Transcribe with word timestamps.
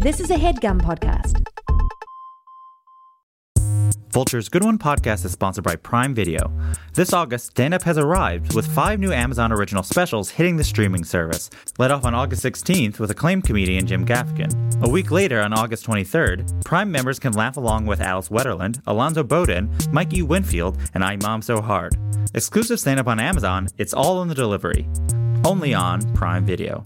This 0.00 0.20
is 0.20 0.30
a 0.30 0.34
headgum 0.34 0.80
podcast. 0.82 1.42
Vulture's 4.10 4.50
Good 4.50 4.62
One 4.62 4.78
podcast 4.78 5.24
is 5.24 5.32
sponsored 5.32 5.64
by 5.64 5.76
Prime 5.76 6.14
Video. 6.14 6.52
This 6.92 7.14
August, 7.14 7.46
Stand 7.52 7.72
Up 7.72 7.82
has 7.84 7.96
arrived 7.96 8.54
with 8.54 8.66
five 8.66 9.00
new 9.00 9.10
Amazon 9.10 9.52
original 9.52 9.82
specials 9.82 10.30
hitting 10.30 10.56
the 10.56 10.64
streaming 10.64 11.02
service. 11.02 11.48
Led 11.78 11.90
off 11.90 12.04
on 12.04 12.14
August 12.14 12.44
16th 12.44 12.98
with 12.98 13.10
acclaimed 13.10 13.44
comedian 13.44 13.86
Jim 13.86 14.04
Gaffigan. 14.04 14.52
A 14.82 14.88
week 14.88 15.10
later, 15.10 15.40
on 15.40 15.54
August 15.54 15.86
23rd, 15.86 16.62
Prime 16.64 16.92
members 16.92 17.18
can 17.18 17.32
laugh 17.32 17.56
along 17.56 17.86
with 17.86 18.00
Alice 18.00 18.28
Wetterlund, 18.28 18.82
Alonzo 18.86 19.22
Bodden, 19.24 19.92
Mikey 19.92 20.22
Winfield, 20.22 20.76
and 20.92 21.02
I 21.02 21.16
Mom 21.16 21.40
So 21.40 21.62
Hard. 21.62 21.96
Exclusive 22.34 22.78
stand 22.78 23.00
up 23.00 23.06
on 23.06 23.18
Amazon, 23.18 23.68
it's 23.78 23.94
all 23.94 24.20
in 24.22 24.28
the 24.28 24.34
delivery. 24.34 24.86
Only 25.44 25.72
on 25.72 26.02
Prime 26.12 26.44
Video. 26.44 26.82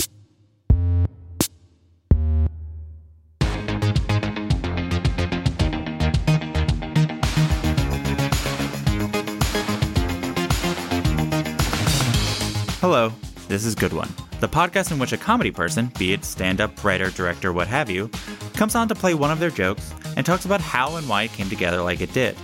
Hello, 12.81 13.13
this 13.47 13.67
is 13.67 13.75
Good 13.75 13.93
One, 13.93 14.09
the 14.41 14.49
podcast 14.49 14.91
in 14.91 14.99
which 14.99 15.13
a 15.13 15.19
comedy 15.19 15.51
person, 15.51 15.93
be 15.99 16.15
it 16.15 16.25
stand 16.25 16.63
up, 16.63 16.83
writer, 16.83 17.11
director, 17.11 17.53
what 17.53 17.69
have 17.69 17.91
you, 17.91 18.09
comes 18.55 18.75
on 18.75 18.89
to 18.89 18.95
play 18.95 19.13
one 19.13 19.31
of 19.31 19.39
their 19.39 19.51
jokes 19.51 19.93
and 20.17 20.25
talks 20.25 20.47
about 20.47 20.63
how 20.63 20.97
and 20.97 21.07
why 21.07 21.25
it 21.25 21.33
came 21.35 21.51
together 21.51 21.83
like 21.83 22.01
it 22.01 22.15
did. 22.15 22.39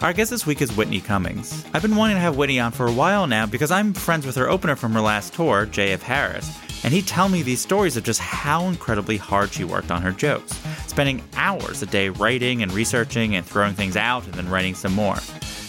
Our 0.00 0.12
guest 0.12 0.30
this 0.30 0.46
week 0.46 0.62
is 0.62 0.76
Whitney 0.76 1.00
Cummings. 1.00 1.64
I've 1.74 1.82
been 1.82 1.96
wanting 1.96 2.14
to 2.14 2.20
have 2.20 2.36
Whitney 2.36 2.60
on 2.60 2.70
for 2.70 2.86
a 2.86 2.92
while 2.92 3.26
now 3.26 3.46
because 3.46 3.72
I'm 3.72 3.92
friends 3.92 4.24
with 4.24 4.36
her 4.36 4.48
opener 4.48 4.76
from 4.76 4.92
her 4.92 5.00
last 5.00 5.34
tour, 5.34 5.66
JF 5.66 6.02
Harris, 6.02 6.56
and 6.84 6.94
he'd 6.94 7.08
tell 7.08 7.28
me 7.28 7.42
these 7.42 7.60
stories 7.60 7.96
of 7.96 8.04
just 8.04 8.20
how 8.20 8.68
incredibly 8.68 9.16
hard 9.16 9.52
she 9.52 9.64
worked 9.64 9.90
on 9.90 10.02
her 10.02 10.12
jokes, 10.12 10.52
spending 10.86 11.20
hours 11.34 11.82
a 11.82 11.86
day 11.86 12.10
writing 12.10 12.62
and 12.62 12.72
researching 12.72 13.34
and 13.34 13.44
throwing 13.44 13.74
things 13.74 13.96
out 13.96 14.24
and 14.26 14.34
then 14.34 14.48
writing 14.48 14.76
some 14.76 14.94
more. 14.94 15.16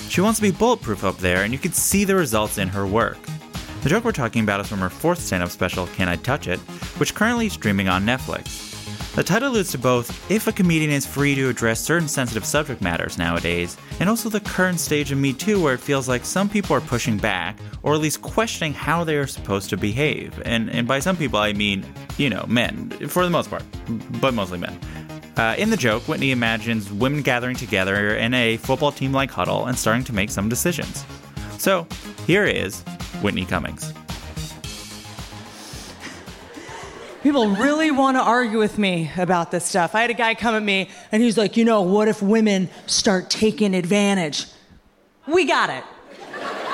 She 0.09 0.21
wants 0.21 0.39
to 0.39 0.43
be 0.43 0.51
bulletproof 0.51 1.03
up 1.03 1.17
there, 1.17 1.43
and 1.43 1.51
you 1.51 1.57
can 1.57 1.73
see 1.73 2.03
the 2.03 2.15
results 2.15 2.59
in 2.59 2.67
her 2.67 2.85
work. 2.85 3.17
The 3.81 3.89
joke 3.89 4.03
we're 4.03 4.11
talking 4.11 4.43
about 4.43 4.59
is 4.59 4.67
from 4.67 4.77
her 4.77 4.91
fourth 4.91 5.19
stand 5.19 5.41
up 5.41 5.49
special, 5.49 5.87
Can 5.87 6.07
I 6.07 6.15
Touch 6.15 6.47
It, 6.47 6.59
which 6.99 7.15
currently 7.15 7.47
is 7.47 7.53
streaming 7.53 7.89
on 7.89 8.05
Netflix. 8.05 8.67
The 9.15 9.23
title 9.23 9.49
alludes 9.49 9.71
to 9.71 9.79
both 9.79 10.29
if 10.29 10.45
a 10.45 10.51
comedian 10.51 10.91
is 10.91 11.07
free 11.07 11.33
to 11.33 11.49
address 11.49 11.81
certain 11.81 12.07
sensitive 12.07 12.45
subject 12.45 12.79
matters 12.79 13.17
nowadays, 13.17 13.77
and 13.99 14.07
also 14.07 14.29
the 14.29 14.39
current 14.39 14.79
stage 14.79 15.11
of 15.11 15.17
Me 15.17 15.33
Too 15.33 15.59
where 15.61 15.73
it 15.73 15.79
feels 15.79 16.07
like 16.07 16.25
some 16.25 16.47
people 16.47 16.75
are 16.75 16.81
pushing 16.81 17.17
back, 17.17 17.57
or 17.81 17.95
at 17.95 18.01
least 18.01 18.21
questioning 18.21 18.71
how 18.71 19.03
they 19.03 19.17
are 19.17 19.25
supposed 19.25 19.71
to 19.71 19.77
behave. 19.77 20.39
And, 20.45 20.69
and 20.69 20.87
by 20.87 20.99
some 20.99 21.17
people, 21.17 21.39
I 21.39 21.51
mean, 21.53 21.83
you 22.17 22.29
know, 22.29 22.45
men, 22.47 22.91
for 23.07 23.23
the 23.23 23.31
most 23.31 23.49
part, 23.49 23.63
but 24.21 24.35
mostly 24.35 24.59
men. 24.59 24.79
Uh, 25.37 25.55
in 25.57 25.71
the 25.71 25.77
joke, 25.77 26.07
Whitney 26.07 26.29
imagines 26.29 26.93
women 26.93 27.23
gathering 27.23 27.55
together 27.55 28.15
in 28.15 28.35
a 28.35 28.57
football 28.57 28.91
team 28.91 29.11
like 29.11 29.31
huddle 29.31 29.65
and 29.65 29.77
starting 29.77 30.03
to 30.03 30.13
make 30.13 30.29
some 30.29 30.49
decisions. 30.49 31.03
So, 31.57 31.87
here 32.27 32.45
is 32.45 32.83
Whitney 33.21 33.45
Cummings. 33.45 33.93
People 37.23 37.49
really 37.49 37.91
want 37.91 38.17
to 38.17 38.21
argue 38.21 38.57
with 38.57 38.79
me 38.79 39.11
about 39.15 39.51
this 39.51 39.63
stuff. 39.63 39.93
I 39.93 40.01
had 40.01 40.09
a 40.09 40.15
guy 40.15 40.33
come 40.33 40.55
at 40.55 40.63
me 40.63 40.89
and 41.11 41.21
he's 41.21 41.37
like, 41.37 41.55
you 41.55 41.63
know, 41.63 41.83
what 41.83 42.07
if 42.07 42.19
women 42.21 42.67
start 42.87 43.29
taking 43.29 43.75
advantage? 43.75 44.47
We 45.27 45.45
got 45.45 45.69
it. 45.69 45.83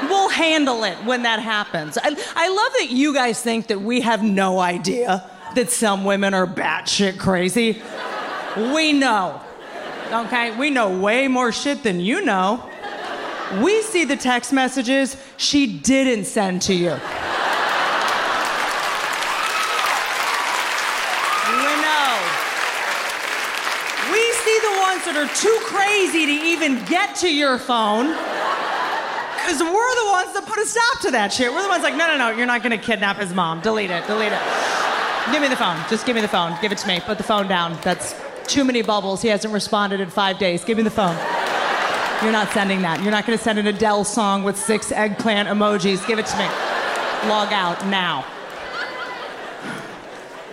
We'll 0.03 0.29
handle 0.29 0.85
it 0.85 0.95
when 1.03 1.23
that 1.23 1.39
happens. 1.39 1.97
I, 1.97 2.15
I 2.35 2.47
love 2.47 2.73
that 2.79 2.87
you 2.91 3.13
guys 3.13 3.41
think 3.41 3.67
that 3.67 3.81
we 3.81 3.99
have 4.01 4.23
no 4.23 4.59
idea 4.59 5.29
that 5.55 5.69
some 5.69 6.05
women 6.05 6.33
are 6.33 6.47
batshit 6.47 7.19
crazy. 7.19 7.81
We 8.55 8.93
know. 8.93 9.41
Okay? 10.11 10.57
We 10.57 10.69
know 10.69 10.97
way 10.97 11.27
more 11.27 11.51
shit 11.51 11.83
than 11.83 11.99
you 11.99 12.23
know. 12.23 12.66
We 13.55 13.81
see 13.81 14.03
the 14.03 14.17
text 14.17 14.51
messages 14.51 15.15
she 15.37 15.79
didn't 15.79 16.25
send 16.25 16.61
to 16.63 16.73
you. 16.73 16.91
We 16.91 16.97
know. 21.79 22.11
We 24.11 24.23
see 24.43 24.59
the 24.59 24.75
ones 24.83 25.05
that 25.05 25.15
are 25.15 25.31
too 25.33 25.57
crazy 25.63 26.25
to 26.25 26.31
even 26.31 26.83
get 26.85 27.15
to 27.17 27.33
your 27.33 27.57
phone. 27.57 28.07
Because 28.07 29.61
we're 29.61 29.95
the 29.95 30.09
ones 30.11 30.33
that 30.33 30.43
put 30.45 30.59
a 30.59 30.65
stop 30.65 31.01
to 31.03 31.11
that 31.11 31.31
shit. 31.31 31.49
We're 31.53 31.63
the 31.63 31.69
ones 31.69 31.83
like, 31.83 31.95
no, 31.95 32.05
no, 32.05 32.17
no, 32.17 32.31
you're 32.31 32.45
not 32.45 32.63
gonna 32.63 32.77
kidnap 32.77 33.15
his 33.15 33.33
mom. 33.33 33.61
Delete 33.61 33.91
it, 33.91 34.05
delete 34.07 34.33
it. 34.33 34.41
Give 35.31 35.41
me 35.41 35.47
the 35.47 35.55
phone. 35.55 35.77
Just 35.89 36.05
give 36.05 36.15
me 36.15 36.21
the 36.21 36.27
phone. 36.27 36.57
Give 36.61 36.73
it 36.73 36.79
to 36.79 36.87
me. 36.87 36.99
Put 36.99 37.17
the 37.17 37.23
phone 37.23 37.47
down. 37.47 37.77
That's 37.81 38.13
too 38.45 38.65
many 38.65 38.81
bubbles. 38.81 39.21
He 39.21 39.29
hasn't 39.29 39.53
responded 39.53 40.01
in 40.01 40.09
five 40.09 40.37
days. 40.37 40.65
Give 40.65 40.75
me 40.75 40.83
the 40.83 40.89
phone. 40.89 41.15
You're 42.23 42.31
not 42.31 42.49
sending 42.51 42.81
that. 42.81 43.01
You're 43.03 43.11
not 43.11 43.25
gonna 43.25 43.37
send 43.37 43.59
an 43.59 43.67
Adele 43.67 44.03
song 44.03 44.43
with 44.43 44.57
six 44.57 44.91
eggplant 44.91 45.47
emojis. 45.47 46.05
Give 46.07 46.17
it 46.17 46.25
to 46.25 46.37
me. 46.37 46.45
Log 47.29 47.53
out 47.53 47.85
now. 47.87 48.25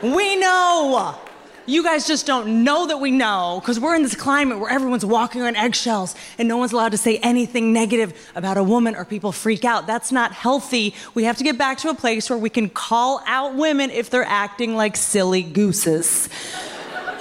We 0.03 0.37
know. 0.37 1.19
You 1.67 1.83
guys 1.83 2.07
just 2.07 2.27
don't 2.27 2.63
know 2.63 2.87
that 2.89 2.99
we 3.01 3.11
know 3.11 3.61
because 3.63 3.81
we're 3.81 3.95
in 3.95 4.03
this 4.03 4.15
climate 4.15 4.59
where 4.59 4.69
everyone's 4.71 5.07
walking 5.07 5.41
on 5.41 5.57
eggshells 5.57 6.15
and 6.37 6.47
no 6.47 6.59
one's 6.59 6.73
allowed 6.73 6.93
to 6.93 6.99
say 6.99 7.17
anything 7.19 7.73
negative 7.73 8.31
about 8.35 8.59
a 8.59 8.63
woman 8.63 8.95
or 8.95 9.07
people 9.07 9.33
freak 9.33 9.65
out. 9.65 9.87
That's 9.87 10.13
not 10.13 10.33
healthy. 10.33 10.95
We 11.15 11.25
have 11.25 11.39
to 11.39 11.45
get 11.45 11.57
back 11.57 11.79
to 11.79 11.89
a 11.89 11.95
place 11.95 12.29
where 12.29 12.39
we 12.39 12.51
can 12.51 12.69
call 12.69 13.23
out 13.27 13.55
women 13.55 13.89
if 13.91 14.11
they're 14.11 14.25
acting 14.25 14.77
like 14.77 14.97
silly 14.97 15.43
gooses. 15.43 16.29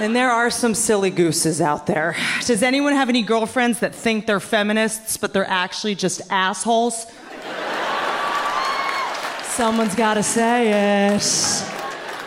And 0.03 0.13
there 0.13 0.31
are 0.31 0.49
some 0.49 0.75
silly 0.75 1.09
gooses 1.09 1.61
out 1.61 1.87
there. 1.87 2.17
Does 2.45 2.61
anyone 2.61 2.91
have 2.91 3.07
any 3.07 3.23
girlfriends 3.23 3.79
that 3.79 3.95
think 3.95 4.25
they're 4.25 4.41
feminists, 4.41 5.15
but 5.15 5.31
they're 5.31 5.49
actually 5.49 5.95
just 5.95 6.21
assholes? 6.29 7.05
Someone's 9.43 9.95
got 9.95 10.15
to 10.15 10.23
say 10.23 11.13
it. 11.15 11.23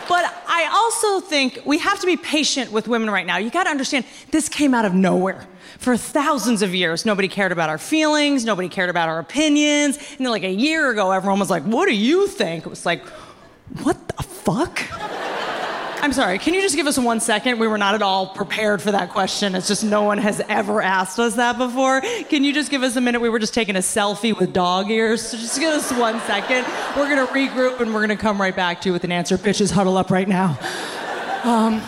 But 0.09 0.25
I 0.47 0.67
also 0.73 1.19
think 1.19 1.61
we 1.65 1.77
have 1.77 1.99
to 1.99 2.07
be 2.07 2.17
patient 2.17 2.71
with 2.71 2.87
women 2.87 3.11
right 3.11 3.27
now. 3.27 3.37
You 3.37 3.51
got 3.51 3.65
to 3.65 3.69
understand, 3.69 4.05
this 4.31 4.49
came 4.49 4.73
out 4.73 4.85
of 4.85 4.95
nowhere. 4.95 5.45
For 5.77 5.95
thousands 5.97 6.63
of 6.63 6.73
years, 6.73 7.05
nobody 7.05 7.27
cared 7.27 7.51
about 7.51 7.69
our 7.69 7.77
feelings, 7.77 8.43
nobody 8.43 8.69
cared 8.69 8.89
about 8.89 9.07
our 9.07 9.19
opinions. 9.19 9.97
And 10.17 10.25
then, 10.25 10.31
like 10.31 10.43
a 10.43 10.51
year 10.51 10.89
ago, 10.89 11.11
everyone 11.11 11.39
was 11.39 11.51
like, 11.51 11.61
What 11.61 11.87
do 11.87 11.95
you 11.95 12.25
think? 12.25 12.65
It 12.65 12.69
was 12.69 12.87
like, 12.87 13.05
What 13.83 14.07
the 14.07 14.23
fuck? 14.23 14.81
I'm 15.99 16.13
sorry, 16.13 16.37
can 16.37 16.53
you 16.53 16.61
just 16.61 16.75
give 16.75 16.87
us 16.87 16.97
one 16.97 17.19
second? 17.19 17.59
We 17.59 17.67
were 17.67 17.77
not 17.77 17.95
at 17.95 18.01
all 18.01 18.27
prepared 18.27 18.81
for 18.81 18.91
that 18.91 19.09
question. 19.09 19.55
It's 19.55 19.67
just 19.67 19.83
no 19.83 20.03
one 20.03 20.17
has 20.19 20.39
ever 20.47 20.81
asked 20.81 21.19
us 21.19 21.35
that 21.35 21.57
before. 21.57 22.01
Can 22.29 22.43
you 22.43 22.53
just 22.53 22.69
give 22.69 22.83
us 22.83 22.95
a 22.95 23.01
minute? 23.01 23.19
We 23.19 23.29
were 23.29 23.39
just 23.39 23.53
taking 23.53 23.75
a 23.75 23.79
selfie 23.79 24.37
with 24.37 24.53
dog 24.53 24.89
ears. 24.91 25.21
So 25.27 25.37
just 25.37 25.59
give 25.59 25.73
us 25.73 25.91
one 25.91 26.19
second. 26.21 26.65
We're 26.95 27.09
gonna 27.09 27.27
regroup 27.27 27.81
and 27.81 27.93
we're 27.93 28.01
gonna 28.01 28.15
come 28.15 28.39
right 28.39 28.55
back 28.55 28.81
to 28.81 28.89
you 28.89 28.93
with 28.93 29.03
an 29.03 29.11
answer. 29.11 29.37
Bitches, 29.37 29.71
huddle 29.71 29.97
up 29.97 30.11
right 30.11 30.27
now. 30.27 30.57
Um, 31.43 31.81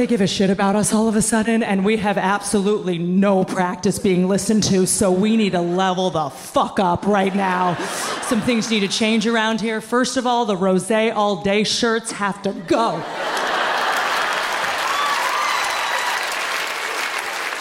they 0.00 0.06
give 0.06 0.22
a 0.22 0.26
shit 0.26 0.48
about 0.48 0.76
us 0.76 0.94
all 0.94 1.08
of 1.08 1.14
a 1.14 1.20
sudden, 1.20 1.62
and 1.62 1.84
we 1.84 1.98
have 1.98 2.16
absolutely 2.16 2.96
no 2.96 3.44
practice 3.44 3.98
being 3.98 4.26
listened 4.26 4.62
to, 4.62 4.86
so 4.86 5.12
we 5.12 5.36
need 5.36 5.52
to 5.52 5.60
level 5.60 6.08
the 6.08 6.30
fuck 6.30 6.80
up 6.80 7.06
right 7.06 7.34
now. 7.34 7.74
Some 8.22 8.40
things 8.40 8.70
need 8.70 8.80
to 8.80 8.88
change 8.88 9.26
around 9.26 9.60
here. 9.60 9.82
First 9.82 10.16
of 10.16 10.26
all, 10.26 10.46
the 10.46 10.56
rose 10.56 10.90
all 10.90 11.42
day 11.42 11.64
shirts 11.64 12.12
have 12.12 12.40
to 12.44 12.54
go. 12.66 12.92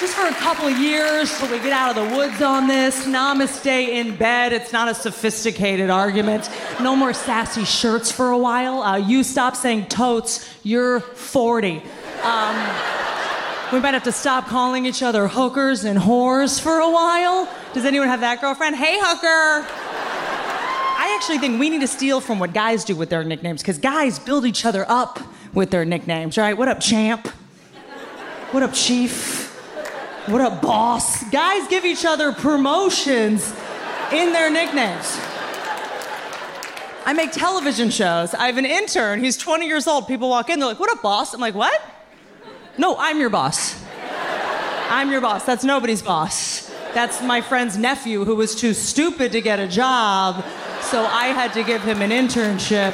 For 0.10 0.26
a 0.26 0.34
couple 0.34 0.70
years 0.70 1.38
till 1.38 1.50
we 1.52 1.60
get 1.60 1.72
out 1.72 1.96
of 1.96 2.10
the 2.10 2.16
woods 2.18 2.42
on 2.42 2.68
this. 2.68 3.06
Namaste 3.06 3.68
in 3.68 4.16
bed. 4.16 4.52
It's 4.52 4.74
not 4.74 4.90
a 4.90 4.96
sophisticated 4.96 5.90
argument. 5.90 6.50
No 6.82 6.96
more 6.96 7.14
sassy 7.14 7.64
shirts 7.64 8.12
for 8.12 8.32
a 8.32 8.38
while. 8.38 8.82
Uh, 8.82 8.98
you 8.98 9.24
stop 9.24 9.56
saying 9.56 9.86
totes. 9.86 10.50
You're 10.64 11.00
40. 11.00 11.78
Um, 12.24 12.56
we 13.72 13.80
might 13.80 13.94
have 13.94 14.04
to 14.04 14.12
stop 14.12 14.48
calling 14.48 14.86
each 14.86 15.04
other 15.04 15.28
hookers 15.28 15.86
and 15.86 16.00
whores 16.00 16.60
for 16.60 16.80
a 16.80 16.90
while. 16.90 17.48
Does 17.74 17.86
anyone 17.86 18.08
have 18.08 18.22
that 18.22 18.42
girlfriend? 18.42 18.76
Hey, 18.76 18.98
hooker! 19.00 19.66
I 19.68 21.16
actually 21.16 21.38
think 21.38 21.60
we 21.60 21.70
need 21.70 21.82
to 21.82 21.88
steal 21.88 22.20
from 22.20 22.40
what 22.40 22.54
guys 22.54 22.84
do 22.84 22.96
with 22.96 23.10
their 23.10 23.24
nicknames, 23.24 23.62
because 23.62 23.78
guys 23.78 24.18
build 24.18 24.46
each 24.46 24.66
other 24.66 24.86
up 24.90 25.20
with 25.54 25.70
their 25.70 25.86
nicknames, 25.86 26.38
right? 26.38 26.58
What 26.58 26.68
up, 26.68 26.80
champ? 26.80 27.28
What 28.52 28.64
up, 28.64 28.74
chief? 28.74 29.49
What 30.30 30.42
a 30.42 30.56
boss? 30.56 31.24
Guys 31.32 31.68
give 31.68 31.86
each 31.86 32.06
other 32.06 32.32
promotions 32.32 33.54
in 34.12 34.32
their 34.32 34.50
nicknames. 34.52 35.18
I 37.06 37.14
make 37.14 37.32
television 37.32 37.90
shows. 37.90 38.36
I 38.36 38.46
have 38.46 38.58
an 38.58 38.66
intern. 38.66 39.24
He's 39.24 39.38
20 39.38 39.66
years 39.66 39.88
old. 39.88 40.08
People 40.08 40.30
walk 40.30 40.50
in, 40.50 40.60
they're 40.60 40.70
like, 40.70 40.80
What 40.80 40.92
a 40.92 41.02
boss? 41.02 41.34
I'm 41.34 41.40
like, 41.40 41.56
What? 41.56 41.82
No, 42.78 42.96
I'm 42.98 43.20
your 43.20 43.30
boss. 43.30 43.76
I'm 44.90 45.12
your 45.12 45.22
boss. 45.22 45.46
That's 45.46 45.64
nobody's 45.64 46.02
boss. 46.02 46.70
That's 46.94 47.22
my 47.22 47.42
friend's 47.42 47.78
nephew 47.78 48.26
who 48.26 48.36
was 48.36 48.56
too 48.56 48.74
stupid 48.74 49.32
to 49.34 49.42
get 49.42 49.60
a 49.60 49.68
job, 49.68 50.44
so 50.82 51.06
I 51.06 51.28
had 51.28 51.54
to 51.54 51.64
give 51.64 51.82
him 51.84 52.02
an 52.02 52.12
internship. 52.12 52.94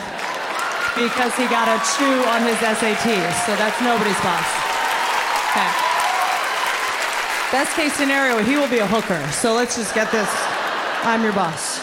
because 0.96 1.36
he 1.36 1.46
got 1.48 1.68
a 1.68 1.78
two 1.98 2.30
on 2.30 2.42
his 2.44 2.56
SATs. 2.58 3.46
So 3.46 3.56
that's 3.56 3.82
nobody's 3.82 4.20
boss. 4.22 4.48
Okay. 5.52 5.85
Best 7.56 7.78
case 7.78 7.94
scenario, 7.94 8.44
he 8.44 8.58
will 8.58 8.68
be 8.68 8.80
a 8.80 8.86
hooker. 8.86 9.26
So 9.32 9.54
let's 9.54 9.78
just 9.78 9.96
get 9.96 10.12
this. 10.12 10.28
I'm 11.04 11.24
your 11.24 11.32
boss. 11.32 11.80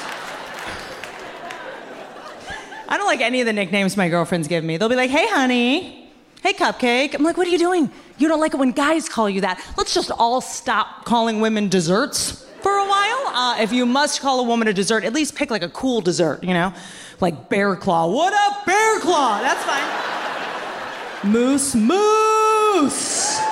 I 2.87 2.99
don't 2.99 3.07
like 3.07 3.23
any 3.23 3.41
of 3.41 3.47
the 3.47 3.55
nicknames 3.55 3.97
my 3.97 4.11
girlfriends 4.11 4.49
give 4.49 4.63
me. 4.63 4.77
They'll 4.77 4.91
be 4.91 4.97
like, 4.97 5.09
hey, 5.09 5.27
honey. 5.31 6.13
Hey, 6.43 6.53
cupcake. 6.53 7.15
I'm 7.15 7.23
like, 7.23 7.39
what 7.39 7.47
are 7.47 7.51
you 7.51 7.59
doing? 7.59 7.91
You 8.19 8.29
don't 8.29 8.39
like 8.39 8.53
it 8.53 8.59
when 8.59 8.73
guys 8.73 9.09
call 9.09 9.31
you 9.31 9.41
that. 9.41 9.67
Let's 9.79 9.95
just 9.95 10.11
all 10.11 10.43
stop 10.43 11.07
calling 11.07 11.41
women 11.41 11.71
desserts 11.71 12.47
for 12.61 12.73
a 12.73 12.87
while. 12.87 13.29
Uh, 13.29 13.57
if 13.63 13.73
you 13.73 13.87
must 13.87 14.21
call 14.21 14.41
a 14.41 14.43
woman 14.43 14.69
a 14.69 14.75
dessert, 14.75 15.05
at 15.05 15.15
least 15.15 15.35
pick 15.37 15.51
like 15.51 15.63
a 15.63 15.71
cool 15.71 16.03
dessert, 16.03 16.45
you 16.45 16.53
know? 16.53 16.75
Like 17.19 17.49
bear 17.49 17.77
claw. 17.77 18.09
What 18.09 18.35
up, 18.35 18.67
bear 18.67 19.01
claw? 19.01 19.41
That's 19.41 19.65
fine. 19.65 21.33
Moose, 21.33 21.75
moose. 21.75 23.52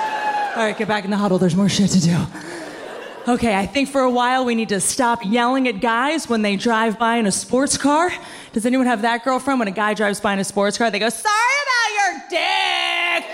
All 0.55 0.63
right, 0.63 0.77
get 0.77 0.87
back 0.89 1.05
in 1.05 1.11
the 1.11 1.17
huddle. 1.17 1.37
There's 1.37 1.55
more 1.55 1.69
shit 1.69 1.91
to 1.91 2.01
do. 2.01 2.17
Okay, 3.25 3.55
I 3.55 3.65
think 3.67 3.87
for 3.87 4.01
a 4.01 4.09
while 4.09 4.43
we 4.43 4.53
need 4.53 4.69
to 4.69 4.81
stop 4.81 5.23
yelling 5.23 5.67
at 5.67 5.79
guys 5.79 6.27
when 6.27 6.41
they 6.41 6.57
drive 6.57 6.99
by 6.99 7.17
in 7.17 7.25
a 7.25 7.31
sports 7.31 7.77
car. 7.77 8.11
Does 8.51 8.65
anyone 8.65 8.85
have 8.87 9.03
that 9.03 9.23
girlfriend 9.23 9.59
when 9.59 9.69
a 9.69 9.71
guy 9.71 9.93
drives 9.93 10.19
by 10.19 10.33
in 10.33 10.39
a 10.39 10.43
sports 10.43 10.77
car? 10.77 10.91
They 10.91 10.99
go, 10.99 11.07
Sorry 11.07 11.33
about 11.63 11.93
your 11.95 12.21
dick. 12.31 13.25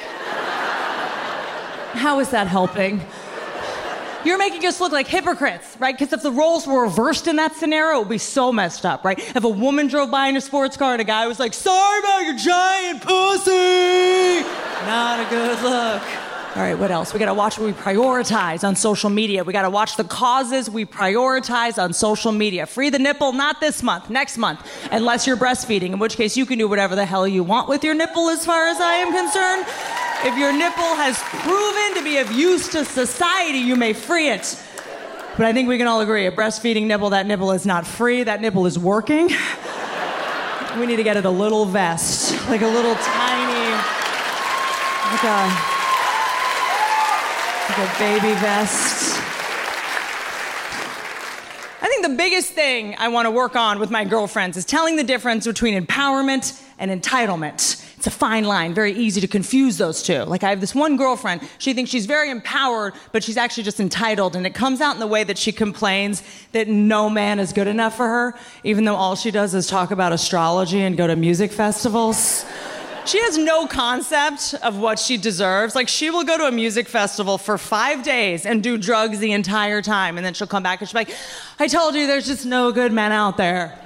How 1.93 2.19
is 2.19 2.29
that 2.29 2.45
helping? 2.47 3.01
You're 4.23 4.37
making 4.37 4.63
us 4.65 4.79
look 4.79 4.91
like 4.91 5.07
hypocrites, 5.07 5.75
right? 5.79 5.97
Because 5.97 6.13
if 6.13 6.21
the 6.21 6.31
roles 6.31 6.67
were 6.67 6.83
reversed 6.83 7.27
in 7.27 7.37
that 7.37 7.55
scenario, 7.55 7.95
it 7.97 7.99
would 8.01 8.09
be 8.09 8.17
so 8.19 8.51
messed 8.51 8.85
up, 8.85 9.03
right? 9.03 9.17
If 9.35 9.43
a 9.43 9.49
woman 9.49 9.87
drove 9.87 10.11
by 10.11 10.27
in 10.27 10.35
a 10.35 10.41
sports 10.41 10.77
car 10.77 10.91
and 10.91 11.01
a 11.01 11.05
guy 11.05 11.25
was 11.25 11.39
like, 11.39 11.55
Sorry 11.55 11.99
about 11.99 12.19
your 12.25 12.35
giant 12.37 13.01
pussy, 13.01 14.41
not 14.85 15.25
a 15.25 15.29
good 15.31 15.61
look. 15.63 16.03
All 16.57 16.63
right, 16.63 16.80
what 16.80 16.89
else? 16.89 17.13
We 17.13 17.19
gotta 17.19 17.36
watch 17.36 17.59
what 17.59 17.68
we 17.68 17.74
prioritize 17.74 18.68
on 18.68 18.75
social 18.75 19.12
media. 19.12 19.44
We 19.44 19.54
gotta 19.54 19.69
watch 19.69 19.95
the 19.95 20.04
causes 20.04 20.68
we 20.68 20.88
prioritize 20.88 21.77
on 21.80 21.94
social 21.94 22.31
media. 22.31 22.65
Free 22.65 22.89
the 22.89 22.98
nipple, 22.98 23.31
not 23.31 23.62
this 23.62 23.83
month, 23.83 24.09
next 24.09 24.39
month, 24.39 24.68
unless 24.92 25.27
you're 25.27 25.38
breastfeeding, 25.38 25.92
in 25.92 26.00
which 26.00 26.15
case 26.15 26.36
you 26.36 26.48
can 26.48 26.57
do 26.57 26.68
whatever 26.68 26.95
the 26.95 27.06
hell 27.06 27.27
you 27.27 27.44
want 27.44 27.69
with 27.69 27.83
your 27.83 27.94
nipple, 27.94 28.27
as 28.30 28.44
far 28.44 28.65
as 28.65 28.81
I 28.81 28.94
am 28.94 29.13
concerned. 29.13 29.68
If 30.25 30.36
your 30.36 30.51
nipple 30.51 30.95
has 30.95 31.19
proven 31.19 31.94
to 31.94 32.04
be 32.04 32.18
of 32.18 32.31
use 32.31 32.68
to 32.69 32.83
society, 32.86 33.59
you 33.59 33.75
may 33.75 33.94
free 33.94 34.30
it. 34.30 34.59
But 35.38 35.45
I 35.45 35.54
think 35.54 35.69
we 35.69 35.77
can 35.77 35.86
all 35.86 36.01
agree 36.01 36.25
a 36.25 36.31
breastfeeding 36.31 36.88
nipple, 36.88 37.12
that 37.12 37.27
nipple 37.27 37.51
is 37.51 37.68
not 37.68 37.86
free, 37.86 38.24
that 38.24 38.42
nipple 38.42 38.65
is 38.65 38.80
working. 38.80 39.30
We 40.80 40.88
need 40.88 40.95
to 40.95 41.04
get 41.04 41.18
it 41.18 41.25
a 41.25 41.30
little 41.30 41.68
vest, 41.68 42.33
like 42.50 42.63
a 42.63 42.68
little 42.68 42.95
tiny, 42.95 43.75
like 45.12 45.24
a 45.24 45.76
like 47.77 47.95
a 47.95 48.00
baby 48.00 48.33
vest. 48.39 49.21
I 51.79 51.88
think 51.88 52.03
the 52.03 52.15
biggest 52.15 52.53
thing 52.53 52.95
I 52.97 53.07
want 53.09 53.27
to 53.27 53.31
work 53.31 53.56
on 53.56 53.77
with 53.77 53.91
my 53.91 54.03
girlfriends 54.03 54.57
is 54.57 54.65
telling 54.65 54.95
the 54.95 55.03
difference 55.03 55.45
between 55.45 55.79
empowerment 55.79 56.59
and 56.79 56.89
entitlement. 56.89 57.83
It's 57.97 58.07
a 58.07 58.12
fine 58.12 58.45
line, 58.45 58.74
very 58.74 58.94
easy 58.94 59.21
to 59.21 59.27
confuse 59.27 59.77
those 59.77 60.01
two. 60.01 60.24
Like, 60.24 60.44
I 60.44 60.50
have 60.50 60.62
this 60.62 60.74
one 60.74 60.97
girlfriend, 60.97 61.47
she 61.59 61.74
thinks 61.74 61.91
she's 61.91 62.06
very 62.06 62.31
empowered, 62.31 62.94
but 63.12 63.24
she's 63.24 63.38
actually 63.38 63.63
just 63.63 63.80
entitled. 63.80 64.35
And 64.35 64.45
it 64.45 64.56
comes 64.56 64.81
out 64.81 64.95
in 64.95 65.00
the 65.00 65.07
way 65.07 65.23
that 65.23 65.38
she 65.38 65.51
complains 65.51 66.23
that 66.53 66.68
no 66.68 67.09
man 67.09 67.39
is 67.39 67.53
good 67.53 67.68
enough 67.68 67.95
for 67.95 68.07
her, 68.07 68.35
even 68.63 68.85
though 68.85 68.95
all 68.95 69.15
she 69.15 69.30
does 69.30 69.53
is 69.53 69.68
talk 69.68 69.91
about 69.91 70.13
astrology 70.13 70.81
and 70.81 70.97
go 70.97 71.06
to 71.06 71.15
music 71.15 71.51
festivals. 71.51 72.45
She 73.07 73.21
has 73.21 73.38
no 73.38 73.68
concept 73.68 74.54
of 74.62 74.77
what 74.80 75.00
she 75.00 75.15
deserves. 75.15 75.75
Like, 75.75 75.88
she 75.88 76.09
will 76.09 76.25
go 76.25 76.38
to 76.38 76.44
a 76.44 76.51
music 76.51 76.89
festival 76.89 77.38
for 77.38 77.57
five 77.57 78.04
days 78.04 78.45
and 78.45 78.62
do 78.62 78.77
drugs 78.77 79.19
the 79.19 79.31
entire 79.31 79.81
time. 79.81 80.18
And 80.18 80.25
then 80.25 80.33
she'll 80.33 80.45
come 80.45 80.62
back 80.62 80.81
and 80.81 80.89
she'll 80.89 81.06
be 81.06 81.09
like, 81.09 81.18
I 81.57 81.68
told 81.68 81.95
you 81.95 82.06
there's 82.06 82.27
just 82.27 82.45
no 82.45 82.74
good 82.74 82.92
men 82.92 83.13
out 83.13 83.38
there. 83.38 83.80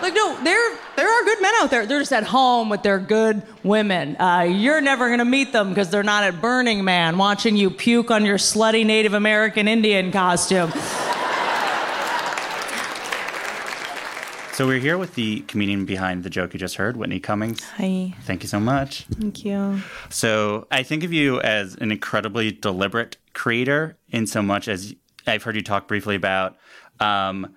like, 0.00 0.14
no, 0.14 0.42
there, 0.42 0.78
there 0.96 1.06
are 1.06 1.24
good 1.24 1.42
men 1.42 1.52
out 1.60 1.70
there. 1.70 1.84
They're 1.84 1.98
just 1.98 2.14
at 2.14 2.24
home 2.24 2.70
with 2.70 2.82
their 2.82 2.98
good 2.98 3.42
women. 3.62 4.18
Uh, 4.18 4.46
you're 4.48 4.80
never 4.80 5.08
going 5.08 5.18
to 5.18 5.26
meet 5.26 5.52
them 5.52 5.68
because 5.68 5.90
they're 5.90 6.02
not 6.02 6.24
at 6.24 6.40
Burning 6.40 6.84
Man 6.84 7.18
watching 7.18 7.54
you 7.54 7.68
puke 7.68 8.10
on 8.10 8.24
your 8.24 8.38
slutty 8.38 8.86
Native 8.86 9.12
American 9.12 9.68
Indian 9.68 10.10
costume. 10.10 10.72
So 14.52 14.66
we're 14.66 14.80
here 14.80 14.98
with 14.98 15.14
the 15.14 15.40
comedian 15.40 15.86
behind 15.86 16.24
the 16.24 16.30
joke 16.30 16.52
you 16.52 16.60
just 16.60 16.76
heard, 16.76 16.98
Whitney 16.98 17.20
Cummings. 17.20 17.64
Hi. 17.78 18.14
Thank 18.24 18.42
you 18.42 18.48
so 18.48 18.60
much. 18.60 19.04
Thank 19.04 19.46
you. 19.46 19.80
So 20.10 20.66
I 20.70 20.82
think 20.82 21.04
of 21.04 21.12
you 21.12 21.40
as 21.40 21.74
an 21.76 21.90
incredibly 21.90 22.52
deliberate 22.52 23.16
creator 23.32 23.96
in 24.10 24.26
so 24.26 24.42
much 24.42 24.68
as 24.68 24.94
I've 25.26 25.42
heard 25.42 25.56
you 25.56 25.62
talk 25.62 25.88
briefly 25.88 26.16
about 26.16 26.58
um, 27.00 27.54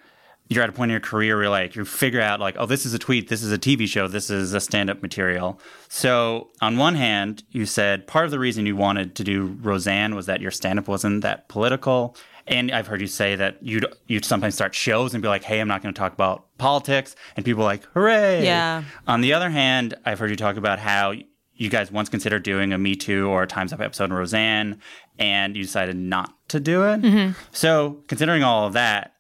you're 0.48 0.64
at 0.64 0.70
a 0.70 0.72
point 0.72 0.90
in 0.90 0.94
your 0.94 1.02
career 1.02 1.36
where 1.36 1.50
like 1.50 1.76
you 1.76 1.84
figure 1.84 2.22
out 2.22 2.40
like 2.40 2.56
oh 2.58 2.66
this 2.66 2.86
is 2.86 2.94
a 2.94 3.00
tweet 3.00 3.30
this 3.30 3.42
is 3.42 3.52
a 3.52 3.58
tv 3.58 3.88
show 3.88 4.08
this 4.08 4.30
is 4.30 4.54
a 4.54 4.60
stand-up 4.60 5.02
material 5.02 5.60
so 5.90 6.52
on 6.62 6.78
one 6.78 6.94
hand 6.94 7.44
you 7.50 7.66
said 7.66 8.06
part 8.06 8.26
of 8.26 8.32
the 8.32 8.38
reason 8.38 8.66
you 8.66 8.76
wanted 8.76 9.16
to 9.16 9.24
do 9.24 9.58
roseanne 9.62 10.14
was 10.14 10.28
that 10.28 10.42
your 10.42 10.52
stand-up 10.52 10.88
wasn't 10.88 11.22
that 11.22 11.48
political 11.50 12.16
and 12.48 12.72
I've 12.72 12.88
heard 12.88 13.02
you 13.02 13.08
say 13.08 13.36
that 13.36 13.58
you'd 13.62 13.86
you'd 14.08 14.26
sometimes 14.26 14.56
start 14.56 14.76
shows 14.76 15.14
and 15.14 15.22
be 15.22 15.28
like, 15.28 15.44
"Hey, 15.44 15.60
I'm 15.60 15.68
not 15.68 15.82
going 15.82 15.94
to 15.94 15.98
talk 15.98 16.14
about 16.14 16.46
politics," 16.58 17.16
and 17.36 17.46
people 17.46 17.64
are 17.64 17.66
like, 17.66 17.84
"Hooray!" 17.94 18.44
Yeah. 18.44 18.84
On 19.08 19.22
the 19.22 19.34
other 19.34 19.50
hand, 19.50 19.96
I've 20.06 20.20
heard 20.20 20.30
you 20.30 20.36
talk 20.36 20.58
about 20.58 20.80
how 20.80 21.14
you 21.56 21.70
guys 21.70 21.92
once 21.92 22.10
considered 22.10 22.44
doing 22.44 22.74
a 22.74 22.78
Me 22.78 22.96
Too 22.96 23.28
or 23.28 23.44
a 23.44 23.48
Times 23.48 23.74
Up 23.74 23.80
episode 23.80 24.06
in 24.06 24.14
Roseanne, 24.14 24.80
and 25.18 25.56
you 25.56 25.64
decided 25.64 25.96
not 25.96 26.34
to 26.50 26.60
do 26.60 26.84
it. 26.84 27.02
Mm-hmm. 27.02 27.40
So, 27.52 28.04
considering 28.08 28.44
all 28.44 28.68
of 28.68 28.74
that, 28.74 29.14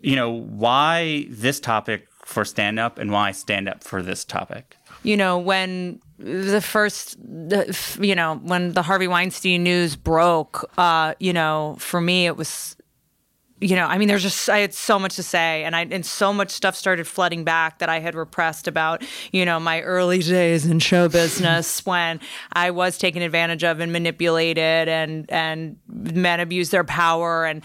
you 0.00 0.14
know, 0.16 0.30
why 0.30 1.26
this 1.28 1.58
topic 1.58 2.06
for 2.24 2.44
stand 2.44 2.78
up 2.78 2.98
and 2.98 3.10
why 3.10 3.32
stand 3.32 3.68
up 3.68 3.82
for 3.82 4.02
this 4.02 4.24
topic? 4.24 4.76
You 5.02 5.16
know, 5.16 5.38
when 5.38 6.00
the 6.20 6.60
first, 6.60 7.16
you 7.98 8.14
know, 8.14 8.36
when 8.42 8.72
the 8.72 8.82
Harvey 8.82 9.08
Weinstein 9.08 9.62
news 9.62 9.96
broke, 9.96 10.70
uh, 10.76 11.14
you 11.18 11.32
know, 11.32 11.76
for 11.78 11.98
me, 12.00 12.26
it 12.26 12.36
was, 12.36 12.76
you 13.62 13.74
know, 13.74 13.86
I 13.86 13.96
mean, 13.96 14.06
there's 14.08 14.22
just, 14.22 14.48
I 14.50 14.58
had 14.58 14.74
so 14.74 14.98
much 14.98 15.16
to 15.16 15.22
say 15.22 15.64
and 15.64 15.74
I, 15.74 15.82
and 15.90 16.04
so 16.04 16.32
much 16.32 16.50
stuff 16.50 16.76
started 16.76 17.06
flooding 17.06 17.42
back 17.44 17.78
that 17.78 17.88
I 17.88 18.00
had 18.00 18.14
repressed 18.14 18.68
about, 18.68 19.02
you 19.32 19.46
know, 19.46 19.58
my 19.58 19.80
early 19.80 20.18
days 20.20 20.66
in 20.66 20.78
show 20.78 21.08
business 21.08 21.84
when 21.86 22.20
I 22.52 22.70
was 22.70 22.98
taken 22.98 23.22
advantage 23.22 23.64
of 23.64 23.80
and 23.80 23.90
manipulated 23.90 24.88
and, 24.88 25.24
and 25.30 25.76
men 25.88 26.38
abused 26.40 26.70
their 26.70 26.84
power. 26.84 27.46
And 27.46 27.62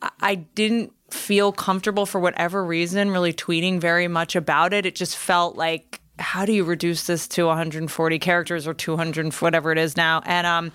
I- 0.00 0.10
I 0.20 0.34
didn't 0.36 0.92
feel 1.10 1.50
comfortable 1.52 2.06
for 2.06 2.20
whatever 2.20 2.64
reason 2.64 3.10
really 3.10 3.32
tweeting 3.32 3.80
very 3.80 4.08
much 4.08 4.36
about 4.36 4.72
it. 4.72 4.86
It 4.86 4.94
just 4.94 5.16
felt 5.16 5.56
like, 5.56 6.00
how 6.18 6.44
do 6.44 6.52
you 6.52 6.64
reduce 6.64 7.06
this 7.06 7.28
to 7.28 7.46
140 7.46 8.18
characters 8.18 8.66
or 8.66 8.74
200 8.74 9.34
whatever 9.34 9.72
it 9.72 9.78
is 9.78 9.96
now? 9.96 10.22
And 10.24 10.46
um 10.46 10.72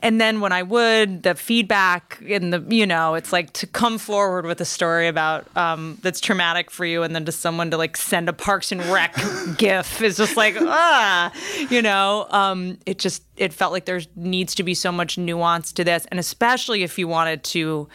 and 0.00 0.20
then 0.20 0.40
when 0.40 0.52
i 0.52 0.62
would 0.62 1.22
the 1.22 1.34
feedback 1.34 2.20
in 2.24 2.50
the 2.50 2.64
you 2.68 2.86
know 2.86 3.14
it's 3.14 3.32
like 3.32 3.52
to 3.54 3.66
come 3.66 3.98
forward 3.98 4.46
with 4.46 4.60
a 4.60 4.64
story 4.64 5.08
about 5.08 5.46
um 5.56 5.98
that's 6.02 6.20
traumatic 6.20 6.70
for 6.70 6.84
you 6.84 7.02
and 7.02 7.14
then 7.14 7.24
to 7.24 7.32
someone 7.32 7.70
to 7.70 7.76
like 7.76 7.96
send 7.96 8.28
a 8.28 8.32
parks 8.32 8.72
and 8.72 8.80
rec 8.86 9.14
gif 9.58 10.00
is 10.02 10.16
just 10.16 10.36
like 10.36 10.56
ah 10.60 11.32
you 11.70 11.82
know? 11.82 12.26
Um 12.30 12.78
it 12.86 12.98
just 12.98 13.22
it 13.36 13.52
felt 13.52 13.72
like 13.72 13.84
there 13.84 14.00
needs 14.16 14.54
to 14.56 14.62
be 14.62 14.74
so 14.74 14.90
much 14.92 15.18
nuance 15.18 15.72
to 15.72 15.84
this. 15.84 16.06
And 16.06 16.18
especially 16.18 16.82
if 16.82 16.98
you 16.98 17.08
wanted 17.08 17.44
to 17.44 17.88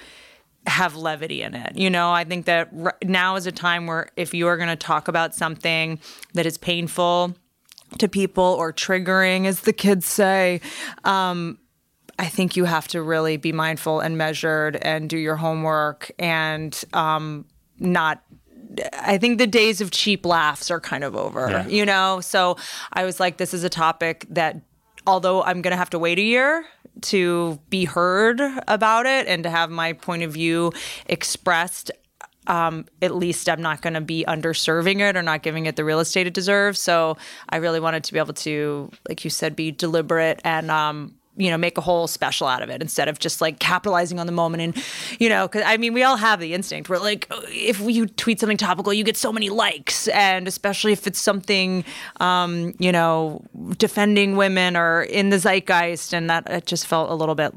have 0.67 0.95
levity 0.95 1.41
in 1.41 1.53
it. 1.55 1.75
You 1.77 1.89
know, 1.89 2.11
I 2.11 2.23
think 2.23 2.45
that 2.45 2.69
r- 2.83 2.97
now 3.03 3.35
is 3.35 3.45
a 3.47 3.51
time 3.51 3.85
where 3.87 4.07
if 4.15 4.33
you 4.33 4.47
are 4.47 4.55
going 4.57 4.69
to 4.69 4.75
talk 4.75 5.07
about 5.07 5.35
something 5.35 5.99
that 6.33 6.45
is 6.45 6.57
painful 6.57 7.35
to 7.99 8.07
people 8.07 8.43
or 8.43 8.71
triggering, 8.73 9.45
as 9.45 9.61
the 9.61 9.73
kids 9.73 10.05
say, 10.05 10.61
um, 11.03 11.59
I 12.17 12.27
think 12.27 12.55
you 12.55 12.65
have 12.65 12.87
to 12.89 13.01
really 13.01 13.37
be 13.37 13.51
mindful 13.51 13.99
and 13.99 14.17
measured 14.17 14.77
and 14.77 15.09
do 15.09 15.17
your 15.17 15.35
homework 15.35 16.11
and 16.19 16.79
um, 16.93 17.45
not. 17.79 18.23
I 18.93 19.17
think 19.19 19.37
the 19.37 19.45
days 19.47 19.81
of 19.81 19.91
cheap 19.91 20.25
laughs 20.25 20.71
are 20.71 20.79
kind 20.79 21.03
of 21.03 21.15
over, 21.15 21.47
Yeah. 21.49 21.67
you 21.67 21.85
know? 21.85 22.21
So 22.21 22.57
I 22.91 23.03
was 23.05 23.19
like, 23.19 23.37
this 23.37 23.53
is 23.53 23.63
a 23.63 23.69
topic 23.69 24.25
that, 24.29 24.61
although 25.05 25.43
I'm 25.43 25.61
going 25.61 25.71
to 25.71 25.77
have 25.77 25.89
to 25.91 25.99
wait 25.99 26.19
a 26.19 26.23
year 26.23 26.65
to 27.01 27.59
be 27.69 27.85
heard 27.85 28.41
about 28.67 29.05
it 29.05 29.27
and 29.27 29.43
to 29.43 29.49
have 29.49 29.69
my 29.69 29.93
point 29.93 30.23
of 30.23 30.31
view 30.31 30.71
expressed, 31.05 31.91
um, 32.47 32.85
at 33.01 33.15
least 33.15 33.49
I'm 33.49 33.61
not 33.61 33.81
going 33.81 33.93
to 33.93 34.01
be 34.01 34.25
underserving 34.27 34.99
it 34.99 35.15
or 35.15 35.21
not 35.21 35.43
giving 35.43 35.65
it 35.65 35.75
the 35.75 35.85
real 35.85 35.99
estate 35.99 36.27
it 36.27 36.33
deserves. 36.33 36.81
So 36.81 37.17
I 37.49 37.57
really 37.57 37.79
wanted 37.79 38.03
to 38.05 38.13
be 38.13 38.19
able 38.19 38.33
to, 38.33 38.91
like 39.07 39.23
you 39.23 39.29
said, 39.29 39.55
be 39.55 39.71
deliberate 39.71 40.41
and 40.43 40.69
um, 40.69 41.15
you 41.35 41.49
know 41.49 41.57
make 41.57 41.77
a 41.77 41.81
whole 41.81 42.07
special 42.07 42.47
out 42.47 42.61
of 42.61 42.69
it 42.69 42.81
instead 42.81 43.07
of 43.07 43.17
just 43.17 43.41
like 43.41 43.57
capitalizing 43.59 44.19
on 44.19 44.25
the 44.27 44.31
moment 44.31 44.61
and 44.61 44.83
you 45.19 45.27
know 45.27 45.47
because 45.47 45.63
i 45.65 45.77
mean 45.77 45.91
we 45.93 46.03
all 46.03 46.15
have 46.17 46.39
the 46.39 46.53
instinct 46.53 46.89
where 46.89 46.99
like 46.99 47.27
if 47.47 47.79
you 47.79 48.05
tweet 48.05 48.39
something 48.39 48.57
topical 48.57 48.93
you 48.93 49.03
get 49.03 49.17
so 49.17 49.33
many 49.33 49.49
likes 49.49 50.07
and 50.09 50.47
especially 50.47 50.91
if 50.91 51.07
it's 51.07 51.19
something 51.19 51.83
um, 52.19 52.73
you 52.77 52.91
know 52.91 53.43
defending 53.77 54.35
women 54.37 54.77
or 54.77 55.01
in 55.03 55.29
the 55.29 55.37
zeitgeist 55.37 56.13
and 56.13 56.29
that 56.29 56.47
it 56.49 56.65
just 56.67 56.85
felt 56.85 57.09
a 57.09 57.15
little 57.15 57.35
bit 57.35 57.53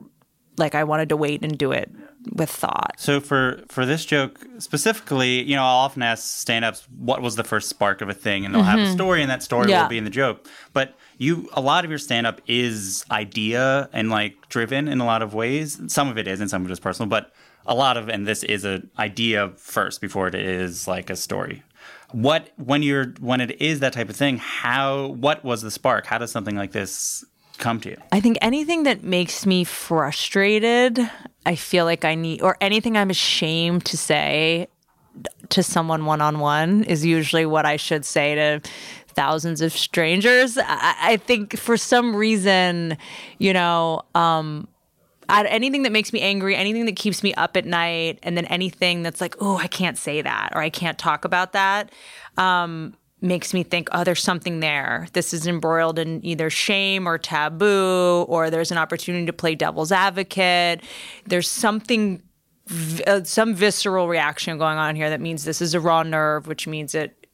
like 0.57 0.75
i 0.75 0.83
wanted 0.83 1.09
to 1.09 1.17
wait 1.17 1.43
and 1.43 1.59
do 1.59 1.71
it 1.73 1.91
with 2.33 2.51
thought 2.51 2.95
So 2.99 3.21
for 3.21 3.63
for 3.69 3.87
this 3.87 4.05
joke 4.05 4.41
specifically, 4.59 5.43
you 5.45 5.55
know, 5.55 5.63
I'll 5.63 5.77
often 5.87 6.03
ask 6.03 6.39
stand-ups 6.41 6.89
what 6.99 7.23
was 7.23 7.37
the 7.37 7.45
first 7.45 7.69
spark 7.69 8.01
of 8.01 8.09
a 8.09 8.15
thing, 8.15 8.45
and 8.45 8.53
they'll 8.53 8.65
have 8.65 8.81
a 8.81 8.91
story, 8.91 9.23
and 9.23 9.31
that 9.31 9.45
story 9.45 9.63
Mm-hmm. 9.67 9.71
Yeah. 9.71 9.83
will 9.83 9.89
be 9.89 9.99
in 9.99 10.03
the 10.05 10.11
joke. 10.11 10.45
But 10.73 10.95
you, 11.19 11.49
a 11.53 11.61
lot 11.61 11.85
of 11.85 11.91
your 11.91 11.99
stand-up 11.99 12.41
is 12.47 13.05
idea 13.11 13.89
and 13.93 14.11
like 14.11 14.49
driven 14.49 14.89
in 14.89 15.01
a 15.01 15.07
lot 15.07 15.23
of 15.23 15.35
ways. 15.35 15.81
Some 15.89 16.09
of 16.09 16.19
it 16.19 16.29
is, 16.29 16.41
and 16.41 16.51
some 16.51 16.63
of 16.63 16.71
it 16.71 16.73
is 16.73 16.81
personal, 16.81 17.09
but 17.09 17.33
a 17.67 17.75
lot 17.75 17.97
of 17.97 18.09
and 18.09 18.27
this 18.27 18.45
is 18.45 18.65
an 18.65 18.91
idea 18.99 19.53
first 19.57 20.01
before 20.01 20.29
it 20.29 20.35
is 20.35 20.87
like 20.87 21.11
a 21.11 21.17
story. 21.17 21.63
What 22.13 22.51
when 22.57 22.83
you're 22.83 23.07
when 23.19 23.41
it 23.41 23.61
is 23.61 23.81
that 23.81 23.93
type 23.93 24.09
of 24.09 24.17
thing, 24.17 24.39
how 24.39 25.09
what 25.09 25.45
was 25.45 25.63
the 25.63 25.71
spark? 25.71 26.07
How 26.07 26.19
does 26.19 26.31
something 26.31 26.57
like 26.57 26.73
this 26.73 27.25
come 27.59 27.81
to 27.81 27.91
you? 27.91 27.97
I 28.13 28.21
think 28.21 28.39
anything 28.41 28.85
that 28.85 29.03
makes 29.03 29.47
me 29.47 29.65
frustrated, 29.65 31.11
I 31.45 31.57
feel 31.57 31.85
like 31.85 32.05
I 32.05 32.15
need, 32.15 32.43
or 32.43 32.57
anything 32.61 32.97
I'm 32.97 33.11
ashamed 33.11 33.85
to 33.87 33.97
say 33.97 34.69
to 35.49 35.63
someone 35.63 36.05
one 36.05 36.21
on 36.21 36.39
one 36.39 36.85
is 36.85 37.05
usually 37.05 37.47
what 37.47 37.65
I 37.65 37.77
should 37.77 38.05
say 38.05 38.35
to 38.35 38.61
thousands 39.17 39.61
of 39.61 39.73
strangers. 39.73 40.57
I, 40.59 40.95
I 41.01 41.17
think 41.17 41.59
for 41.59 41.77
some 41.77 42.15
reason, 42.15 42.97
you 43.39 43.53
know, 43.53 44.03
um, 44.15 44.69
anything 45.29 45.83
that 45.83 45.93
makes 45.93 46.13
me 46.13 46.21
angry, 46.21 46.55
anything 46.55 46.87
that 46.87 46.97
keeps 46.97 47.23
me 47.23 47.35
up 47.35 47.57
at 47.57 47.65
night, 47.65 48.21
and 48.23 48.37
then 48.37 48.45
anything 48.45 49.03
that's 49.03 49.21
like, 49.21 49.35
oh, 49.41 49.57
I 49.57 49.67
can't 49.67 49.99
say 49.99 50.23
that 50.23 50.51
or 50.55 50.61
I 50.61 50.71
can't 50.71 50.99
talk 50.99 51.25
about 51.25 51.53
that, 51.53 51.91
um, 52.37 52.95
makes 53.23 53.55
me 53.55 53.63
think, 53.63 53.89
oh, 53.93 54.05
there's 54.05 54.23
something 54.23 54.61
there. 54.61 55.09
This 55.15 55.33
is 55.33 55.47
embroiled 55.47 55.99
in 55.99 56.25
either 56.25 56.51
shame 56.51 57.09
or 57.09 57.19
taboo, 57.19 58.27
or 58.29 58.51
there's 58.51 58.71
an 58.71 58.79
opportunity 58.79 59.27
to 59.27 59.33
play 59.33 59.55
devil's 59.55 59.91
advocate. 59.91 60.83
There's 61.25 61.49
something, 61.49 62.23
uh, 63.07 63.25
some 63.25 63.55
visceral 63.55 64.07
reaction 64.07 64.59
going 64.59 64.77
on 64.77 64.95
here 64.95 65.09
that 65.11 65.21
means 65.21 65.45
this 65.45 65.63
is 65.63 65.73
a 65.73 65.81
raw 65.81 66.03
nerve, 66.03 66.47
which 66.47 66.69
means 66.69 66.95
it 66.95 67.26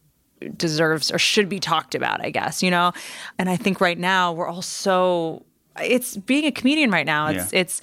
deserves 0.56 1.10
or 1.10 1.18
should 1.18 1.48
be 1.48 1.60
talked 1.60 1.94
about, 1.94 2.24
I 2.24 2.30
guess, 2.30 2.62
you 2.62 2.70
know? 2.70 2.92
And 3.38 3.48
I 3.50 3.56
think 3.56 3.80
right 3.80 3.98
now 3.98 4.32
we're 4.32 4.46
all 4.48 4.62
so 4.62 5.44
it's 5.82 6.16
being 6.16 6.44
a 6.44 6.52
comedian 6.52 6.90
right 6.90 7.06
now. 7.06 7.28
It's 7.28 7.52
Yeah. 7.52 7.60
it's 7.60 7.80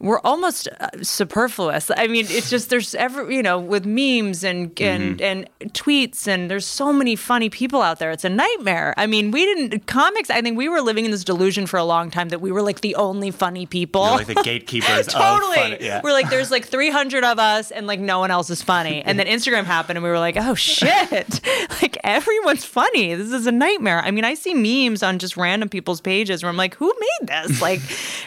we're 0.00 0.20
almost 0.20 0.68
uh, 0.80 0.88
superfluous. 1.02 1.90
I 1.96 2.06
mean, 2.06 2.26
it's 2.28 2.50
just 2.50 2.70
there's 2.70 2.94
ever 2.94 3.30
you 3.30 3.42
know 3.42 3.58
with 3.58 3.84
memes 3.84 4.44
and 4.44 4.78
and 4.80 5.20
and 5.20 5.48
tweets 5.72 6.26
and 6.28 6.50
there's 6.50 6.66
so 6.66 6.92
many 6.92 7.16
funny 7.16 7.50
people 7.50 7.82
out 7.82 7.98
there. 7.98 8.10
It's 8.10 8.24
a 8.24 8.28
nightmare. 8.28 8.94
I 8.96 9.06
mean, 9.06 9.30
we 9.30 9.44
didn't 9.44 9.86
comics. 9.86 10.30
I 10.30 10.40
think 10.40 10.56
we 10.56 10.68
were 10.68 10.80
living 10.80 11.04
in 11.04 11.10
this 11.10 11.24
delusion 11.24 11.66
for 11.66 11.78
a 11.78 11.84
long 11.84 12.10
time 12.10 12.28
that 12.28 12.40
we 12.40 12.52
were 12.52 12.62
like 12.62 12.80
the 12.80 12.94
only 12.94 13.30
funny 13.30 13.66
people. 13.66 14.04
You're 14.04 14.18
like 14.18 14.26
the 14.28 14.34
gatekeepers 14.36 15.06
totally. 15.28 15.78
Yeah. 15.80 16.00
We're 16.02 16.12
like, 16.12 16.30
there's 16.30 16.50
like 16.50 16.66
300 16.66 17.24
of 17.24 17.38
us, 17.38 17.70
and 17.70 17.86
like 17.86 18.00
no 18.00 18.18
one 18.18 18.30
else 18.30 18.50
is 18.50 18.62
funny. 18.62 19.02
And 19.02 19.18
then 19.18 19.26
Instagram 19.26 19.64
happened, 19.64 19.96
and 19.96 20.04
we 20.04 20.10
were 20.10 20.18
like, 20.18 20.36
oh 20.36 20.54
shit, 20.54 21.40
like 21.82 21.98
everyone's 22.04 22.64
funny. 22.64 23.14
This 23.14 23.32
is 23.32 23.46
a 23.46 23.52
nightmare. 23.52 24.00
I 24.00 24.10
mean, 24.10 24.24
I 24.24 24.34
see 24.34 24.54
memes 24.54 25.02
on 25.02 25.18
just 25.18 25.36
random 25.36 25.68
people's 25.68 26.00
pages 26.00 26.42
where 26.42 26.50
I'm 26.50 26.56
like, 26.56 26.74
who 26.74 26.92
made 26.98 27.28
this? 27.28 27.60
Like, 27.60 27.80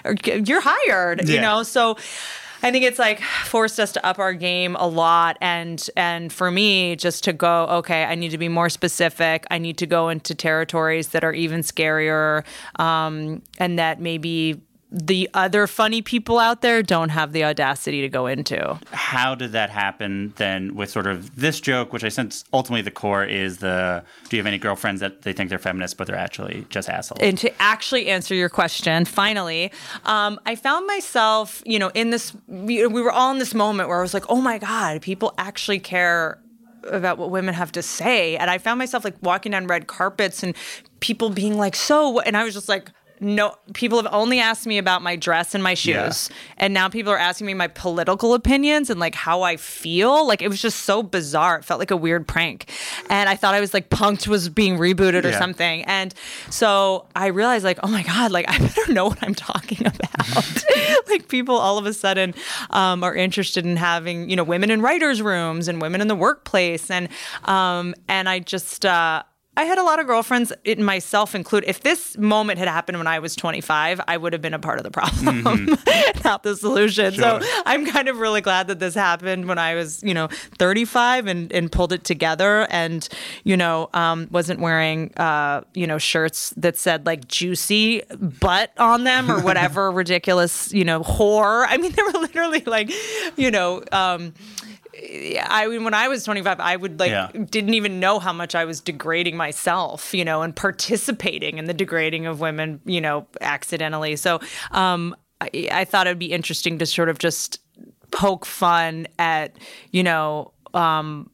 you're 0.48 0.62
hired, 0.62 1.28
you 1.28 1.36
Yeah. 1.36 1.42
So. 1.64 1.98
I 2.64 2.70
think 2.72 2.86
it's 2.86 3.00
like 3.00 3.22
forced 3.22 3.80
us 3.80 3.92
to 3.94 4.06
up 4.06 4.20
our 4.20 4.36
game 4.36 4.76
a 4.76 4.88
lot 4.88 5.36
and 5.42 5.84
and 5.98 6.32
for 6.32 6.52
me 6.52 6.96
just 6.96 7.24
to 7.24 7.34
go 7.34 7.66
okay 7.66 8.04
I 8.04 8.14
need 8.14 8.30
to 8.30 8.38
be 8.38 8.50
more 8.50 8.70
specific 8.70 9.48
I 9.50 9.58
need 9.58 9.80
to 9.80 9.88
go 9.88 10.10
into 10.10 10.36
territories 10.36 11.10
that 11.10 11.24
are 11.24 11.34
even 11.34 11.62
scarier 11.62 12.44
um, 12.80 13.42
and 13.58 13.80
that 13.80 14.00
maybe 14.00 14.62
the 14.92 15.30
other 15.34 15.68
funny 15.68 16.02
people 16.02 16.38
out 16.38 16.62
there 16.62 16.84
don't 16.84 17.10
have 17.10 17.32
the 17.32 17.46
audacity 17.46 18.02
to 18.02 18.10
go 18.10 18.28
into. 18.28 18.78
how 18.92 19.34
did 19.36 19.54
that 19.54 19.70
happen 19.70 20.34
then 20.36 20.76
with 20.76 20.90
sort 20.90 21.08
of 21.08 21.34
this 21.36 21.62
joke, 21.62 21.94
which 21.94 22.04
I 22.04 22.10
sense 22.10 22.44
ultimately 22.52 22.82
the 22.82 22.92
core 22.92 23.24
is 23.24 23.60
the 23.60 24.04
do 24.28 24.36
you 24.36 24.42
have 24.42 24.48
any 24.48 24.58
girlfriends 24.58 25.00
that 25.00 25.22
they 25.22 25.32
think 25.32 25.50
they're 25.50 25.60
feminists, 25.60 25.94
but 25.94 26.08
they're 26.08 26.16
actually 26.16 26.66
just 26.70 26.90
assholes? 26.90 27.22
And 27.22 27.38
to 27.38 27.62
actually 27.62 28.10
answer 28.10 28.36
your 28.36 28.50
question, 28.50 29.06
finally, 29.06 29.72
um, 30.06 30.40
I 30.46 30.56
found 30.56 30.86
myself, 30.88 31.64
you 31.66 31.80
know, 31.80 31.92
in 31.94 32.10
this, 32.10 32.36
we 32.48 32.86
we 32.86 33.02
were 33.02 33.12
all 33.12 33.32
in 33.32 33.40
this 33.40 33.54
moment 33.54 33.88
where 33.88 33.98
I 33.98 34.02
was 34.02 34.14
like, 34.14 34.26
oh 34.30 34.42
my 34.42 34.58
God, 34.58 35.02
people 35.02 35.34
actually 35.38 35.80
care 35.80 36.42
about 36.90 37.18
what 37.18 37.30
women 37.30 37.54
have 37.54 37.72
to 37.74 37.82
say. 37.82 38.36
And 38.38 38.50
I 38.50 38.58
found 38.58 38.80
myself 38.80 39.04
like 39.04 39.16
walking 39.22 39.52
down 39.52 39.68
red 39.68 39.88
carpets 39.88 40.44
and 40.44 40.56
people 41.00 41.30
being 41.30 41.58
like, 41.58 41.76
so, 41.76 42.20
and 42.22 42.36
I 42.36 42.44
was 42.44 42.54
just 42.54 42.68
like, 42.68 42.90
no, 43.24 43.54
people 43.76 44.02
have 44.02 44.12
only 44.12 44.40
asked 44.40 44.66
me 44.66 44.80
about 44.80 45.04
my 45.04 45.16
dress 45.16 45.54
and 45.54 45.64
my 45.64 45.76
shoes. 45.76 46.30
And 46.58 46.74
now 46.74 46.90
people 46.90 47.12
are 47.14 47.20
asking 47.20 47.46
me 47.46 47.54
my 47.54 47.68
political 47.68 48.34
opinions 48.34 48.90
and 48.90 49.00
like 49.00 49.14
how 49.14 49.44
I 49.44 49.58
feel. 49.58 50.26
Like 50.28 50.42
it 50.42 50.48
was 50.48 50.60
just 50.60 50.80
so 50.80 51.04
bizarre. 51.04 51.58
It 51.60 51.64
felt 51.64 51.78
like 51.80 51.92
a 51.92 51.96
weird 51.98 52.28
prank. 52.28 52.70
And 53.12 53.30
I 53.30 53.36
thought 53.36 53.54
I 53.54 53.60
was 53.62 53.76
like 53.76 53.90
Punked 53.90 54.28
was 54.28 54.50
being 54.50 54.78
rebooted 54.78 55.24
or 55.24 55.30
Yeah. 55.30 55.38
something. 55.40 55.84
And 55.84 56.16
so 56.50 57.06
I 57.16 57.28
realized 57.28 57.64
like, 57.64 57.78
oh 57.84 57.88
my 57.90 58.02
God, 58.02 58.32
like 58.32 58.46
I 58.50 58.58
better 58.58 58.92
know 58.92 59.06
what 59.08 59.20
I'm 59.22 59.36
talking 59.36 59.86
about. 59.86 60.64
like 61.08 61.28
people 61.28 61.56
all 61.56 61.78
of 61.78 61.86
a 61.86 61.94
sudden 61.94 62.34
um, 62.72 63.04
are 63.04 63.14
interested 63.14 63.66
in 63.68 63.78
having, 63.78 64.32
you 64.32 64.36
know, 64.36 64.44
women 64.44 64.72
in 64.72 64.82
writers' 64.82 65.22
rooms 65.22 65.68
and 65.68 65.80
women 65.80 66.02
in 66.02 66.08
the 66.08 66.16
workplace. 66.16 66.90
And 66.90 67.08
um, 67.46 67.94
and 68.08 68.28
I 68.28 68.40
just 68.40 68.84
uh 68.84 69.22
I 69.58 69.66
had 69.66 69.78
a 69.78 69.84
lot 69.84 70.00
of 70.00 70.08
girlfriends, 70.08 70.54
it, 70.64 70.80
myself 70.80 71.36
included. 71.36 71.70
If 71.70 71.82
this 71.82 72.18
moment 72.18 72.58
had 72.58 72.70
happened 72.70 72.98
when 72.98 73.08
I 73.08 73.20
was 73.20 73.36
25, 73.36 74.00
I 74.08 74.16
would 74.16 74.32
have 74.32 74.42
been 74.42 74.54
a 74.54 74.60
part 74.60 74.78
of 74.78 74.86
the 74.86 74.92
problem, 74.92 75.44
not 76.24 76.44
the 76.44 76.56
solution. 76.56 77.14
So 77.14 77.42
I'm 77.66 77.86
kind 77.86 78.08
of 78.08 78.20
really 78.20 78.40
glad 78.40 78.68
that 78.68 78.80
this 78.80 78.96
happened 78.96 79.50
when 79.50 79.60
I 79.60 79.76
was, 79.76 80.02
you 80.04 80.14
know, 80.14 80.30
35 80.58 81.28
and, 81.28 81.52
and 81.52 81.70
pulled 81.70 81.92
it 81.92 82.06
together 82.06 82.66
and, 82.70 83.08
you 83.44 83.58
know, 83.58 83.90
um, 83.94 84.30
wasn't 84.32 84.62
wearing, 84.62 85.14
uh, 85.18 85.62
you 85.74 85.86
know, 85.86 85.98
shirts 85.98 86.52
that 86.56 86.78
said 86.78 87.06
like 87.06 87.28
juicy 87.28 88.04
butt 88.40 88.72
on 88.78 89.04
them 89.04 89.30
or 89.30 89.42
whatever 89.42 89.92
ridiculous, 89.92 90.72
you 90.72 90.86
know, 90.86 91.02
whore. 91.02 91.66
I 91.68 91.76
mean, 91.76 91.92
they 91.92 92.04
were 92.04 92.12
literally 92.22 92.64
like, 92.66 92.90
you 93.36 93.52
know, 93.52 93.84
um, 93.92 94.34
I 95.04 95.68
mean, 95.68 95.84
when 95.84 95.94
I 95.94 96.08
was 96.08 96.24
25, 96.24 96.60
I 96.60 96.76
would 96.76 97.00
like 97.00 97.10
Yeah. 97.12 97.30
didn't 97.50 97.74
even 97.74 98.00
know 98.00 98.20
how 98.20 98.34
much 98.34 98.56
I 98.56 98.66
was 98.66 98.80
degrading 98.80 99.36
myself, 99.38 100.14
you 100.14 100.24
know, 100.24 100.42
and 100.42 100.56
participating 100.56 101.58
in 101.58 101.66
the 101.66 101.74
degrading 101.74 102.26
of 102.26 102.40
women, 102.40 102.82
you 102.86 103.02
know, 103.02 103.28
accidentally. 103.42 104.16
So 104.16 104.40
um, 104.72 105.16
I, 105.40 105.70
I 105.72 105.86
thought 105.86 106.08
it'd 106.08 106.20
be 106.20 106.32
interesting 106.32 106.78
to 106.80 106.86
sort 106.86 107.10
of 107.10 107.18
just 107.18 107.60
poke 108.12 108.46
fun 108.46 109.08
at, 109.18 109.56
you 109.92 110.04
know, 110.04 110.52
um, 110.74 111.30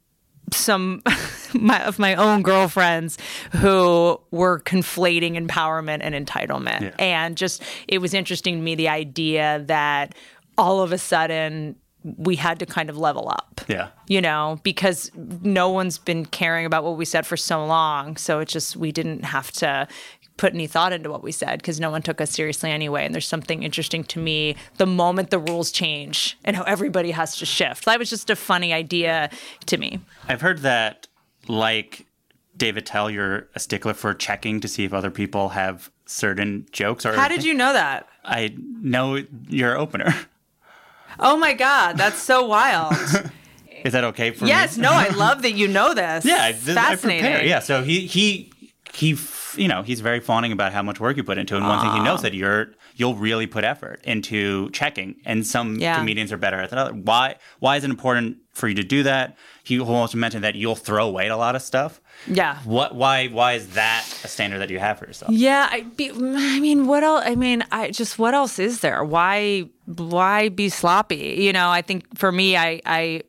some 0.52 1.02
my, 1.54 1.84
of 1.84 1.98
my 1.98 2.14
own 2.14 2.42
girlfriends 2.42 3.18
who 3.52 4.18
were 4.30 4.60
conflating 4.60 5.34
empowerment 5.36 5.98
and 6.02 6.14
entitlement. 6.14 6.80
Yeah. 6.80 6.94
And 6.98 7.36
just, 7.36 7.62
it 7.86 7.98
was 7.98 8.14
interesting 8.14 8.56
to 8.56 8.62
me 8.62 8.74
the 8.74 8.88
idea 8.88 9.62
that 9.66 10.14
all 10.56 10.80
of 10.82 10.90
a 10.92 10.98
sudden 10.98 11.76
we 12.04 12.36
had 12.36 12.58
to 12.60 12.66
kind 12.66 12.88
of 12.88 12.96
level 12.96 13.28
up 13.28 13.48
yeah. 13.68 13.88
you 14.06 14.20
know, 14.20 14.58
because 14.62 15.10
no 15.14 15.68
one's 15.70 15.98
been 15.98 16.24
caring 16.26 16.66
about 16.66 16.82
what 16.82 16.96
we 16.96 17.04
said 17.04 17.26
for 17.26 17.36
so 17.36 17.64
long. 17.64 18.16
So 18.16 18.40
it 18.40 18.48
just, 18.48 18.76
we 18.76 18.90
didn't 18.90 19.24
have 19.24 19.52
to 19.52 19.86
put 20.36 20.54
any 20.54 20.66
thought 20.66 20.92
into 20.92 21.10
what 21.10 21.22
we 21.22 21.32
said 21.32 21.58
because 21.58 21.78
no 21.78 21.90
one 21.90 22.00
took 22.00 22.20
us 22.20 22.30
seriously 22.30 22.70
anyway. 22.70 23.04
And 23.04 23.14
there's 23.14 23.26
something 23.26 23.62
interesting 23.62 24.04
to 24.04 24.18
me 24.18 24.56
the 24.76 24.86
moment 24.86 25.30
the 25.30 25.38
rules 25.38 25.70
change 25.70 26.38
and 26.44 26.56
how 26.56 26.62
everybody 26.64 27.10
has 27.10 27.36
to 27.36 27.46
shift. 27.46 27.84
That 27.84 27.98
was 27.98 28.08
just 28.10 28.30
a 28.30 28.36
funny 28.36 28.72
idea 28.72 29.30
to 29.66 29.76
me. 29.76 30.00
I've 30.26 30.40
heard 30.40 30.60
that, 30.60 31.08
like 31.46 32.06
David 32.56 32.86
Tell, 32.86 33.10
you're 33.10 33.48
a 33.54 33.60
stickler 33.60 33.94
for 33.94 34.14
checking 34.14 34.60
to 34.60 34.68
see 34.68 34.84
if 34.84 34.92
other 34.92 35.10
people 35.10 35.50
have 35.50 35.90
certain 36.06 36.66
jokes. 36.72 37.04
Or 37.04 37.12
How 37.12 37.28
did 37.28 37.44
you 37.44 37.52
know 37.52 37.72
that? 37.72 38.08
I 38.24 38.54
know 38.56 39.22
you're 39.48 39.76
opener. 39.76 40.14
Oh 41.20 41.36
my 41.36 41.52
God, 41.54 41.96
that's 41.96 42.18
so 42.18 42.46
wild. 42.46 42.92
Is 43.84 43.92
that 43.92 44.04
okay 44.04 44.32
for 44.32 44.44
yes, 44.46 44.76
me? 44.76 44.82
no, 44.82 44.92
I 44.92 45.08
love 45.16 45.42
that 45.42 45.52
you 45.52 45.68
know 45.68 45.94
this. 45.94 46.24
Yeah, 46.24 46.38
I, 46.42 46.48
It's 46.50 46.62
I 46.68 46.72
prepare. 46.72 46.74
fascinating. 46.96 47.48
Yeah, 47.48 47.60
so 47.60 47.82
he 47.82 48.06
he 48.06 48.50
he 48.92 49.14
you 49.56 49.68
know, 49.68 49.82
he's 49.82 50.00
very 50.00 50.20
fawning 50.20 50.52
about 50.52 50.72
how 50.72 50.82
much 50.82 51.00
work 51.00 51.16
you 51.16 51.24
put 51.24 51.38
into 51.38 51.54
it. 51.54 51.58
And 51.58 51.66
one 51.68 51.80
thing 51.80 51.92
he 51.92 52.00
knows 52.00 52.22
that 52.22 52.34
you're 52.34 52.68
you'll 52.96 53.14
really 53.14 53.46
put 53.46 53.62
effort 53.64 54.00
into 54.04 54.70
checking. 54.70 55.16
And 55.24 55.46
some 55.46 55.76
Yeah. 55.76 55.96
comedians 55.96 56.32
are 56.32 56.36
better 56.36 56.60
at 56.60 56.70
that. 56.70 56.94
Why 56.94 57.36
why 57.60 57.76
is 57.76 57.84
it 57.84 57.90
important 57.90 58.38
for 58.52 58.66
you 58.68 58.74
to 58.74 58.82
do 58.82 59.02
that? 59.04 59.36
He 59.62 59.78
also 59.78 60.18
mentioned 60.18 60.42
that 60.44 60.54
you'll 60.56 60.74
throw 60.76 61.06
away 61.06 61.28
a 61.28 61.36
lot 61.36 61.54
of 61.54 61.62
stuff. 61.62 62.00
Yeah. 62.26 62.58
What 62.64 62.94
why 62.94 63.28
why 63.28 63.52
is 63.54 63.74
that 63.74 64.04
a 64.24 64.28
standard 64.28 64.58
that 64.58 64.70
you 64.70 64.78
have 64.80 64.98
for 64.98 65.06
yourself? 65.06 65.30
Yeah, 65.32 65.68
I, 65.70 65.82
be, 65.82 66.10
I 66.10 66.58
mean, 66.58 66.86
what 66.86 67.04
else? 67.04 67.22
I 67.24 67.34
mean, 67.36 67.64
I 67.70 67.90
just 67.90 68.18
what 68.18 68.34
else 68.34 68.58
is 68.58 68.80
there? 68.80 69.04
Why 69.04 69.68
why 69.84 70.48
be 70.48 70.68
sloppy? 70.68 71.36
You 71.38 71.52
know, 71.52 71.68
I 71.70 71.82
think 71.82 72.18
for 72.18 72.32
me, 72.32 72.56
I 72.56 72.80
I 72.84 73.22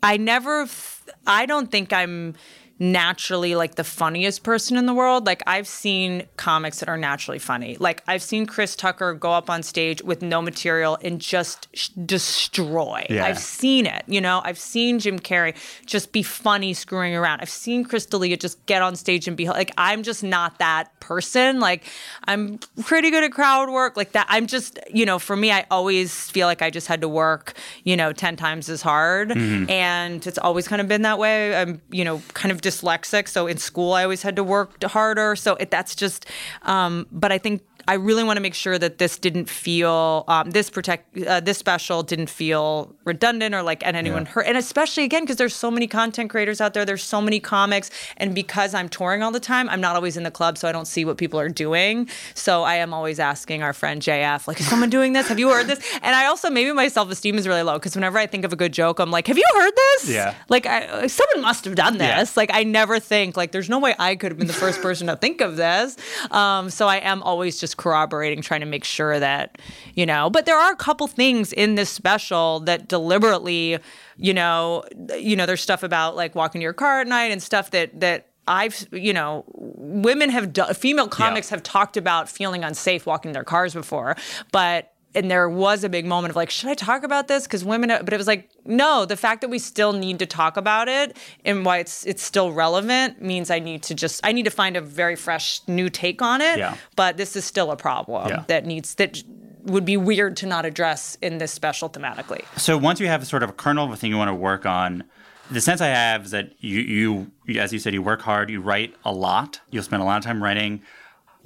I 0.00 0.16
never, 0.16 0.66
th- 0.66 1.16
I 1.26 1.44
don't 1.46 1.72
think 1.72 1.92
I'm 1.92 2.34
naturally 2.78 3.54
like 3.54 3.74
the 3.74 3.84
funniest 3.84 4.42
person 4.42 4.76
in 4.76 4.86
the 4.86 4.94
world. 4.94 5.26
Like 5.26 5.42
I've 5.46 5.66
seen 5.66 6.26
comics 6.36 6.80
that 6.80 6.88
are 6.88 6.96
naturally 6.96 7.38
funny. 7.38 7.76
Like 7.78 8.02
I've 8.06 8.22
seen 8.22 8.46
Chris 8.46 8.76
Tucker 8.76 9.14
go 9.14 9.32
up 9.32 9.50
on 9.50 9.62
stage 9.62 10.02
with 10.02 10.22
no 10.22 10.40
material 10.40 10.98
and 11.02 11.20
just 11.20 11.68
sh- 11.74 11.88
destroy. 11.88 13.04
Yeah. 13.10 13.24
I've 13.24 13.38
seen 13.38 13.86
it, 13.86 14.04
you 14.06 14.20
know. 14.20 14.40
I've 14.44 14.58
seen 14.58 15.00
Jim 15.00 15.18
Carrey 15.18 15.54
just 15.86 16.12
be 16.12 16.22
funny 16.22 16.72
screwing 16.72 17.14
around. 17.14 17.40
I've 17.40 17.50
seen 17.50 17.84
Chris 17.84 18.06
D'Elia 18.06 18.36
just 18.36 18.64
get 18.66 18.82
on 18.82 18.94
stage 18.94 19.26
and 19.26 19.36
be 19.36 19.48
like 19.48 19.72
I'm 19.76 20.02
just 20.02 20.22
not 20.22 20.58
that 20.58 20.98
person. 21.00 21.58
Like 21.58 21.84
I'm 22.24 22.58
pretty 22.84 23.10
good 23.10 23.24
at 23.24 23.32
crowd 23.32 23.70
work 23.70 23.96
like 23.96 24.12
that. 24.12 24.26
I'm 24.28 24.46
just, 24.46 24.78
you 24.92 25.04
know, 25.04 25.18
for 25.18 25.34
me 25.34 25.50
I 25.50 25.66
always 25.70 26.30
feel 26.30 26.46
like 26.46 26.62
I 26.62 26.70
just 26.70 26.86
had 26.86 27.00
to 27.00 27.08
work, 27.08 27.54
you 27.82 27.96
know, 27.96 28.12
10 28.12 28.36
times 28.36 28.68
as 28.68 28.82
hard 28.82 29.30
mm-hmm. 29.30 29.68
and 29.68 30.24
it's 30.26 30.38
always 30.38 30.68
kind 30.68 30.80
of 30.80 30.86
been 30.86 31.02
that 31.02 31.18
way. 31.18 31.56
I'm, 31.56 31.80
you 31.90 32.04
know, 32.04 32.22
kind 32.34 32.52
of 32.52 32.60
dyslexic, 32.68 33.28
so 33.28 33.46
in 33.52 33.58
school 33.58 33.92
I 33.98 34.02
always 34.06 34.22
had 34.22 34.36
to 34.36 34.44
work 34.44 34.70
harder. 34.84 35.36
So 35.36 35.50
it, 35.62 35.70
that's 35.70 35.94
just 35.94 36.26
um 36.62 37.06
but 37.10 37.30
I 37.36 37.38
think 37.38 37.62
I 37.88 37.94
really 37.94 38.22
want 38.22 38.36
to 38.36 38.42
make 38.42 38.54
sure 38.54 38.78
that 38.78 38.98
this 38.98 39.16
didn't 39.18 39.48
feel 39.48 40.24
um, 40.28 40.50
this 40.50 40.68
protect 40.68 41.18
uh, 41.26 41.40
this 41.40 41.56
special 41.56 42.02
didn't 42.02 42.28
feel 42.28 42.94
redundant 43.04 43.54
or 43.54 43.62
like 43.62 43.84
and 43.86 43.96
anyone 43.96 44.26
hurt 44.26 44.46
and 44.46 44.58
especially 44.58 45.04
again 45.04 45.22
because 45.22 45.36
there's 45.36 45.54
so 45.54 45.70
many 45.70 45.86
content 45.86 46.28
creators 46.30 46.60
out 46.60 46.74
there 46.74 46.84
there's 46.84 47.02
so 47.02 47.20
many 47.22 47.40
comics 47.40 47.90
and 48.18 48.34
because 48.34 48.74
I'm 48.74 48.88
touring 48.90 49.22
all 49.22 49.30
the 49.30 49.40
time 49.40 49.68
I'm 49.70 49.80
not 49.80 49.96
always 49.96 50.18
in 50.18 50.22
the 50.22 50.30
club 50.30 50.58
so 50.58 50.68
I 50.68 50.72
don't 50.72 50.84
see 50.86 51.06
what 51.06 51.16
people 51.16 51.40
are 51.40 51.48
doing 51.48 52.08
so 52.34 52.62
I 52.62 52.74
am 52.74 52.92
always 52.92 53.18
asking 53.18 53.62
our 53.62 53.72
friend 53.72 54.02
JF 54.02 54.46
like 54.46 54.60
is 54.60 54.68
someone 54.68 54.90
doing 54.90 55.14
this 55.14 55.26
have 55.28 55.38
you 55.38 55.48
heard 55.48 55.66
this 55.66 55.80
and 56.02 56.14
I 56.14 56.26
also 56.26 56.50
maybe 56.50 56.70
my 56.72 56.88
self 56.88 57.10
esteem 57.10 57.36
is 57.38 57.48
really 57.48 57.62
low 57.62 57.78
because 57.78 57.94
whenever 57.94 58.18
I 58.18 58.26
think 58.26 58.44
of 58.44 58.52
a 58.52 58.56
good 58.56 58.72
joke 58.74 58.98
I'm 58.98 59.10
like 59.10 59.26
have 59.28 59.38
you 59.38 59.46
heard 59.56 59.72
this 59.74 60.10
Yeah. 60.10 60.34
like 60.50 60.66
I, 60.66 61.06
someone 61.06 61.40
must 61.40 61.64
have 61.64 61.74
done 61.74 61.94
Yeah. 61.96 62.20
this 62.20 62.36
like 62.36 62.50
I 62.52 62.64
never 62.64 63.00
think 63.00 63.34
like 63.36 63.52
there's 63.52 63.70
no 63.70 63.78
way 63.78 63.94
I 63.98 64.14
could 64.14 64.30
have 64.32 64.38
been 64.38 64.46
the 64.46 64.52
first 64.52 64.82
person 64.82 65.06
to 65.06 65.16
think 65.16 65.40
of 65.40 65.56
this. 65.56 65.96
Um, 66.30 66.68
so 66.68 66.86
I 66.86 66.96
am 66.96 67.22
always 67.22 67.58
just 67.58 67.77
corroborating, 67.78 68.42
trying 68.42 68.60
to 68.60 68.66
make 68.66 68.84
sure 68.84 69.18
that 69.18 69.58
you 69.94 70.04
know. 70.04 70.28
But 70.28 70.44
there 70.44 70.58
are 70.58 70.70
a 70.70 70.76
couple 70.76 71.06
things 71.06 71.52
in 71.54 71.74
this 71.76 71.88
special 71.88 72.60
that 72.60 72.88
deliberately, 72.88 73.78
you 74.18 74.34
know, 74.34 74.84
you 75.16 75.34
know, 75.34 75.46
there's 75.46 75.62
stuff 75.62 75.82
about 75.82 76.14
like 76.14 76.34
walking 76.34 76.60
to 76.60 76.62
your 76.62 76.74
car 76.74 77.00
at 77.00 77.06
night 77.06 77.32
and 77.32 77.42
stuff 77.42 77.70
that 77.70 77.98
that. 78.00 78.26
I've, 78.50 78.86
you 78.92 79.12
know, 79.12 79.44
women 79.52 80.30
have, 80.30 80.54
do- 80.54 80.72
female 80.72 81.06
comics 81.06 81.50
have 81.50 81.62
talked 81.62 81.98
about 81.98 82.30
feeling 82.30 82.64
unsafe 82.64 83.04
walking 83.04 83.32
their 83.32 83.44
cars 83.44 83.74
before, 83.74 84.16
but 84.52 84.94
and 85.14 85.30
there 85.30 85.48
was 85.48 85.84
a 85.84 85.88
big 85.88 86.04
moment 86.06 86.30
of 86.30 86.36
like, 86.36 86.50
should 86.50 86.68
I 86.68 86.74
talk 86.74 87.02
about 87.02 87.28
this? 87.28 87.44
Because 87.44 87.64
women, 87.64 87.88
but 87.88 88.12
it 88.12 88.16
was 88.18 88.26
like, 88.26 88.50
no. 88.64 89.04
The 89.04 89.16
fact 89.16 89.40
that 89.40 89.48
we 89.48 89.58
still 89.58 89.92
need 89.92 90.18
to 90.18 90.26
talk 90.26 90.56
about 90.56 90.88
it 90.88 91.16
and 91.44 91.64
why 91.64 91.78
it's 91.78 92.04
it's 92.06 92.22
still 92.22 92.52
relevant 92.52 93.20
means 93.22 93.50
I 93.50 93.58
need 93.58 93.82
to 93.84 93.94
just 93.94 94.20
I 94.24 94.32
need 94.32 94.44
to 94.44 94.50
find 94.50 94.76
a 94.76 94.80
very 94.80 95.16
fresh 95.16 95.60
new 95.66 95.88
take 95.88 96.20
on 96.22 96.40
it. 96.40 96.58
Yeah. 96.58 96.76
But 96.96 97.16
this 97.16 97.36
is 97.36 97.44
still 97.44 97.70
a 97.70 97.76
problem 97.76 98.28
Yeah. 98.28 98.44
that 98.48 98.66
needs 98.66 98.94
that 98.96 99.22
would 99.64 99.84
be 99.84 99.96
weird 99.96 100.36
to 100.38 100.46
not 100.46 100.64
address 100.64 101.16
in 101.20 101.38
this 101.38 101.52
special 101.52 101.88
thematically. 101.90 102.44
So 102.58 102.76
once 102.78 103.00
you 103.00 103.06
have 103.08 103.26
sort 103.26 103.42
of 103.42 103.50
a 103.50 103.52
kernel 103.52 103.86
of 103.86 103.92
a 103.92 103.96
thing 103.96 104.10
you 104.10 104.16
want 104.16 104.28
to 104.28 104.34
work 104.34 104.64
on, 104.66 105.04
the 105.50 105.60
sense 105.60 105.80
I 105.80 105.88
have 105.88 106.26
is 106.26 106.30
that 106.30 106.52
you, 106.60 107.30
you, 107.46 107.58
as 107.60 107.72
you 107.72 107.78
said, 107.78 107.92
you 107.94 108.02
work 108.02 108.20
hard, 108.22 108.50
you 108.50 108.60
write 108.60 108.94
a 109.04 109.12
lot, 109.12 109.60
you'll 109.70 109.82
spend 109.82 110.02
a 110.02 110.04
lot 110.04 110.18
of 110.18 110.24
time 110.24 110.42
writing. 110.42 110.82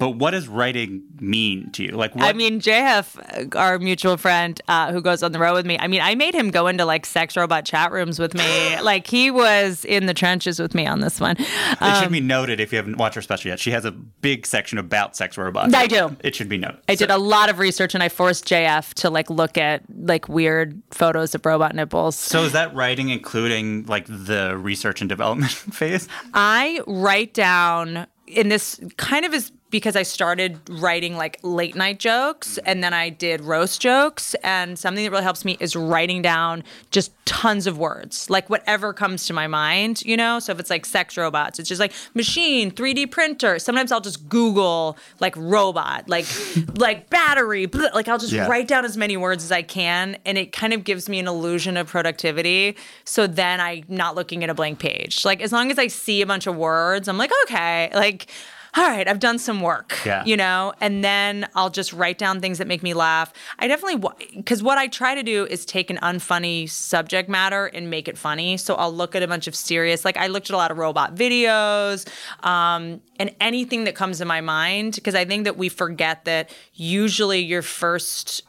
But 0.03 0.17
what 0.17 0.31
does 0.31 0.49
writing 0.49 1.03
mean 1.21 1.71
to 1.71 1.83
you? 1.83 1.91
Like, 1.91 2.13
what, 2.13 2.25
I 2.25 2.33
mean, 2.33 2.59
JF, 2.59 3.55
our 3.55 3.79
mutual 3.79 4.17
friend 4.17 4.59
uh, 4.67 4.91
who 4.91 5.01
goes 5.01 5.23
on 5.23 5.31
the 5.31 5.39
road 5.39 5.53
with 5.53 5.65
me, 5.65 5.79
I 5.79 5.87
mean, 5.87 6.01
I 6.01 6.13
made 6.13 6.35
him 6.35 6.51
go 6.51 6.67
into 6.67 6.83
like 6.83 7.05
sex 7.05 7.37
robot 7.37 7.63
chat 7.63 7.93
rooms 7.93 8.19
with 8.19 8.33
me. 8.33 8.77
like, 8.81 9.07
he 9.07 9.31
was 9.31 9.85
in 9.85 10.05
the 10.07 10.13
trenches 10.13 10.59
with 10.59 10.75
me 10.75 10.85
on 10.85 10.99
this 10.99 11.21
one. 11.21 11.37
it 11.39 12.03
should 12.03 12.11
be 12.11 12.19
noted 12.19 12.59
if 12.59 12.73
you 12.73 12.75
haven't 12.75 12.97
watched 12.97 13.15
her 13.15 13.21
special 13.21 13.47
yet. 13.47 13.59
She 13.61 13.71
has 13.71 13.85
a 13.85 13.91
big 13.91 14.45
section 14.45 14.77
about 14.77 15.15
sex 15.15 15.37
robots. 15.37 15.73
I 15.73 15.87
do. 15.87 16.17
It 16.21 16.35
should 16.35 16.49
be 16.49 16.57
noted. 16.57 16.81
I 16.89 16.95
did 16.95 17.09
a 17.09 17.17
lot 17.17 17.49
of 17.49 17.59
research 17.59 17.93
and 17.93 18.03
I 18.03 18.09
forced 18.09 18.45
JF 18.45 18.93
to 18.95 19.09
like 19.09 19.29
look 19.29 19.57
at 19.57 19.83
like 19.95 20.27
weird 20.27 20.81
photos 20.91 21.33
of 21.33 21.45
robot 21.45 21.75
nipples. 21.75 22.17
So 22.17 22.43
is 22.43 22.51
that 22.51 22.75
writing 22.75 23.07
including 23.07 23.85
like 23.85 24.05
the 24.07 24.57
research 24.57 24.99
and 24.99 25.07
development 25.07 25.51
phase? 25.51 26.09
I 26.33 26.81
write 26.87 27.33
down, 27.33 28.05
and 28.35 28.51
this 28.51 28.81
kind 28.97 29.23
of 29.23 29.33
is 29.33 29.51
because 29.73 29.95
I 29.95 30.03
started 30.03 30.59
writing 30.69 31.17
like 31.17 31.39
late 31.41 31.75
night 31.75 31.97
jokes 31.97 32.59
mm-hmm. 32.59 32.69
and 32.69 32.83
then 32.83 32.93
I 32.93 33.09
did 33.09 33.41
roast 33.41 33.81
jokes. 33.81 34.35
And 34.43 34.77
something 34.77 35.03
that 35.03 35.09
really 35.09 35.23
helps 35.23 35.43
me 35.43 35.57
is 35.59 35.75
writing 35.75 36.21
down 36.21 36.63
just 36.91 37.11
tons 37.25 37.65
of 37.65 37.79
words, 37.79 38.29
like 38.29 38.51
whatever 38.51 38.93
comes 38.93 39.25
to 39.25 39.33
my 39.33 39.47
mind, 39.47 40.03
you 40.03 40.15
know? 40.15 40.37
So 40.37 40.51
if 40.51 40.59
it's 40.59 40.69
like 40.69 40.85
sex 40.85 41.17
robots, 41.17 41.57
it's 41.57 41.67
just 41.67 41.79
like 41.79 41.91
machine, 42.13 42.69
3D 42.69 43.09
printer. 43.09 43.57
Sometimes 43.57 43.91
I'll 43.91 43.99
just 43.99 44.29
Google 44.29 44.95
like 45.19 45.35
robot, 45.35 46.07
like 46.07 46.27
like 46.75 47.09
battery, 47.09 47.65
blah, 47.65 47.89
like 47.95 48.07
I'll 48.07 48.19
just 48.19 48.31
Yeah. 48.31 48.47
write 48.47 48.67
down 48.67 48.85
as 48.85 48.95
many 48.95 49.17
words 49.17 49.43
as 49.43 49.51
I 49.51 49.63
can. 49.63 50.17
And 50.23 50.37
it 50.37 50.51
kind 50.51 50.73
of 50.73 50.83
gives 50.83 51.09
me 51.09 51.17
an 51.17 51.27
illusion 51.27 51.77
of 51.77 51.87
productivity. 51.87 52.77
So 53.05 53.25
then 53.25 53.59
I'm 53.59 53.85
not 53.87 54.13
looking 54.13 54.43
at 54.43 54.51
a 54.51 54.53
blank 54.53 54.77
page. 54.77 55.25
Like 55.25 55.41
as 55.41 55.51
long 55.51 55.71
as 55.71 55.79
I 55.79 55.87
see 55.87 56.21
a 56.21 56.27
bunch 56.27 56.45
of 56.45 56.55
words, 56.55 57.07
I'm 57.07 57.17
like, 57.17 57.31
okay, 57.45 57.89
like, 57.95 58.29
all 58.75 58.83
right, 58.87 59.07
I've 59.07 59.19
done 59.19 59.37
some 59.37 59.61
work, 59.61 59.99
Yeah. 60.03 60.23
you 60.25 60.35
know, 60.35 60.73
and 60.81 61.03
then 61.03 61.47
I'll 61.55 61.69
just 61.69 61.93
write 61.93 62.17
down 62.17 62.41
things 62.41 62.57
that 62.57 62.67
make 62.67 62.81
me 62.81 62.93
laugh. 62.93 63.31
I 63.59 63.67
definitely, 63.67 64.09
because 64.35 64.63
what 64.63 64.77
I 64.77 64.87
try 64.87 65.13
to 65.13 65.21
do 65.21 65.45
is 65.45 65.63
take 65.65 65.89
an 65.91 65.97
unfunny 65.97 66.67
subject 66.69 67.29
matter 67.29 67.67
and 67.67 67.89
make 67.89 68.07
it 68.07 68.17
funny. 68.17 68.57
So 68.57 68.73
I'll 68.75 68.93
look 68.93 69.15
at 69.15 69.21
a 69.21 69.27
bunch 69.27 69.47
of 69.47 69.55
serious, 69.55 70.03
like 70.03 70.17
I 70.17 70.27
looked 70.27 70.49
at 70.49 70.53
a 70.53 70.57
lot 70.57 70.71
of 70.71 70.77
robot 70.77 71.13
videos 71.15 72.07
um, 72.43 73.01
and 73.19 73.35
anything 73.39 73.83
that 73.83 73.95
comes 73.95 74.17
to 74.17 74.25
my 74.25 74.41
mind, 74.41 74.95
because 74.95 75.13
I 75.15 75.25
think 75.25 75.43
that 75.43 75.57
we 75.57 75.69
forget 75.69 76.25
that 76.25 76.49
usually 76.73 77.39
your 77.41 77.61
first 77.61 78.41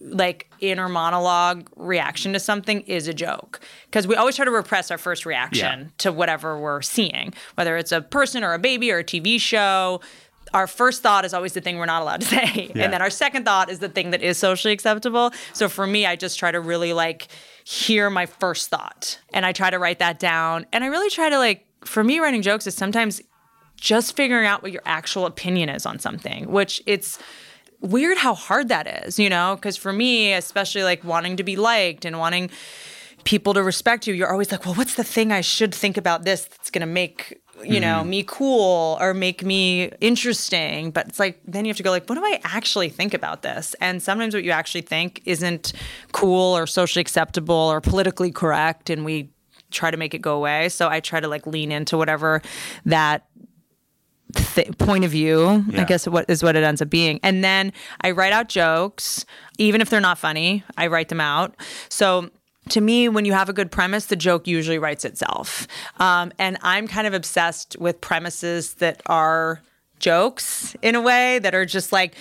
like 0.00 0.48
inner 0.60 0.88
monologue 0.88 1.68
reaction 1.76 2.32
to 2.32 2.38
something 2.40 2.82
is 2.82 3.08
a 3.08 3.14
joke. 3.14 3.60
Because 3.86 4.06
we 4.06 4.14
always 4.14 4.36
try 4.36 4.44
to 4.44 4.50
repress 4.50 4.90
our 4.90 4.98
first 4.98 5.26
reaction 5.26 5.80
Yeah. 5.80 5.86
to 5.98 6.12
whatever 6.12 6.58
we're 6.58 6.82
seeing 6.82 7.34
whether 7.56 7.76
it's 7.76 7.90
a 7.92 8.00
person 8.00 8.44
or 8.44 8.54
a 8.54 8.58
baby 8.58 8.92
or 8.92 8.98
a 8.98 9.04
tv 9.04 9.40
show. 9.40 10.00
Our 10.54 10.66
first 10.66 11.02
thought 11.02 11.24
is 11.26 11.34
always 11.34 11.52
the 11.52 11.60
thing 11.60 11.76
we're 11.78 11.86
not 11.86 12.00
allowed 12.02 12.20
to 12.22 12.26
say. 12.36 12.70
Yeah. 12.74 12.84
and 12.84 12.92
then 12.92 13.02
our 13.02 13.10
second 13.10 13.44
thought 13.44 13.68
is 13.70 13.80
the 13.80 13.88
thing 13.88 14.12
that 14.12 14.22
is 14.22 14.38
socially 14.38 14.72
acceptable. 14.72 15.32
So 15.52 15.68
for 15.68 15.86
me 15.86 16.06
i 16.06 16.14
just 16.16 16.38
try 16.38 16.50
to 16.52 16.60
really 16.60 16.92
like 16.92 17.28
hear 17.64 18.08
my 18.08 18.26
first 18.26 18.70
thought 18.70 19.18
and 19.34 19.44
i 19.44 19.52
try 19.52 19.68
to 19.70 19.78
write 19.78 19.98
that 19.98 20.18
down. 20.20 20.64
And 20.72 20.84
i 20.84 20.86
really 20.86 21.10
try 21.10 21.28
to 21.28 21.38
like 21.38 21.66
for 21.84 22.02
me 22.04 22.18
writing 22.20 22.42
jokes 22.42 22.66
is 22.66 22.74
sometimes 22.74 23.20
just 23.80 24.16
figuring 24.16 24.46
out 24.46 24.62
what 24.62 24.72
your 24.72 24.82
actual 24.84 25.24
opinion 25.26 25.68
is 25.68 25.86
on 25.86 26.00
something, 26.00 26.50
which 26.50 26.82
it's 26.86 27.16
weird 27.80 28.18
how 28.18 28.34
hard 28.34 28.68
that 28.68 29.04
is, 29.04 29.18
you 29.18 29.30
know? 29.30 29.56
Because 29.56 29.76
for 29.76 29.92
me, 29.92 30.32
especially 30.32 30.82
like 30.82 31.04
wanting 31.04 31.36
to 31.36 31.44
be 31.44 31.56
liked 31.56 32.04
and 32.04 32.18
wanting 32.18 32.50
people 33.24 33.54
to 33.54 33.62
respect 33.62 34.06
you, 34.06 34.14
you're 34.14 34.30
always 34.30 34.50
like, 34.50 34.64
well, 34.64 34.74
what's 34.74 34.94
the 34.94 35.04
thing 35.04 35.32
I 35.32 35.40
should 35.40 35.74
think 35.74 35.96
about 35.96 36.24
this 36.24 36.44
that's 36.44 36.70
going 36.70 36.80
to 36.80 36.86
make 36.86 37.40
you 37.64 37.80
know 37.80 37.98
mm-hmm. 37.98 38.10
me 38.10 38.24
cool 38.26 38.96
or 39.00 39.12
make 39.12 39.44
me 39.44 39.90
interesting? 40.00 40.90
But 40.90 41.08
it's 41.08 41.18
like 41.18 41.40
then 41.44 41.64
you 41.64 41.70
have 41.70 41.76
to 41.76 41.82
go 41.82 41.90
like 41.90 42.08
what 42.08 42.14
do 42.14 42.24
i 42.24 42.40
actually 42.44 42.88
think 42.88 43.14
about 43.14 43.42
this? 43.42 43.74
And 43.80 44.02
sometimes 44.02 44.34
what 44.34 44.44
you 44.44 44.50
actually 44.50 44.82
think 44.82 45.22
isn't 45.24 45.72
cool 46.12 46.56
or 46.56 46.66
socially 46.66 47.00
acceptable 47.00 47.54
or 47.54 47.80
politically 47.80 48.30
correct 48.30 48.90
and 48.90 49.04
we 49.04 49.30
try 49.70 49.90
to 49.90 49.96
make 49.96 50.14
it 50.14 50.22
go 50.22 50.36
away. 50.36 50.68
So 50.68 50.88
i 50.88 51.00
try 51.00 51.20
to 51.20 51.28
like 51.28 51.46
lean 51.46 51.72
into 51.72 51.96
whatever 51.98 52.42
that 52.86 53.26
th- 54.34 54.76
point 54.78 55.04
of 55.04 55.10
view 55.10 55.64
Yeah. 55.70 55.82
i 55.82 55.84
guess 55.84 56.06
what 56.06 56.28
is 56.28 56.42
what 56.42 56.54
it 56.56 56.62
ends 56.64 56.82
up 56.82 56.90
being. 56.90 57.18
And 57.22 57.42
then 57.42 57.72
i 58.02 58.10
write 58.10 58.32
out 58.32 58.48
jokes 58.48 59.24
even 59.58 59.80
if 59.80 59.90
they're 59.90 60.00
not 60.00 60.18
funny 60.18 60.64
i 60.76 60.86
write 60.86 61.08
them 61.08 61.20
out. 61.20 61.54
So 61.88 62.30
to 62.70 62.80
me 62.82 63.08
when 63.08 63.24
you 63.24 63.32
have 63.32 63.48
a 63.48 63.52
good 63.54 63.70
premise 63.70 64.06
the 64.06 64.16
joke 64.16 64.46
usually 64.46 64.78
writes 64.78 65.04
itself. 65.04 65.66
Um, 65.98 66.32
and 66.38 66.58
i'm 66.62 66.86
kind 66.88 67.06
of 67.06 67.14
obsessed 67.14 67.76
with 67.78 68.00
premises 68.00 68.74
that 68.74 69.02
are 69.06 69.60
jokes 69.98 70.76
in 70.82 70.94
a 70.94 71.00
way 71.00 71.38
that 71.40 71.54
are 71.54 71.64
just 71.66 71.90
like 71.92 72.14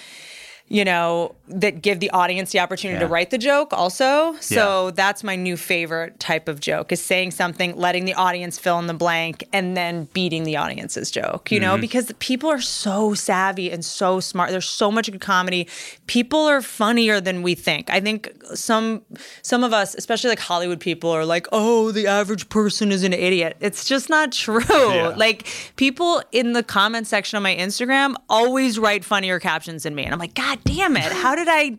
you 0.70 0.84
know, 0.84 1.34
that 1.48 1.82
give 1.82 2.02
the 2.02 2.10
audience 2.10 2.52
the 2.52 2.60
opportunity 2.60 2.96
Yeah. 2.96 3.08
to 3.08 3.08
write 3.08 3.30
the 3.30 3.38
joke 3.38 3.72
also. 3.72 4.36
So 4.42 4.88
Yeah. 4.88 4.92
that's 4.96 5.24
my 5.24 5.38
new 5.38 5.56
favorite 5.56 6.20
type 6.20 6.50
of 6.50 6.60
joke 6.60 6.92
is 6.92 7.02
saying 7.02 7.32
something, 7.32 7.78
letting 7.78 8.04
the 8.04 8.14
audience 8.16 8.60
fill 8.60 8.78
in 8.80 8.88
the 8.88 8.94
blank, 8.94 9.46
and 9.54 9.78
then 9.78 10.10
beating 10.12 10.44
the 10.44 10.58
audience's 10.58 11.10
joke, 11.10 11.52
you 11.52 11.60
know, 11.62 11.74
Mm-hmm. 11.74 11.82
because 11.82 12.12
people 12.20 12.50
are 12.50 12.60
so 12.60 13.14
savvy 13.14 13.72
and 13.72 13.86
so 13.86 14.20
smart. 14.20 14.50
There's 14.52 14.68
so 14.68 14.92
much 14.92 15.10
good 15.10 15.22
comedy. 15.22 15.68
People 16.06 16.42
are 16.42 16.62
funnier 16.62 17.22
than 17.22 17.44
we 17.44 17.56
think. 17.56 17.90
I 17.90 18.02
think 18.02 18.30
some 18.54 19.04
some 19.42 19.64
of 19.64 19.72
us, 19.74 19.96
especially 19.96 20.32
like 20.32 20.40
Hollywood 20.40 20.82
people, 20.82 21.10
are 21.12 21.24
like, 21.26 21.48
oh, 21.54 21.92
the 21.92 22.08
average 22.08 22.50
person 22.50 22.92
is 22.92 23.04
an 23.04 23.14
idiot. 23.14 23.56
It's 23.62 23.86
just 23.86 24.10
not 24.10 24.32
true. 24.34 24.64
Yeah. 24.70 25.14
Like 25.28 25.48
people 25.78 26.22
in 26.34 26.52
the 26.54 26.62
comment 26.64 27.08
section 27.08 27.38
on 27.38 27.44
my 27.44 27.56
Instagram 27.56 28.16
always 28.30 28.78
write 28.78 29.06
funnier 29.06 29.40
captions 29.40 29.84
than 29.84 29.96
me. 29.96 30.04
And 30.04 30.14
I'm 30.14 30.20
like, 30.20 30.34
God 30.36 30.57
damn 30.64 30.98
it. 30.98 31.12
How 31.12 31.36
did 31.36 31.48
I, 31.50 31.78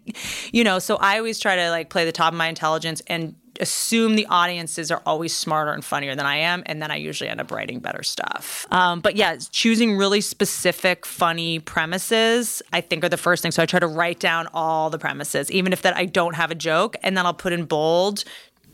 you 0.53 0.64
know, 0.64 0.79
so 0.79 0.97
I 0.97 1.19
always 1.19 1.38
try 1.38 1.57
to 1.57 1.71
like 1.71 1.91
play 1.91 2.05
the 2.05 2.12
top 2.12 2.33
of 2.33 2.38
my 2.38 2.49
intelligence 2.49 3.03
and 3.07 3.35
assume 3.61 4.14
the 4.14 4.27
audiences 4.27 4.91
are 4.91 5.03
always 5.05 5.35
smarter 5.35 5.73
and 5.73 5.85
funnier 5.85 6.14
than 6.14 6.27
I 6.27 6.37
am. 6.37 6.62
And 6.67 6.81
then 6.81 6.91
I 6.91 6.97
usually 6.97 7.29
end 7.29 7.41
up 7.41 7.51
writing 7.51 7.81
better 7.81 8.03
stuff. 8.03 8.67
Um, 8.71 9.01
but 9.01 9.17
yeah, 9.17 9.37
choosing 9.51 9.97
really 9.97 10.21
specific, 10.21 11.07
funny 11.07 11.59
premises, 11.59 12.62
I 12.73 12.81
think 12.81 13.05
are 13.05 13.09
the 13.09 13.17
first 13.17 13.43
thing. 13.43 13.53
So 13.53 13.62
I 13.62 13.67
try 13.67 13.81
to 13.81 13.87
write 13.87 14.21
down 14.21 14.49
all 14.55 14.91
the 14.91 14.99
premises, 14.99 15.51
even 15.51 15.73
if 15.73 15.83
that 15.83 15.97
I 15.97 16.05
don't 16.05 16.35
have 16.35 16.51
a 16.51 16.55
joke, 16.55 16.97
and 17.03 17.17
then 17.17 17.27
I'll 17.27 17.35
put 17.35 17.53
in 17.53 17.64
bold 17.64 18.25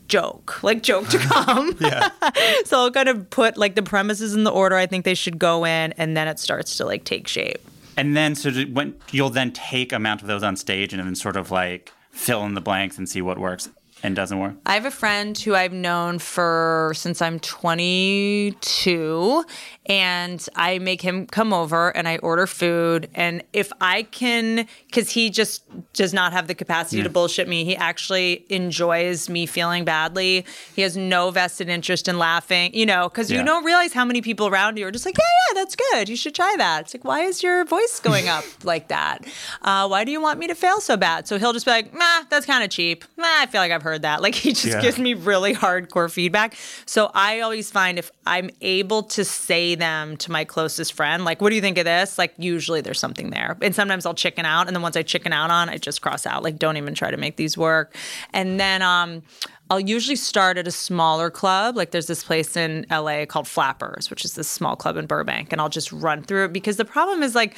joke, 0.07 0.61
like 0.63 0.83
joke 0.83 1.07
to 1.09 1.17
come. 1.19 1.77
so 2.65 2.79
I'll 2.79 2.91
kind 2.91 3.09
of 3.09 3.29
put 3.29 3.57
like 3.57 3.75
the 3.75 3.83
premises 3.83 4.35
in 4.35 4.43
the 4.43 4.51
order 4.51 4.75
I 4.75 4.85
think 4.85 5.05
they 5.05 5.15
should 5.15 5.39
go 5.39 5.65
in, 5.65 5.93
and 5.93 6.15
then 6.15 6.27
it 6.27 6.39
starts 6.39 6.77
to 6.77 6.85
like 6.85 7.03
take 7.03 7.27
shape. 7.27 7.61
And 7.97 8.15
then, 8.15 8.35
so 8.35 8.51
when 8.51 8.95
you'll 9.11 9.29
then 9.29 9.51
take 9.51 9.91
a 9.91 9.95
amount 9.95 10.21
of 10.21 10.27
those 10.27 10.43
on 10.43 10.55
stage 10.55 10.93
and 10.93 11.01
then 11.01 11.15
sort 11.15 11.37
of 11.37 11.51
like 11.51 11.91
fill 12.11 12.45
in 12.45 12.53
the 12.53 12.61
blanks 12.61 12.97
and 12.97 13.09
see 13.09 13.21
what 13.21 13.37
works 13.37 13.69
and 14.03 14.15
doesn't 14.15 14.39
work. 14.39 14.55
I 14.65 14.75
have 14.75 14.85
a 14.85 14.91
friend 14.91 15.37
who 15.37 15.55
I've 15.55 15.73
known 15.73 16.19
for 16.19 16.93
since 16.95 17.21
I'm 17.21 17.39
22, 17.39 19.45
and 19.87 20.45
I 20.55 20.79
make 20.79 21.01
him 21.01 21.27
come 21.27 21.53
over 21.53 21.89
and 21.95 22.07
I 22.07 22.17
order 22.17 22.47
food. 22.47 23.09
And 23.13 23.43
if 23.53 23.71
I 23.79 24.03
can, 24.03 24.67
because 24.87 25.11
he 25.11 25.29
just 25.29 25.63
does 25.93 26.13
not 26.13 26.33
have 26.33 26.47
the 26.47 26.55
capacity 26.55 27.03
to 27.03 27.09
bullshit 27.09 27.47
me, 27.47 27.65
he 27.65 27.75
actually 27.75 28.45
enjoys 28.49 29.29
me 29.29 29.45
feeling 29.45 29.85
badly. 29.85 30.45
He 30.75 30.81
has 30.81 30.97
no 30.97 31.29
vested 31.31 31.69
interest 31.69 32.07
in 32.07 32.17
laughing, 32.17 32.73
you 32.73 32.85
know, 32.85 33.09
because 33.09 33.31
Yeah. 33.31 33.39
you 33.39 33.45
don't 33.45 33.63
realize 33.63 33.93
how 33.93 34.05
many 34.05 34.21
people 34.21 34.47
around 34.47 34.77
you 34.77 34.87
are 34.87 34.91
just 34.91 35.05
like, 35.05 35.17
yeah, 35.17 35.23
yeah, 35.55 35.61
that's 35.61 35.75
good. 35.75 36.09
You 36.09 36.15
should 36.15 36.33
try 36.35 36.55
that. 36.57 36.81
It's 36.81 36.93
like, 36.93 37.03
why 37.03 37.21
is 37.21 37.43
your 37.43 37.63
voice 37.65 37.99
going 37.99 38.27
up 38.27 38.43
like 38.63 38.87
that? 38.87 39.25
Uh, 39.61 39.87
why 39.87 40.03
do 40.03 40.11
you 40.11 40.21
want 40.21 40.39
me 40.39 40.47
to 40.47 40.55
fail 40.55 40.81
so 40.81 40.97
bad? 40.97 41.27
So 41.27 41.37
he'll 41.37 41.53
just 41.53 41.65
be 41.65 41.71
like, 41.71 41.93
nah, 41.93 42.23
that's 42.29 42.45
kind 42.45 42.63
of 42.63 42.69
cheap. 42.69 43.05
Nah, 43.17 43.25
I 43.27 43.45
feel 43.45 43.61
like 43.61 43.71
I've 43.71 43.83
heard 43.83 44.01
that. 44.01 44.21
Like 44.21 44.35
he 44.35 44.51
just 44.51 44.65
Yeah. 44.65 44.81
gives 44.81 44.97
me 44.97 45.13
really 45.13 45.53
hardcore 45.53 46.11
feedback. 46.11 46.55
So 46.85 47.11
I 47.13 47.41
always 47.41 47.69
find 47.69 47.99
if 47.99 48.11
I'm 48.25 48.49
able 48.61 49.03
to 49.03 49.23
say 49.23 49.74
them 49.75 50.17
to 50.17 50.31
my 50.31 50.45
closest 50.45 50.93
friend, 50.93 51.25
like, 51.25 51.41
what 51.41 51.49
do 51.49 51.55
you 51.55 51.61
think 51.61 51.77
of 51.77 51.85
this? 51.85 52.17
Like, 52.17 52.33
usually 52.37 52.81
there's 52.81 52.99
something 52.99 53.29
there. 53.29 53.57
And 53.61 53.75
sometimes 53.75 54.05
I'll 54.05 54.13
chicken 54.13 54.45
out. 54.45 54.67
And 54.67 54.75
then 54.75 54.81
once 54.81 54.95
I 54.95 55.03
chicken 55.03 55.33
out 55.33 55.51
on, 55.51 55.69
I 55.69 55.77
just 55.77 56.01
cross 56.01 56.25
out. 56.25 56.43
Like, 56.43 56.57
don't 56.57 56.77
even 56.77 56.93
try 56.93 57.11
to 57.11 57.17
make 57.17 57.37
these 57.37 57.57
work. 57.57 57.95
And 58.33 58.59
then, 58.59 58.81
um, 58.81 59.23
I'll 59.69 59.79
usually 59.79 60.15
start 60.15 60.57
at 60.57 60.67
a 60.67 60.71
smaller 60.71 61.31
club. 61.31 61.75
Like 61.75 61.91
there's 61.91 62.05
this 62.07 62.23
place 62.23 62.55
in 62.55 62.85
LA 62.91 63.25
called 63.25 63.47
Flappers, 63.47 64.09
which 64.09 64.23
is 64.23 64.35
this 64.35 64.47
small 64.47 64.75
club 64.75 64.95
in 64.95 65.07
Burbank, 65.07 65.51
and 65.51 65.59
I'll 65.59 65.69
just 65.69 65.91
run 65.91 66.21
through 66.21 66.45
it 66.45 66.53
because 66.53 66.77
the 66.77 66.85
problem 66.85 67.23
is 67.23 67.33
like, 67.33 67.55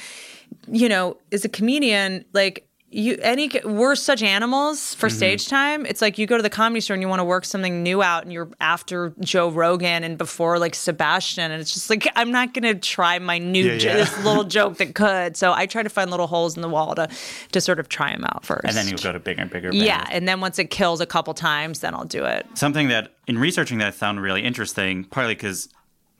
you 0.66 0.88
know, 0.88 1.18
as 1.32 1.44
a 1.44 1.48
comedian, 1.48 2.24
like 2.32 2.67
you 2.90 3.18
any 3.20 3.50
we're 3.64 3.94
such 3.94 4.22
animals 4.22 4.94
for 4.94 5.08
mm-hmm. 5.08 5.16
stage 5.16 5.48
time. 5.48 5.84
It's 5.84 6.00
like 6.00 6.16
you 6.16 6.26
go 6.26 6.38
to 6.38 6.42
the 6.42 6.50
comedy 6.50 6.80
store 6.80 6.94
and 6.94 7.02
you 7.02 7.08
want 7.08 7.20
to 7.20 7.24
work 7.24 7.44
something 7.44 7.82
new 7.82 8.02
out, 8.02 8.22
and 8.22 8.32
you're 8.32 8.48
after 8.60 9.12
Joe 9.20 9.50
Rogan 9.50 10.04
and 10.04 10.16
before 10.16 10.58
like 10.58 10.74
Sebastian, 10.74 11.50
and 11.50 11.60
it's 11.60 11.74
just 11.74 11.90
like 11.90 12.08
I'm 12.16 12.30
not 12.30 12.54
gonna 12.54 12.74
try 12.74 13.18
my 13.18 13.38
new 13.38 13.64
Yeah, 13.64 13.72
yeah. 13.74 13.96
this 13.96 14.24
little 14.24 14.44
joke 14.44 14.78
that 14.78 14.94
could. 14.94 15.36
So 15.36 15.52
I 15.52 15.66
try 15.66 15.82
to 15.82 15.90
find 15.90 16.10
little 16.10 16.26
holes 16.26 16.56
in 16.56 16.62
the 16.62 16.68
wall 16.68 16.94
to 16.94 17.08
to 17.52 17.60
sort 17.60 17.78
of 17.78 17.90
try 17.90 18.12
them 18.12 18.24
out 18.24 18.46
first. 18.46 18.64
And 18.64 18.74
then 18.74 18.88
you'll 18.88 18.98
go 18.98 19.12
to 19.12 19.20
bigger 19.20 19.42
and 19.42 19.50
bigger. 19.50 19.70
yeah, 19.72 20.06
and 20.10 20.26
then 20.26 20.40
once 20.40 20.58
it 20.58 20.70
kills 20.70 21.00
a 21.00 21.06
couple 21.06 21.34
times, 21.34 21.80
then 21.80 21.94
I'll 21.94 22.04
do 22.04 22.24
it. 22.24 22.46
Something 22.54 22.88
that 22.88 23.12
in 23.26 23.38
researching 23.38 23.78
that 23.78 23.88
I 23.88 23.90
found 23.90 24.22
really 24.22 24.42
interesting, 24.42 25.04
partly 25.04 25.34
because, 25.34 25.68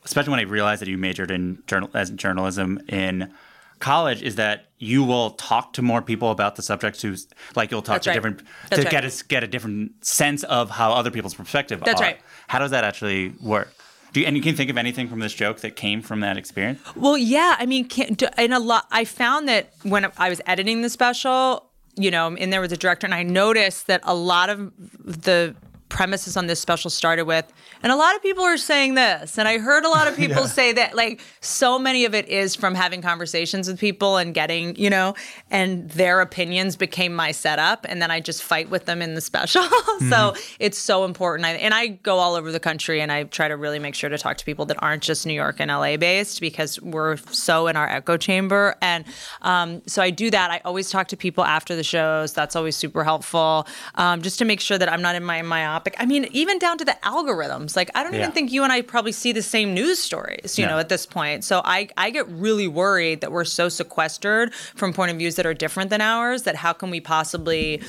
especially 0.05 0.33
when 0.33 0.41
I 0.41 0.45
realized 0.45 0.83
that 0.83 0.89
you 0.89 0.99
majored 0.99 1.31
in 1.31 1.63
journal 1.67 1.89
as 1.95 2.11
journalism 2.11 2.79
in 2.89 3.33
college, 3.79 4.23
is 4.23 4.37
that 4.37 4.67
you 4.79 5.03
will 5.03 5.31
talk 5.31 5.73
to 5.75 5.83
more 5.83 6.01
people 6.03 6.31
about 6.31 6.57
the 6.57 6.63
subjects 6.63 7.03
who, 7.03 7.17
like, 7.57 7.71
you'll 7.71 7.83
talk 7.83 7.97
That's 7.97 8.05
to 8.05 8.11
right. 8.11 8.15
different 8.15 8.43
That's 8.71 8.83
to 8.83 8.89
right. 8.89 8.91
get 8.91 9.05
a 9.05 9.25
get 9.27 9.45
a 9.45 9.47
different 9.47 10.05
sense 10.05 10.45
of 10.45 10.71
how 10.71 10.93
other 10.93 11.11
people's 11.11 11.35
perspective 11.35 11.83
That's 11.85 12.01
are. 12.01 12.05
right. 12.05 12.21
How 12.47 12.59
does 12.59 12.71
that 12.71 12.85
actually 12.85 13.35
work? 13.41 13.73
Do 14.13 14.21
you, 14.21 14.27
and 14.27 14.37
you 14.37 14.43
can 14.43 14.57
think 14.57 14.71
of 14.71 14.79
anything 14.79 15.09
from 15.09 15.19
this 15.21 15.35
joke 15.35 15.61
that 15.61 15.77
came 15.77 16.01
from 16.01 16.21
that 16.21 16.37
experience? 16.37 16.81
Well, 16.97 17.19
yeah. 17.19 17.57
I 17.59 17.67
mean, 17.67 17.87
can, 17.87 18.17
in 18.39 18.53
a 18.53 18.59
lot, 18.59 18.87
I 18.91 19.05
found 19.05 19.49
that 19.49 19.73
when 19.83 20.11
I 20.17 20.29
was 20.31 20.41
editing 20.47 20.81
the 20.83 20.89
special, 20.89 21.69
you 21.95 22.11
know, 22.11 22.35
in 22.35 22.51
there 22.51 22.61
was 22.61 22.73
a 22.73 22.77
director, 22.77 23.07
and 23.07 23.15
I 23.15 23.23
noticed 23.23 23.87
that 23.89 24.01
a 24.05 24.15
lot 24.15 24.49
of 24.49 24.73
the 25.05 25.55
premises 25.99 26.37
on 26.37 26.47
this 26.47 26.61
special 26.61 26.91
started 26.91 27.25
with, 27.25 27.53
and 27.83 27.91
a 27.91 27.97
lot 27.97 28.15
of 28.15 28.23
people 28.23 28.45
are 28.45 28.57
saying 28.57 28.95
this, 28.95 29.37
and 29.37 29.49
I 29.49 29.59
heard 29.59 29.85
a 29.85 29.89
lot 29.89 30.07
of 30.07 30.17
people 30.23 30.47
say 30.47 30.73
that, 30.75 30.95
like, 30.95 31.21
so 31.41 31.77
many 31.77 32.05
of 32.05 32.15
it 32.15 32.29
is 32.29 32.55
from 32.55 32.77
having 32.77 33.03
conversations 33.03 33.67
with 33.67 33.81
people 33.81 34.17
and 34.17 34.33
getting, 34.33 34.77
you 34.77 34.91
know, 34.91 35.15
and 35.51 35.91
their 35.91 36.21
opinions 36.21 36.77
became 36.77 37.17
my 37.17 37.33
setup, 37.33 37.85
and 37.89 38.01
then 38.01 38.13
I 38.13 38.21
just 38.21 38.45
fight 38.45 38.71
with 38.71 38.85
them 38.85 39.03
in 39.03 39.15
the 39.17 39.21
special. 39.21 39.65
so 40.09 40.35
it's 40.61 40.79
so 40.79 41.05
important. 41.05 41.45
I, 41.47 41.55
and 41.55 41.75
I 41.75 41.89
go 41.89 42.19
all 42.19 42.37
over 42.37 42.53
the 42.53 42.61
country, 42.61 43.01
and 43.01 43.11
I 43.11 43.25
try 43.25 43.49
to 43.49 43.57
really 43.57 43.81
make 43.81 43.97
sure 43.97 44.09
to 44.09 44.19
talk 44.19 44.37
to 44.37 44.45
people 44.45 44.67
that 44.67 44.81
aren't 44.81 45.03
just 45.03 45.27
New 45.27 45.33
York 45.33 45.57
and 45.59 45.69
LA 45.69 45.97
based 45.97 46.41
because 46.41 46.81
we're 46.81 47.17
so 47.17 47.67
in 47.67 47.75
our 47.75 47.89
echo 47.89 48.17
chamber. 48.17 48.77
And 48.81 49.05
um, 49.43 49.83
so 49.89 50.01
I 50.01 50.11
do 50.11 50.31
that. 50.31 50.53
I 50.53 50.61
always 50.65 50.91
talk 50.91 51.09
to 51.09 51.17
people 51.17 51.43
after 51.43 51.75
the 51.75 51.83
shows. 51.83 52.33
That's 52.35 52.55
always 52.55 52.77
super 52.77 53.03
helpful, 53.03 53.67
um, 53.97 54.23
just 54.23 54.39
to 54.39 54.45
make 54.45 54.61
sure 54.61 54.79
that 54.79 54.89
I'm 54.89 55.03
not 55.03 55.17
in 55.17 55.25
my 55.25 55.43
myopic. 55.43 55.88
I 55.99 56.07
mean, 56.07 56.27
even 56.33 56.59
down 56.59 56.79
to 56.79 56.85
the 56.85 56.97
algorithms. 57.05 57.77
Like, 57.77 57.91
I 57.95 58.03
don't 58.03 58.13
Yeah. 58.13 58.21
even 58.21 58.33
think 58.33 58.53
you 58.53 58.63
and 58.65 58.73
I 58.73 58.83
probably 58.83 59.13
see 59.13 59.33
the 59.33 59.43
same 59.43 59.75
news 59.75 59.99
stories, 59.99 60.59
you 60.59 60.65
No. 60.67 60.73
know, 60.73 60.79
at 60.79 60.89
this 60.89 61.07
point. 61.07 61.45
So 61.45 61.63
I, 61.65 61.89
I 61.97 62.11
get 62.11 62.29
really 62.29 62.67
worried 62.69 63.21
that 63.21 63.33
we're 63.33 63.45
so 63.45 63.69
sequestered 63.69 64.53
from 64.55 64.93
point 64.93 65.11
of 65.13 65.19
views 65.19 65.37
that 65.37 65.47
are 65.47 65.55
different 65.55 65.91
than 65.91 66.01
ours 66.01 66.43
that 66.43 66.57
how 66.57 66.73
can 66.73 66.91
we 66.91 67.01
possibly 67.01 67.81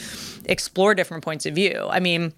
explore 0.45 0.95
different 0.95 1.23
points 1.23 1.45
of 1.45 1.55
view? 1.55 1.87
I 1.89 1.99
mean, 1.99 2.33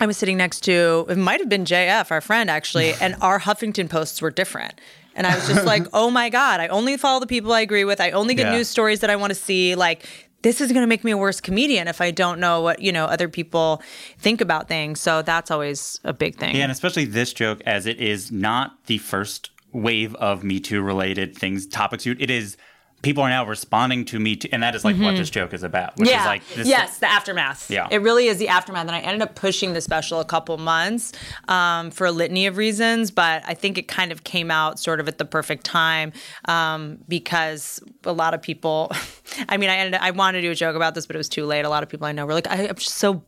I 0.00 0.06
was 0.06 0.16
sitting 0.16 0.36
next 0.38 0.60
to, 0.64 1.06
it 1.08 1.18
might 1.18 1.40
have 1.40 1.48
been 1.48 1.64
JF, 1.64 2.10
our 2.10 2.20
friend 2.20 2.50
actually, 2.50 2.94
and 3.00 3.16
our 3.20 3.40
Huffington 3.40 3.88
posts 3.88 4.22
were 4.22 4.30
different. 4.30 4.80
And 5.14 5.26
I 5.26 5.34
was 5.34 5.46
just 5.46 5.66
like, 5.66 5.84
oh 5.92 6.10
my 6.10 6.30
God, 6.30 6.60
I 6.60 6.68
only 6.68 6.96
follow 6.96 7.20
the 7.20 7.26
people 7.26 7.52
I 7.52 7.60
agree 7.60 7.84
with. 7.84 8.00
I 8.00 8.10
only 8.12 8.34
get 8.34 8.46
Yeah. 8.46 8.52
news 8.52 8.68
stories 8.68 9.00
that 9.00 9.10
I 9.10 9.16
want 9.16 9.30
to 9.32 9.34
see. 9.34 9.74
Like, 9.74 10.06
this 10.42 10.60
is 10.60 10.72
going 10.72 10.82
to 10.82 10.86
make 10.86 11.04
me 11.04 11.10
a 11.10 11.16
worse 11.16 11.40
comedian 11.40 11.88
if 11.88 12.00
I 12.00 12.10
don't 12.10 12.40
know 12.40 12.60
what, 12.62 12.80
you 12.80 12.92
know, 12.92 13.04
other 13.04 13.28
people 13.28 13.82
think 14.18 14.40
about 14.40 14.68
things. 14.68 15.00
So 15.00 15.22
that's 15.22 15.50
always 15.50 16.00
a 16.04 16.12
big 16.12 16.36
thing. 16.36 16.56
Yeah, 16.56 16.62
and 16.62 16.72
especially 16.72 17.04
this 17.04 17.32
joke, 17.32 17.60
as 17.66 17.86
it 17.86 18.00
is 18.00 18.32
not 18.32 18.86
the 18.86 18.98
first 18.98 19.50
wave 19.72 20.14
of 20.16 20.42
Me 20.42 20.60
Too 20.60 20.82
related 20.82 21.36
things, 21.36 21.66
topics. 21.66 22.06
It 22.06 22.30
is 22.30 22.56
people 23.02 23.22
are 23.22 23.28
now 23.30 23.46
responding 23.46 24.04
to 24.06 24.18
Me 24.20 24.36
Too, 24.36 24.48
and 24.52 24.62
that 24.62 24.74
is 24.74 24.84
like 24.84 24.96
what 24.96 25.16
this 25.16 25.30
joke 25.30 25.54
is 25.54 25.62
about. 25.62 25.96
Which 25.96 26.08
yeah. 26.08 26.20
is 26.20 26.26
like 26.26 26.48
this, 26.48 26.68
yes, 26.68 26.98
the 26.98 27.10
aftermath. 27.10 27.70
Yeah. 27.70 27.88
It 27.90 28.02
really 28.02 28.26
is 28.26 28.38
the 28.38 28.48
aftermath. 28.48 28.86
And 28.86 28.94
I 28.94 29.00
ended 29.00 29.22
up 29.22 29.34
pushing 29.34 29.72
the 29.72 29.80
special 29.80 30.20
a 30.20 30.24
couple 30.24 30.56
months 30.58 31.12
um, 31.48 31.90
for 31.90 32.06
a 32.06 32.12
litany 32.12 32.46
of 32.46 32.56
reasons, 32.56 33.10
but 33.10 33.42
I 33.46 33.54
think 33.54 33.78
it 33.78 33.88
kind 33.88 34.12
of 34.12 34.24
came 34.24 34.50
out 34.50 34.78
sort 34.78 35.00
of 35.00 35.08
at 35.08 35.18
the 35.18 35.24
perfect 35.24 35.64
time 35.64 36.12
um, 36.46 36.98
because 37.08 37.82
a 38.04 38.12
lot 38.12 38.34
of 38.34 38.42
people, 38.42 38.92
I 39.48 39.56
mean, 39.56 39.70
I 39.70 39.76
ended 39.76 40.00
I 40.00 40.10
wanted 40.10 40.40
to 40.40 40.48
do 40.48 40.50
a 40.50 40.54
joke 40.54 40.76
about 40.76 40.94
this, 40.94 41.06
but 41.06 41.16
it 41.16 41.18
was 41.18 41.28
too 41.28 41.46
late. 41.46 41.64
A 41.64 41.68
lot 41.68 41.82
of 41.82 41.88
people 41.88 42.06
I 42.06 42.12
know 42.12 42.26
were 42.26 42.34
like, 42.34 42.48
I, 42.48 42.68
I'm 42.68 42.74
just 42.76 42.96
so, 42.96 43.22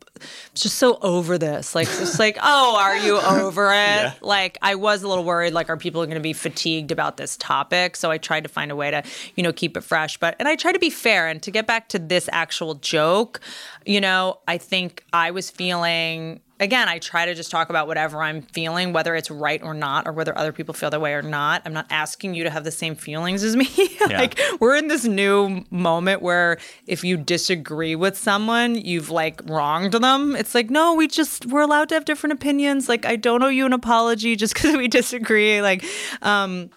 just 0.53 0.77
so 0.77 0.99
over 1.01 1.37
this. 1.37 1.75
Like, 1.75 1.87
just 1.87 2.19
like, 2.19 2.37
oh, 2.41 2.77
are 2.79 2.97
you 2.97 3.17
over 3.21 3.71
it? 3.73 4.13
Like, 4.21 4.57
I 4.61 4.75
was 4.75 5.03
a 5.03 5.07
little 5.07 5.23
worried, 5.23 5.53
like, 5.53 5.69
are 5.69 5.77
people 5.77 6.03
going 6.05 6.15
to 6.15 6.21
be 6.21 6.33
fatigued 6.33 6.91
about 6.91 7.17
this 7.17 7.37
topic? 7.37 7.95
So 7.95 8.11
I 8.11 8.17
tried 8.17 8.43
to 8.43 8.49
find 8.49 8.71
a 8.71 8.75
way 8.75 8.91
to, 8.91 9.03
you 9.35 9.43
know, 9.43 9.51
keep 9.63 9.77
it 9.77 9.83
fresh. 9.83 10.17
But, 10.17 10.35
and 10.39 10.47
I 10.49 10.57
try 10.57 10.73
to 10.73 10.79
be 10.79 10.89
fair. 10.89 11.29
And 11.29 11.41
to 11.43 11.49
get 11.49 11.65
back 11.65 11.87
to 11.89 11.99
this 11.99 12.27
actual 12.33 12.75
joke, 12.75 13.39
you 13.85 14.01
know, 14.01 14.39
I 14.45 14.57
think 14.57 15.05
I 15.13 15.31
was 15.31 15.49
feeling, 15.49 16.41
again, 16.59 16.89
I 16.89 16.99
try 16.99 17.25
to 17.25 17.33
just 17.33 17.49
talk 17.49 17.69
about 17.69 17.87
whatever 17.87 18.21
I'm 18.21 18.41
feeling, 18.41 18.91
whether 18.91 19.15
it's 19.15 19.31
right 19.31 19.63
or 19.63 19.73
not, 19.73 20.05
or 20.05 20.11
whether 20.11 20.37
other 20.37 20.51
people 20.51 20.73
feel 20.73 20.89
that 20.89 20.99
way 20.99 21.13
or 21.13 21.21
not. 21.21 21.61
I'm 21.63 21.71
not 21.71 21.85
asking 21.89 22.33
you 22.33 22.43
to 22.43 22.49
have 22.49 22.65
the 22.65 22.71
same 22.71 22.93
feelings 22.93 23.41
as 23.41 23.55
me. 23.55 23.69
like, 24.09 24.37
we're 24.59 24.75
in 24.75 24.89
this 24.89 25.05
new 25.05 25.63
moment 25.71 26.21
where 26.21 26.57
if 26.85 27.05
you 27.05 27.15
disagree 27.15 27.95
with 27.95 28.17
someone, 28.17 28.75
you've 28.75 29.11
like 29.11 29.39
wronged 29.45 29.93
them. 29.93 30.35
It's 30.35 30.53
like, 30.53 30.69
no, 30.69 30.93
we 30.93 31.07
just, 31.07 31.45
we're 31.45 31.61
allowed 31.61 31.87
to 31.89 31.95
have 31.95 32.03
different 32.03 32.33
opinions. 32.33 32.89
Like, 32.89 33.05
I 33.05 33.15
don't 33.15 33.41
owe 33.43 33.47
you 33.47 33.65
an 33.65 33.71
apology 33.71 34.35
just 34.35 34.55
because 34.55 34.75
we 34.83 34.89
disagree. 34.89 35.61
Like, 35.61 35.85
um, 36.21 36.69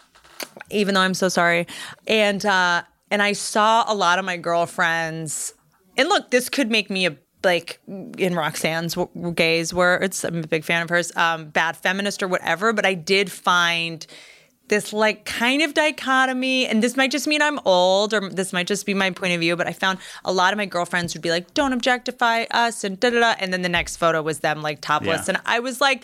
even 0.70 0.94
though 0.94 1.00
I'm 1.00 1.14
so 1.14 1.28
sorry. 1.28 1.66
And 2.06 2.44
uh, 2.44 2.82
and 3.10 3.22
I 3.22 3.32
saw 3.32 3.84
a 3.86 3.94
lot 3.94 4.18
of 4.18 4.24
my 4.24 4.36
girlfriends. 4.36 5.54
And 5.96 6.08
look, 6.08 6.30
this 6.30 6.48
could 6.48 6.70
make 6.70 6.90
me 6.90 7.06
a 7.06 7.16
like 7.44 7.80
in 8.18 8.34
Roxanne's 8.34 8.94
w- 8.94 9.32
Gay's, 9.32 9.72
where 9.72 9.96
it's 9.98 10.24
I'm 10.24 10.42
a 10.42 10.46
big 10.46 10.64
fan 10.64 10.82
of 10.82 10.88
hers, 10.90 11.14
um, 11.16 11.48
bad 11.50 11.76
feminist 11.76 12.22
or 12.22 12.28
whatever. 12.28 12.72
But 12.72 12.84
I 12.86 12.94
did 12.94 13.30
find 13.30 14.04
this 14.68 14.92
like 14.92 15.24
kind 15.24 15.62
of 15.62 15.74
dichotomy 15.74 16.66
and 16.66 16.82
this 16.82 16.96
might 16.96 17.12
just 17.12 17.28
mean 17.28 17.40
i'm 17.40 17.60
old 17.64 18.12
or 18.12 18.28
this 18.30 18.52
might 18.52 18.66
just 18.66 18.84
be 18.84 18.94
my 18.94 19.12
point 19.12 19.32
of 19.32 19.38
view 19.38 19.54
but 19.54 19.68
i 19.68 19.72
found 19.72 19.96
a 20.24 20.32
lot 20.32 20.52
of 20.52 20.56
my 20.56 20.66
girlfriends 20.66 21.14
would 21.14 21.22
be 21.22 21.30
like 21.30 21.54
don't 21.54 21.72
objectify 21.72 22.44
us 22.50 22.82
and 22.82 22.98
da 22.98 23.10
da 23.10 23.20
da 23.20 23.34
and 23.38 23.52
then 23.52 23.62
the 23.62 23.68
next 23.68 23.96
photo 23.96 24.20
was 24.20 24.40
them 24.40 24.62
like 24.62 24.80
topless 24.80 25.28
Yeah. 25.28 25.34
and 25.36 25.40
i 25.46 25.60
was 25.60 25.80
like 25.80 26.02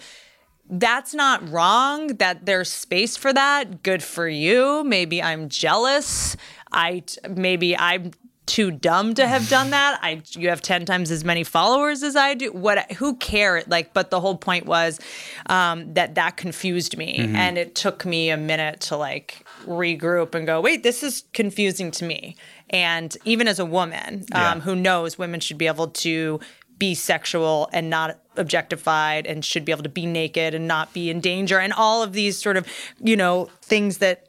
that's 0.71 1.13
not 1.15 1.47
wrong 1.51 2.09
that 2.19 2.47
there's 2.47 2.71
space 2.73 3.17
for 3.17 3.33
that. 3.33 3.83
Good 3.83 4.03
for 4.03 4.29
you. 4.29 4.85
Maybe 4.85 5.23
i'm 5.23 5.49
jealous. 5.49 6.37
I 6.71 7.03
maybe 7.29 7.77
i'm 7.77 8.13
too 8.45 8.71
dumb 8.73 9.15
to 9.15 9.27
have 9.27 9.49
done 9.49 9.71
that. 9.79 9.99
I 10.03 10.23
you 10.33 10.49
have 10.49 10.63
10 10.63 10.85
times 10.85 11.11
as 11.11 11.25
many 11.25 11.45
followers 11.45 12.03
as 12.03 12.17
i 12.17 12.35
do. 12.35 12.53
What 12.53 12.91
who 12.93 13.17
care 13.17 13.63
like 13.67 13.93
but 13.93 14.11
the 14.11 14.21
whole 14.21 14.37
point 14.37 14.67
was 14.67 14.99
um, 15.47 15.95
that 15.95 16.15
that 16.17 16.37
confused 16.37 16.97
me. 16.97 17.19
And 17.35 17.59
it 17.59 17.75
took 17.75 18.05
me 18.05 18.31
a 18.31 18.37
minute 18.37 18.81
to 18.83 18.97
like 18.97 19.45
regroup 19.67 20.35
and 20.35 20.47
go 20.47 20.61
wait 20.61 20.83
this 20.83 21.03
is 21.03 21.25
confusing 21.35 21.91
to 21.93 22.05
me. 22.05 22.37
And 22.71 23.15
even 23.27 23.47
as 23.49 23.59
a 23.59 23.67
woman 23.67 24.25
um, 24.33 24.41
Yeah. 24.41 24.61
who 24.61 24.75
knows 24.75 25.19
women 25.19 25.41
should 25.41 25.59
be 25.59 25.67
able 25.67 25.89
to 25.89 26.41
be 26.79 26.95
sexual 26.95 27.69
and 27.73 27.89
not 27.91 28.19
objectified 28.37 29.27
and 29.27 29.45
should 29.45 29.65
be 29.65 29.73
able 29.73 29.83
to 29.83 29.89
be 29.89 30.07
naked 30.07 30.55
and 30.55 30.67
not 30.67 30.93
be 30.93 31.11
in 31.11 31.21
danger 31.21 31.59
and 31.59 31.73
all 31.73 32.03
of 32.03 32.13
these 32.13 32.37
sort 32.41 32.57
of 32.57 32.67
you 33.01 33.17
know 33.17 33.49
things 33.61 33.99
that 33.99 34.29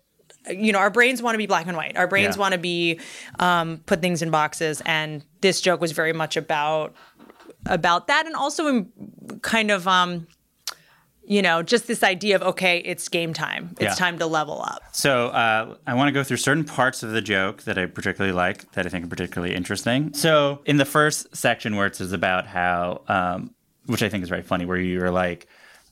you 0.49 0.71
know 0.73 0.79
our 0.79 0.89
brains 0.89 1.21
want 1.21 1.33
to 1.33 1.37
be 1.37 1.45
black 1.47 1.67
and 1.67 1.77
white 1.77 1.95
our 1.95 2.07
brains 2.07 2.35
Yeah. 2.35 2.39
want 2.41 2.51
to 2.53 2.57
be 2.59 2.99
um, 3.39 3.77
put 3.85 4.01
things 4.01 4.21
in 4.21 4.29
boxes 4.29 4.81
and 4.85 5.23
this 5.41 5.61
joke 5.61 5.79
was 5.81 5.93
very 5.93 6.11
much 6.13 6.35
about 6.37 6.93
about 7.65 8.07
that 8.07 8.25
and 8.25 8.35
also 8.35 8.67
in 8.67 8.91
kind 9.41 9.71
of 9.71 9.87
um 9.87 10.27
you 11.25 11.41
know 11.41 11.63
just 11.63 11.87
this 11.87 12.03
idea 12.03 12.35
of 12.35 12.41
okay 12.41 12.79
it's 12.79 13.07
game 13.09 13.33
time 13.33 13.69
it's 13.73 13.81
Yeah. 13.83 13.93
time 13.95 14.19
to 14.19 14.25
level 14.25 14.61
up 14.61 14.81
So 14.91 15.27
uh, 15.27 15.75
I 15.87 15.93
want 15.93 16.07
to 16.09 16.11
go 16.11 16.23
through 16.23 16.37
certain 16.37 16.63
parts 16.65 17.01
of 17.03 17.11
the 17.11 17.21
joke 17.21 17.63
that 17.63 17.77
I 17.77 17.85
particularly 17.85 18.33
like, 18.35 18.71
that 18.73 18.85
I 18.85 18.89
think 18.89 19.05
are 19.05 19.07
particularly 19.07 19.55
interesting. 19.55 20.13
So 20.13 20.61
in 20.65 20.77
the 20.77 20.85
first 20.85 21.35
section 21.35 21.75
where 21.77 21.87
it 21.87 21.95
says 21.95 22.11
about 22.11 22.45
how, 22.47 23.01
um, 23.07 23.53
which 23.85 24.03
I 24.03 24.09
think 24.09 24.23
is 24.23 24.29
very 24.29 24.43
funny, 24.43 24.65
where 24.65 24.77
you're 24.77 25.11
like, 25.11 25.47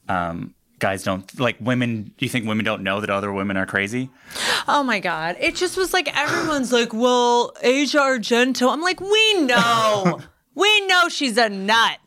um, 0.09 0.53
guys 0.79 1.03
don't 1.03 1.39
like 1.39 1.57
women. 1.59 2.11
Do 2.17 2.25
you 2.25 2.29
think 2.29 2.47
women 2.47 2.65
don't 2.65 2.83
know 2.83 2.99
that 3.01 3.09
other 3.09 3.31
women 3.31 3.55
are 3.57 3.65
crazy? 3.65 4.09
Oh 4.67 4.83
my 4.83 4.99
God. 4.99 5.35
It 5.39 5.55
just 5.55 5.77
was 5.77 5.93
like 5.93 6.07
everyone's 6.17 6.71
like, 6.73 6.93
well, 6.93 7.53
Asia 7.61 7.99
Argento. 7.99 8.71
I'm 8.71 8.81
like, 8.81 8.99
we 8.99 9.41
know. 9.41 10.19
we 10.55 10.87
know 10.87 11.07
she's 11.09 11.37
a 11.37 11.49
nut. 11.49 11.97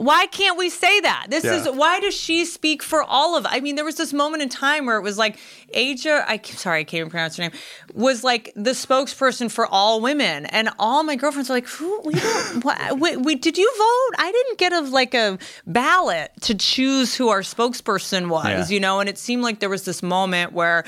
Why 0.00 0.26
can't 0.26 0.56
we 0.56 0.70
say 0.70 1.00
that? 1.00 1.26
This 1.28 1.44
Yeah. 1.44 1.56
is 1.56 1.68
why 1.68 2.00
does 2.00 2.14
she 2.16 2.44
speak 2.44 2.82
for 2.82 3.02
all 3.02 3.36
of 3.36 3.46
I 3.48 3.60
mean, 3.60 3.76
there 3.76 3.84
was 3.84 3.96
this 3.96 4.12
moment 4.12 4.42
in 4.42 4.48
time 4.48 4.86
where 4.86 4.96
it 4.96 5.02
was 5.02 5.18
like 5.18 5.36
Asia, 5.74 6.24
I 6.26 6.40
sorry, 6.42 6.80
I 6.80 6.84
can't 6.84 7.00
even 7.00 7.10
pronounce 7.10 7.36
her 7.36 7.42
name, 7.44 7.52
was 7.94 8.24
like 8.24 8.50
the 8.56 8.70
spokesperson 8.70 9.50
for 9.50 9.66
all 9.66 10.00
women. 10.00 10.46
And 10.46 10.70
all 10.78 11.02
my 11.02 11.16
girlfriends 11.16 11.48
were 11.48 11.56
like, 11.56 11.68
who 11.68 12.00
we 12.02 12.14
don't 12.14 12.64
what, 12.64 12.98
we, 12.98 13.16
we, 13.16 13.34
did 13.34 13.58
you 13.58 13.70
vote? 13.76 14.16
I 14.18 14.32
didn't 14.32 14.58
get 14.58 14.72
a 14.72 14.80
like 14.80 15.14
a 15.14 15.38
ballot 15.66 16.30
to 16.42 16.54
choose 16.54 17.14
who 17.14 17.28
our 17.28 17.40
spokesperson 17.42 18.28
was, 18.28 18.46
Yeah. 18.70 18.74
you 18.74 18.80
know, 18.80 19.00
and 19.00 19.08
it 19.08 19.18
seemed 19.18 19.42
like 19.42 19.60
there 19.60 19.68
was 19.68 19.84
this 19.84 20.02
moment 20.02 20.52
where 20.52 20.84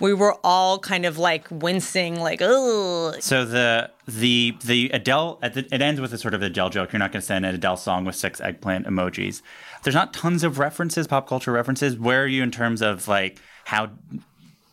we 0.00 0.12
were 0.12 0.36
all 0.44 0.78
kind 0.78 1.06
of 1.06 1.18
like 1.18 1.46
wincing, 1.50 2.20
like, 2.20 2.40
oh, 2.42 3.14
So 3.20 3.44
the 3.44 3.90
the 4.06 4.56
the 4.64 4.90
Adele 4.90 5.38
the, 5.42 5.66
it 5.72 5.82
ends 5.82 6.00
with 6.00 6.12
a 6.12 6.18
sort 6.18 6.34
of 6.34 6.42
Adele 6.42 6.70
joke. 6.70 6.92
You're 6.92 6.98
not 6.98 7.12
going 7.12 7.20
to 7.20 7.26
send 7.26 7.44
an 7.44 7.54
Adele 7.54 7.76
song 7.76 8.04
with 8.04 8.14
six 8.14 8.40
eggplant 8.40 8.86
emojis. 8.86 9.42
There's 9.82 9.94
not 9.94 10.12
tons 10.12 10.44
of 10.44 10.58
references, 10.58 11.06
pop 11.06 11.28
culture 11.28 11.52
references. 11.52 11.98
Where 11.98 12.22
are 12.22 12.26
you 12.26 12.42
in 12.42 12.50
terms 12.50 12.82
of 12.82 13.08
like 13.08 13.40
how 13.64 13.90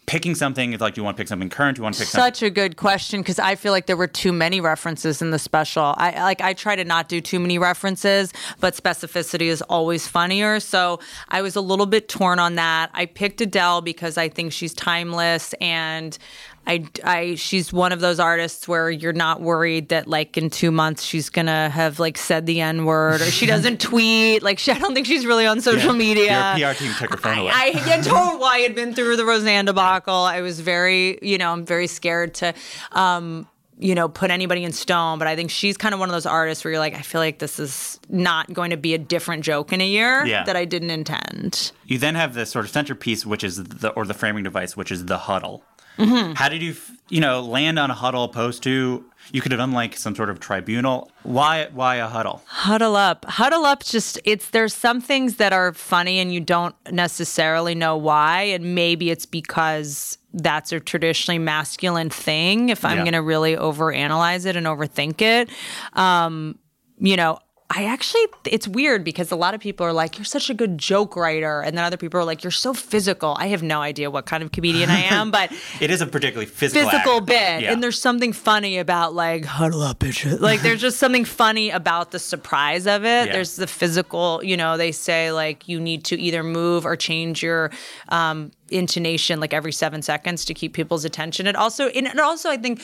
picking 0.05 0.35
something? 0.35 0.73
If 0.73 0.81
like 0.81 0.97
you 0.97 1.03
want 1.03 1.17
to 1.17 1.21
pick 1.21 1.27
something 1.27 1.49
current, 1.49 1.77
you 1.77 1.83
want 1.83 1.95
to 1.95 2.01
pick. 2.01 2.09
Such 2.09 2.43
a 2.43 2.51
good 2.51 2.77
question 2.77 3.21
because 3.21 3.39
I 3.39 3.55
feel 3.55 3.71
like 3.71 3.87
there 3.87 3.97
were 3.97 4.07
too 4.07 4.31
many 4.31 4.61
references 4.61 5.19
in 5.19 5.31
the 5.31 5.39
special. 5.39 5.95
I 5.97 6.21
like 6.21 6.41
I 6.41 6.53
try 6.53 6.75
to 6.75 6.85
not 6.85 7.09
do 7.09 7.19
too 7.19 7.39
many 7.39 7.57
references, 7.57 8.33
but 8.59 8.75
specificity 8.75 9.47
is 9.47 9.63
always 9.63 10.07
funnier. 10.07 10.59
So 10.59 10.99
I 11.29 11.41
was 11.41 11.55
a 11.55 11.61
little 11.61 11.87
bit 11.87 12.07
torn 12.07 12.37
on 12.37 12.53
that. 12.55 12.91
I 12.93 13.07
picked 13.07 13.41
Adele 13.41 13.81
because 13.81 14.15
I 14.15 14.29
think 14.29 14.51
she's 14.51 14.75
timeless 14.75 15.53
and 15.59 16.17
I, 16.65 16.85
I 17.03 17.35
she's 17.35 17.73
one 17.73 17.91
of 17.91 17.99
those 17.99 18.19
artists 18.19 18.67
where 18.67 18.89
you're 18.89 19.11
not 19.11 19.41
worried 19.41 19.89
that 19.89 20.07
like 20.07 20.37
in 20.37 20.49
two 20.49 20.71
months 20.71 21.03
she's 21.03 21.29
gonna 21.29 21.69
have 21.69 21.99
like 21.99 22.17
said 22.17 22.45
the 22.45 22.61
n 22.61 22.85
word 22.85 23.19
or 23.21 23.25
she 23.25 23.45
doesn't 23.45 23.81
tweet 23.89 24.41
like 24.43 24.59
she, 24.59 24.71
I 24.71 24.79
don't 24.79 24.93
think 24.93 25.05
she's 25.05 25.25
really 25.25 25.45
on 25.45 25.59
social 25.61 25.93
media. 25.93 26.55
Your 26.57 26.73
PR 26.73 26.77
team 26.79 26.93
took 26.97 27.11
her 27.11 27.17
phone 27.17 27.39
away. 27.39 27.51
I, 27.53 27.71
I 27.75 27.83
yeah, 27.87 28.01
totally. 28.01 28.43
I 28.45 28.59
had 28.59 28.75
been 28.75 28.93
through 28.93 29.17
the 29.17 29.25
Roseanne 29.25 29.65
debacle. 29.65 30.13
I 30.13 30.41
was 30.41 30.59
very, 30.61 31.19
you 31.21 31.37
know, 31.37 31.51
I'm 31.51 31.65
very 31.65 31.87
scared 31.87 32.33
to, 32.35 32.53
um, 32.93 33.47
you 33.79 33.95
know, 33.95 34.07
put 34.07 34.31
anybody 34.31 34.63
in 34.63 34.71
stone. 34.71 35.19
But 35.19 35.27
I 35.27 35.35
think 35.35 35.49
she's 35.51 35.75
kind 35.75 35.93
of 35.93 35.99
one 35.99 36.07
of 36.07 36.13
those 36.13 36.25
artists 36.25 36.63
where 36.63 36.71
you're 36.71 36.79
like, 36.79 36.95
I 36.95 37.01
feel 37.01 37.19
like 37.19 37.39
this 37.39 37.59
is 37.59 37.99
not 38.07 38.53
going 38.53 38.69
to 38.69 38.77
be 38.77 38.93
a 38.93 38.97
different 38.97 39.43
joke 39.43 39.73
in 39.73 39.81
a 39.81 39.87
year 39.87 40.25
Yeah. 40.25 40.43
that 40.45 40.55
I 40.55 40.63
didn't 40.65 40.91
intend. 40.91 41.71
you 41.87 41.97
then 41.97 42.15
have 42.15 42.35
the 42.35 42.45
sort 42.45 42.63
of 42.65 42.71
centerpiece, 42.71 43.25
which 43.25 43.43
is 43.43 43.61
the 43.63 43.89
or 43.89 44.05
the 44.05 44.13
framing 44.13 44.43
device, 44.43 44.77
which 44.77 44.91
is 44.91 45.05
the 45.05 45.17
huddle. 45.17 45.63
Mm-hmm. 45.97 46.33
How 46.33 46.49
did 46.49 46.61
you, 46.61 46.75
you 47.09 47.21
know, 47.21 47.41
land 47.41 47.77
on 47.79 47.91
a 47.91 47.93
huddle 47.93 48.23
opposed 48.23 48.63
to 48.63 49.05
you 49.31 49.41
could 49.41 49.51
have 49.51 49.59
done 49.59 49.71
like 49.71 49.95
some 49.95 50.15
sort 50.15 50.29
of 50.29 50.39
tribunal? 50.39 51.11
Why 51.23 51.67
why 51.71 51.95
a 51.97 52.07
huddle? 52.07 52.41
Huddle 52.47 52.95
up. 52.95 53.25
Huddle 53.25 53.65
up 53.65 53.83
just 53.83 54.19
it's 54.25 54.49
there's 54.49 54.73
some 54.73 54.99
things 55.01 55.35
that 55.37 55.53
are 55.53 55.71
funny 55.73 56.19
and 56.19 56.33
you 56.33 56.39
don't 56.39 56.75
necessarily 56.91 57.75
know 57.75 57.95
why 57.95 58.41
and 58.41 58.73
maybe 58.75 59.11
it's 59.11 59.25
because 59.25 60.17
that's 60.33 60.71
a 60.71 60.79
traditionally 60.79 61.37
masculine 61.39 62.09
thing 62.09 62.69
if 62.69 62.83
I'm 62.83 62.97
Yeah. 62.97 63.03
going 63.03 63.13
to 63.13 63.21
really 63.21 63.55
overanalyze 63.55 64.45
it 64.47 64.55
and 64.55 64.65
overthink 64.65 65.21
it. 65.21 65.49
Um 65.93 66.57
you 66.99 67.17
know, 67.17 67.39
I 67.75 67.85
actually 67.85 68.21
it's 68.45 68.67
weird 68.67 69.03
because 69.03 69.31
a 69.31 69.35
lot 69.35 69.53
of 69.55 69.59
people 69.61 69.85
are 69.85 69.93
like 69.93 70.17
you're 70.17 70.25
such 70.25 70.49
a 70.49 70.53
good 70.53 70.77
joke 70.77 71.15
writer 71.15 71.61
and 71.61 71.75
then 71.77 71.83
other 71.83 71.97
people 71.97 72.19
are 72.19 72.23
like 72.23 72.43
you're 72.43 72.51
so 72.51 72.73
physical. 72.73 73.35
I 73.39 73.47
have 73.47 73.63
no 73.63 73.81
idea 73.81 74.11
what 74.11 74.25
kind 74.27 74.43
of 74.43 74.51
comedian 74.51 74.89
I 74.91 74.99
am, 75.01 75.31
but 75.31 75.51
It 75.81 75.89
is 75.89 76.01
a 76.01 76.05
particularly 76.07 76.45
physical 76.45 76.89
physical 76.89 77.17
act. 77.17 77.25
bit 77.25 77.61
Yeah. 77.63 77.71
and 77.73 77.81
there's 77.81 77.99
something 77.99 78.31
funny 78.33 78.77
about 78.77 79.15
like 79.15 79.45
huddle 79.45 79.81
up 79.81 79.99
bitches 79.99 80.39
like 80.39 80.61
there's 80.61 80.81
just 80.81 80.97
something 80.99 81.25
funny 81.25 81.71
about 81.71 82.11
the 82.11 82.19
surprise 82.19 82.85
of 82.85 83.03
it 83.05 83.25
Yeah. 83.27 83.33
there's 83.33 83.55
the 83.55 83.67
physical 83.67 84.41
you 84.43 84.55
know 84.55 84.77
they 84.77 84.91
say 84.91 85.31
like 85.31 85.67
you 85.67 85.79
need 85.79 86.05
to 86.05 86.19
either 86.19 86.43
move 86.43 86.85
or 86.85 86.95
change 86.95 87.41
your 87.41 87.71
um, 88.09 88.51
intonation 88.69 89.39
like 89.39 89.53
every 89.53 89.71
seven 89.71 90.01
seconds 90.01 90.45
to 90.45 90.53
keep 90.53 90.73
people's 90.73 91.05
attention 91.05 91.47
it 91.47 91.55
also 91.55 91.87
and 91.89 92.19
also 92.19 92.49
i 92.49 92.57
think 92.57 92.81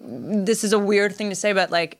this 0.00 0.64
is 0.64 0.72
a 0.72 0.78
weird 0.78 1.14
thing 1.16 1.28
to 1.30 1.34
say 1.34 1.52
but 1.52 1.70
like 1.70 1.98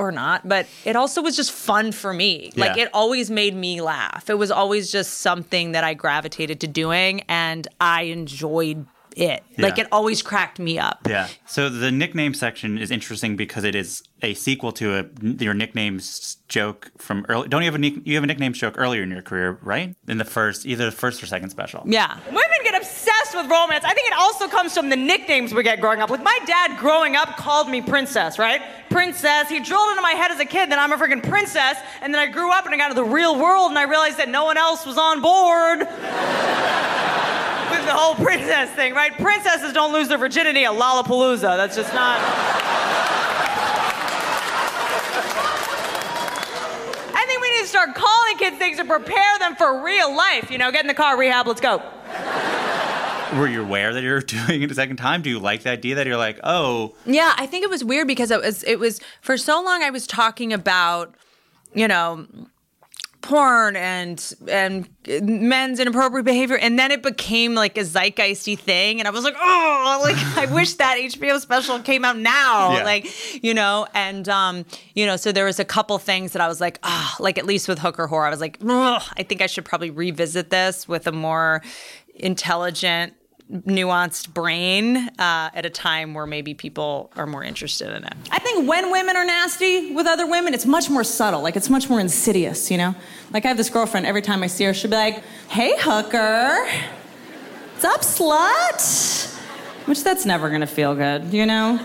or 0.00 0.10
not, 0.10 0.48
but 0.48 0.66
it 0.84 0.96
also 0.96 1.22
was 1.22 1.36
just 1.36 1.52
fun 1.52 1.92
for 1.92 2.12
me. 2.12 2.52
Like 2.56 2.78
it 2.78 2.88
always 2.94 3.30
made 3.30 3.54
me 3.54 3.80
laugh. 3.80 4.30
It 4.30 4.38
was 4.38 4.50
always 4.50 4.90
just 4.90 5.18
something 5.18 5.72
that 5.72 5.84
I 5.84 5.94
gravitated 5.94 6.60
to 6.60 6.66
doing 6.66 7.22
and 7.28 7.68
I 7.80 8.02
enjoyed 8.04 8.86
it. 9.16 9.42
Like 9.58 9.78
it 9.78 9.86
always 9.92 10.22
cracked 10.22 10.58
me 10.58 10.78
up. 10.78 11.06
Yeah. 11.08 11.28
So 11.46 11.68
the 11.68 11.90
nickname 11.90 12.34
section 12.34 12.78
is 12.78 12.90
interesting 12.90 13.36
because 13.36 13.64
it 13.64 13.74
is 13.74 14.02
a 14.22 14.34
sequel 14.34 14.72
to 14.72 14.98
a 14.98 15.04
your 15.42 15.54
nicknames 15.54 16.38
joke 16.48 16.90
from 16.98 17.26
early. 17.28 17.48
Don't 17.48 17.62
you 17.62 17.66
have 17.66 17.74
a 17.74 17.78
nick, 17.78 17.94
you 18.04 18.14
have 18.14 18.24
a 18.24 18.26
nicknames 18.26 18.58
joke 18.58 18.74
earlier 18.78 19.02
in 19.02 19.10
your 19.10 19.22
career, 19.22 19.58
right? 19.62 19.94
In 20.08 20.18
the 20.18 20.24
first, 20.24 20.66
either 20.66 20.86
the 20.86 20.92
first 20.92 21.22
or 21.22 21.26
second 21.26 21.50
special. 21.50 21.82
Yeah. 21.86 22.18
Women 22.26 22.42
get 22.62 22.74
obsessed 22.74 23.34
with 23.34 23.50
romance. 23.50 23.84
I 23.84 23.94
think 23.94 24.08
it 24.08 24.14
also 24.16 24.48
comes 24.48 24.74
from 24.74 24.88
the 24.88 24.96
nicknames 24.96 25.52
we 25.52 25.62
get 25.62 25.80
growing 25.80 26.00
up. 26.00 26.10
Like 26.10 26.22
my 26.22 26.38
dad 26.46 26.78
growing 26.78 27.16
up 27.16 27.36
called 27.36 27.68
me 27.68 27.82
princess, 27.82 28.38
right? 28.38 28.62
Princess. 28.90 29.48
He 29.48 29.60
drilled 29.60 29.90
into 29.90 30.02
my 30.02 30.12
head 30.12 30.30
as 30.32 30.40
a 30.40 30.44
kid 30.44 30.70
that 30.72 30.78
I'm 30.78 30.92
a 30.92 30.96
freaking 30.96 31.26
princess. 31.26 31.78
And 32.02 32.12
then 32.12 32.20
I 32.20 32.26
grew 32.26 32.50
up 32.50 32.66
and 32.66 32.74
I 32.74 32.76
got 32.76 32.90
into 32.90 33.00
the 33.02 33.08
real 33.08 33.38
world 33.38 33.70
and 33.70 33.78
I 33.78 33.84
realized 33.84 34.18
that 34.18 34.28
no 34.28 34.44
one 34.44 34.58
else 34.58 34.84
was 34.84 34.98
on 34.98 35.22
board 35.22 35.78
with 37.70 37.86
the 37.86 37.94
whole 37.94 38.16
princess 38.16 38.68
thing, 38.70 38.92
right? 38.94 39.12
Princesses 39.16 39.72
don't 39.72 39.92
lose 39.92 40.08
their 40.08 40.18
virginity 40.18 40.64
at 40.64 40.72
Lollapalooza. 40.72 41.56
That's 41.56 41.76
just 41.76 41.94
not. 41.94 42.18
I 47.14 47.24
think 47.26 47.40
we 47.40 47.50
need 47.52 47.62
to 47.62 47.68
start 47.68 47.94
calling 47.94 48.36
kids 48.38 48.56
things 48.58 48.76
to 48.78 48.84
prepare 48.84 49.38
them 49.38 49.54
for 49.54 49.84
real 49.84 50.14
life. 50.14 50.50
You 50.50 50.58
know, 50.58 50.72
get 50.72 50.80
in 50.82 50.88
the 50.88 50.94
car, 50.94 51.16
rehab, 51.16 51.46
let's 51.46 51.60
go. 51.60 51.80
Were 53.36 53.46
you 53.48 53.62
aware 53.62 53.94
that 53.94 54.02
you're 54.02 54.20
doing 54.46 54.62
it 54.62 54.70
a 54.70 54.74
second 54.74 54.96
time? 54.96 55.22
Do 55.22 55.30
you 55.30 55.38
like 55.38 55.62
the 55.62 55.70
idea 55.70 55.94
that 55.96 56.06
you're 56.06 56.16
like, 56.16 56.40
oh, 56.42 56.94
Yeah, 57.06 57.32
I 57.36 57.46
think 57.46 57.64
it 57.64 57.70
was 57.70 57.84
weird 57.84 58.06
because 58.08 58.30
it 58.30 58.40
was 58.40 58.62
it 58.64 58.78
was 58.78 59.00
for 59.20 59.36
so 59.36 59.62
long 59.62 59.82
I 59.82 59.90
was 59.90 60.06
talking 60.06 60.52
about, 60.52 61.14
you 61.74 61.86
know, 61.88 62.26
porn 63.22 63.76
and 63.76 64.32
and 64.48 64.88
men's 65.22 65.78
inappropriate 65.78 66.24
behavior 66.24 66.56
and 66.56 66.78
then 66.78 66.90
it 66.90 67.02
became 67.02 67.54
like 67.54 67.76
a 67.76 67.82
zeitgeisty 67.82 68.58
thing 68.58 68.98
and 68.98 69.06
I 69.06 69.10
was 69.10 69.24
like 69.24 69.34
oh 69.38 70.00
like 70.02 70.16
I 70.38 70.46
wish 70.50 70.72
that 70.76 70.96
HBO 70.96 71.38
special 71.38 71.80
came 71.80 72.02
out 72.02 72.16
now 72.16 72.78
Yeah. 72.78 72.84
like 72.84 73.44
you 73.44 73.52
know 73.52 73.86
and 73.92 74.26
um 74.30 74.64
you 74.94 75.04
know 75.04 75.16
so 75.16 75.32
there 75.32 75.44
was 75.44 75.60
a 75.60 75.66
couple 75.66 75.98
things 75.98 76.32
that 76.32 76.40
I 76.40 76.48
was 76.48 76.62
like 76.62 76.78
ah 76.82 77.14
like 77.20 77.36
at 77.36 77.44
least 77.44 77.68
with 77.68 77.78
hooker 77.80 78.06
horror 78.06 78.24
I 78.26 78.30
was 78.30 78.40
like 78.40 78.56
I 78.64 79.22
think 79.28 79.42
I 79.42 79.46
should 79.46 79.66
probably 79.66 79.90
revisit 79.90 80.48
this 80.48 80.88
with 80.88 81.06
a 81.06 81.12
more 81.12 81.60
intelligent 82.14 83.12
nuanced 83.50 84.32
brain 84.32 84.96
uh, 84.96 85.50
at 85.52 85.66
a 85.66 85.70
time 85.70 86.14
where 86.14 86.26
maybe 86.26 86.54
people 86.54 87.10
are 87.16 87.26
more 87.26 87.42
interested 87.42 87.94
in 87.94 88.04
it 88.04 88.14
I 88.30 88.38
think 88.38 88.68
when 88.68 88.90
women 88.92 89.16
are 89.16 89.24
nasty 89.24 89.92
with 89.92 90.06
other 90.06 90.26
women, 90.26 90.54
it's 90.54 90.66
much 90.66 90.88
more 90.88 91.04
subtle. 91.04 91.42
Like 91.42 91.56
it's 91.56 91.68
much 91.70 91.88
more 91.88 92.00
insidious, 92.00 92.70
you 92.70 92.78
know? 92.78 92.94
Like 93.32 93.44
I 93.44 93.48
have 93.48 93.56
this 93.56 93.70
girlfriend, 93.70 94.06
every 94.06 94.22
time 94.22 94.42
I 94.42 94.46
see 94.46 94.64
her, 94.64 94.74
she'll 94.74 94.90
be 94.90 94.96
like, 94.96 95.22
hey, 95.48 95.74
hooker. 95.78 96.66
What's 97.72 97.84
up, 97.84 98.00
slut? 98.02 99.36
Which 99.86 100.04
that's 100.04 100.24
never 100.24 100.50
gonna 100.50 100.66
feel 100.66 100.94
good, 100.94 101.32
you 101.32 101.46
know? 101.46 101.78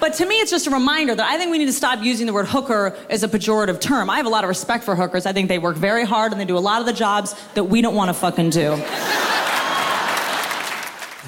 But 0.00 0.14
to 0.14 0.26
me, 0.26 0.36
it's 0.36 0.50
just 0.50 0.66
a 0.66 0.70
reminder 0.70 1.14
that 1.14 1.26
I 1.28 1.36
think 1.36 1.50
we 1.50 1.58
need 1.58 1.66
to 1.66 1.72
stop 1.72 2.02
using 2.02 2.26
the 2.26 2.32
word 2.32 2.46
hooker 2.46 2.96
as 3.08 3.22
a 3.22 3.28
pejorative 3.28 3.80
term. 3.80 4.08
I 4.08 4.16
have 4.16 4.26
a 4.26 4.30
lot 4.30 4.44
of 4.44 4.48
respect 4.48 4.84
for 4.84 4.94
hookers. 4.94 5.26
I 5.26 5.32
think 5.32 5.48
they 5.48 5.58
work 5.58 5.76
very 5.76 6.04
hard 6.04 6.32
and 6.32 6.40
they 6.40 6.44
do 6.44 6.56
a 6.56 6.60
lot 6.60 6.80
of 6.80 6.86
the 6.86 6.92
jobs 6.92 7.34
that 7.54 7.64
we 7.64 7.82
don't 7.82 7.94
wanna 7.94 8.14
fucking 8.14 8.50
do. 8.50 8.76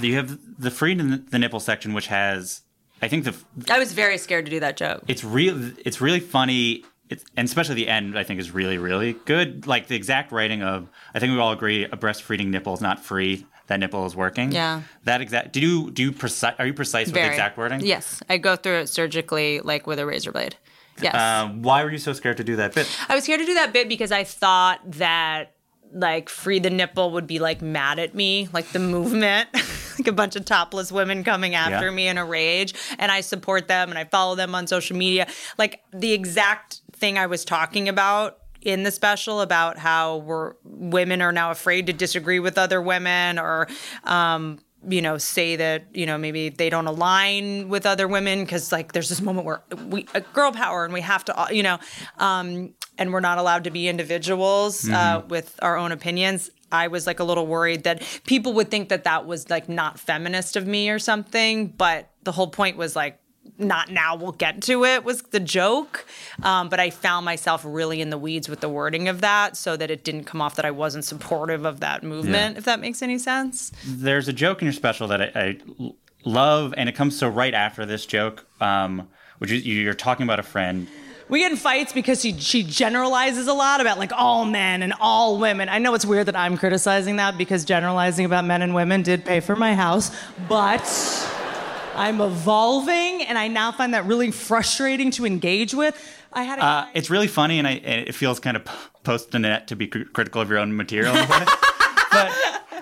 You 0.04 0.16
have 0.16 0.38
the 0.58 0.70
free 0.70 0.92
n- 0.92 1.26
the 1.30 1.38
nipple 1.38 1.60
section, 1.60 1.94
which 1.94 2.06
has, 2.08 2.62
I 3.00 3.08
think 3.08 3.24
the 3.24 3.34
I 3.70 3.78
was 3.78 3.92
very 3.92 4.18
scared 4.18 4.44
to 4.46 4.50
do 4.50 4.60
that 4.60 4.76
joke 4.76 5.02
it's 5.08 5.24
real. 5.24 5.72
It's 5.84 6.00
really 6.00 6.20
funny. 6.20 6.84
It's, 7.08 7.24
and 7.36 7.46
especially 7.46 7.74
the 7.74 7.88
end, 7.88 8.18
I 8.18 8.24
think, 8.24 8.40
is 8.40 8.52
really, 8.52 8.78
really 8.78 9.12
good. 9.26 9.66
Like 9.66 9.88
the 9.88 9.96
exact 9.96 10.32
writing 10.32 10.62
of, 10.62 10.88
I 11.14 11.18
think 11.18 11.32
we 11.32 11.38
all 11.38 11.52
agree, 11.52 11.84
a 11.84 11.90
breastfeeding 11.96 12.46
nipple 12.46 12.72
is 12.72 12.80
not 12.80 13.04
free. 13.04 13.46
That 13.66 13.80
nipple 13.80 14.06
is 14.06 14.16
working. 14.16 14.50
Yeah. 14.52 14.82
That 15.04 15.20
exact. 15.20 15.52
Do 15.52 15.60
you 15.60 15.90
do 15.90 16.02
you 16.02 16.12
precise? 16.12 16.54
Are 16.58 16.66
you 16.66 16.74
precise 16.74 17.06
with 17.08 17.14
the 17.14 17.26
exact 17.26 17.56
wording? 17.58 17.80
yes 17.80 18.22
I 18.28 18.38
go 18.38 18.56
through 18.56 18.78
it 18.80 18.88
surgically 18.88 19.60
like 19.60 19.86
with 19.86 19.98
a 19.98 20.06
razor 20.06 20.32
blade 20.32 20.56
yes 21.00 21.14
Uh, 21.14 21.48
why 21.48 21.82
were 21.84 21.90
you 21.90 21.98
so 21.98 22.12
scared 22.12 22.36
to 22.38 22.44
do 22.44 22.56
that 22.56 22.74
bit? 22.74 22.86
I 23.08 23.14
was 23.14 23.24
scared 23.24 23.40
to 23.40 23.46
do 23.46 23.54
that 23.54 23.72
bit 23.72 23.88
because 23.88 24.10
I 24.12 24.24
thought 24.24 24.80
that 24.92 25.51
like 25.92 26.28
free 26.28 26.58
the 26.58 26.70
nipple 26.70 27.10
would 27.12 27.26
be 27.26 27.38
like 27.38 27.60
mad 27.62 27.98
at 27.98 28.14
me, 28.14 28.48
like 28.52 28.68
the 28.72 28.78
movement, 28.78 29.48
like 29.98 30.08
a 30.08 30.12
bunch 30.12 30.36
of 30.36 30.44
topless 30.44 30.90
women 30.90 31.22
coming 31.24 31.54
after 31.54 31.86
Yeah. 31.86 31.94
me 31.94 32.08
in 32.08 32.18
a 32.18 32.24
rage. 32.24 32.74
And 32.98 33.12
I 33.12 33.20
support 33.20 33.68
them 33.68 33.90
and 33.90 33.98
I 33.98 34.04
follow 34.04 34.34
them 34.34 34.54
on 34.54 34.66
social 34.66 34.96
media. 34.96 35.26
Like 35.58 35.82
the 35.92 36.12
exact 36.12 36.80
thing 36.92 37.18
I 37.18 37.26
was 37.26 37.44
talking 37.44 37.88
about 37.88 38.38
in 38.62 38.84
the 38.84 38.90
special 38.92 39.40
about 39.40 39.76
how 39.76 40.18
we're 40.18 40.54
women 40.64 41.20
are 41.20 41.32
now 41.32 41.50
afraid 41.50 41.86
to 41.88 41.92
disagree 41.92 42.38
with 42.38 42.56
other 42.56 42.80
women 42.80 43.38
or 43.38 43.66
um 44.04 44.58
you 44.88 45.02
know 45.02 45.18
say 45.18 45.56
that 45.56 45.84
you 45.94 46.06
know 46.06 46.16
maybe 46.16 46.48
they 46.48 46.70
don't 46.70 46.86
align 46.86 47.68
with 47.68 47.86
other 47.86 48.06
women 48.06 48.44
because 48.44 48.70
like 48.70 48.92
there's 48.92 49.08
this 49.08 49.20
moment 49.20 49.46
where 49.46 49.62
we 49.88 50.06
uh, 50.14 50.20
girl 50.32 50.52
power 50.52 50.84
and 50.84 50.94
we 50.94 51.00
have 51.00 51.24
to 51.24 51.36
uh, 51.36 51.48
you 51.50 51.62
know 51.64 51.78
um 52.18 52.72
and 52.98 53.12
we're 53.12 53.20
not 53.20 53.38
allowed 53.38 53.64
to 53.64 53.70
be 53.70 53.88
individuals 53.88 54.88
uh, 54.88 55.22
with 55.28 55.58
our 55.62 55.76
own 55.76 55.92
opinions 55.92 56.50
i 56.70 56.88
was 56.88 57.06
like 57.06 57.20
a 57.20 57.24
little 57.24 57.46
worried 57.46 57.84
that 57.84 58.02
people 58.24 58.52
would 58.52 58.70
think 58.70 58.88
that 58.88 59.04
that 59.04 59.26
was 59.26 59.48
like 59.50 59.68
not 59.68 59.98
feminist 59.98 60.56
of 60.56 60.66
me 60.66 60.88
or 60.90 60.98
something 60.98 61.68
but 61.68 62.10
the 62.22 62.32
whole 62.32 62.48
point 62.48 62.76
was 62.76 62.94
like 62.96 63.18
not 63.58 63.90
now 63.90 64.14
we'll 64.14 64.32
get 64.32 64.62
to 64.62 64.84
it 64.84 65.04
was 65.04 65.22
the 65.22 65.40
joke 65.40 66.06
um, 66.42 66.68
but 66.68 66.78
i 66.80 66.90
found 66.90 67.24
myself 67.24 67.62
really 67.66 68.00
in 68.00 68.10
the 68.10 68.18
weeds 68.18 68.48
with 68.48 68.60
the 68.60 68.68
wording 68.68 69.08
of 69.08 69.20
that 69.20 69.56
so 69.56 69.76
that 69.76 69.90
it 69.90 70.04
didn't 70.04 70.24
come 70.24 70.40
off 70.40 70.54
that 70.56 70.64
i 70.64 70.70
wasn't 70.70 71.04
supportive 71.04 71.64
of 71.64 71.80
that 71.80 72.02
movement 72.02 72.54
Yeah. 72.54 72.58
if 72.58 72.64
that 72.64 72.80
makes 72.80 73.02
any 73.02 73.18
sense 73.18 73.72
There's 73.84 74.28
a 74.28 74.32
joke 74.32 74.62
in 74.62 74.66
your 74.66 74.72
special 74.72 75.08
that 75.08 75.36
I 75.36 75.58
love, 76.24 76.72
and 76.76 76.88
it 76.88 76.94
comes 76.94 77.18
so 77.18 77.28
right 77.28 77.52
after 77.52 77.84
this 77.84 78.06
joke, 78.06 78.46
um, 78.60 79.08
which 79.38 79.50
is 79.50 79.66
you're 79.66 79.92
talking 79.92 80.22
about 80.22 80.38
a 80.38 80.44
friend. 80.44 80.86
We 81.32 81.38
get 81.38 81.50
in 81.50 81.56
fights 81.56 81.94
because 81.94 82.20
she, 82.20 82.38
she 82.38 82.62
generalizes 82.62 83.46
a 83.46 83.54
lot 83.54 83.80
about 83.80 83.96
like 83.96 84.12
all 84.12 84.44
men 84.44 84.82
and 84.82 84.92
all 85.00 85.38
women. 85.38 85.70
I 85.70 85.78
know 85.78 85.94
it's 85.94 86.04
weird 86.04 86.26
that 86.26 86.36
I'm 86.36 86.58
criticizing 86.58 87.16
that 87.16 87.38
because 87.38 87.64
generalizing 87.64 88.26
about 88.26 88.44
men 88.44 88.60
and 88.60 88.74
women 88.74 89.00
did 89.00 89.24
pay 89.24 89.40
for 89.40 89.56
my 89.56 89.74
house, 89.74 90.14
but 90.46 90.84
I'm 91.94 92.20
evolving 92.20 93.22
and 93.22 93.38
I 93.38 93.48
now 93.48 93.72
find 93.72 93.94
that 93.94 94.04
really 94.04 94.30
frustrating 94.30 95.10
to 95.12 95.24
engage 95.24 95.72
with. 95.72 95.96
I 96.34 96.42
had 96.42 96.58
a 96.58 96.62
Uh, 96.62 96.86
it's 96.92 97.08
really 97.08 97.28
funny, 97.28 97.58
and, 97.58 97.66
I, 97.66 97.80
and 97.82 98.06
it 98.06 98.14
feels 98.14 98.38
kind 98.38 98.58
of 98.58 98.64
post 99.02 99.32
net 99.32 99.68
to 99.68 99.74
be 99.74 99.86
cr- 99.86 100.00
critical 100.12 100.42
of 100.42 100.50
your 100.50 100.58
own 100.58 100.76
material. 100.76 101.14
but 102.12 102.30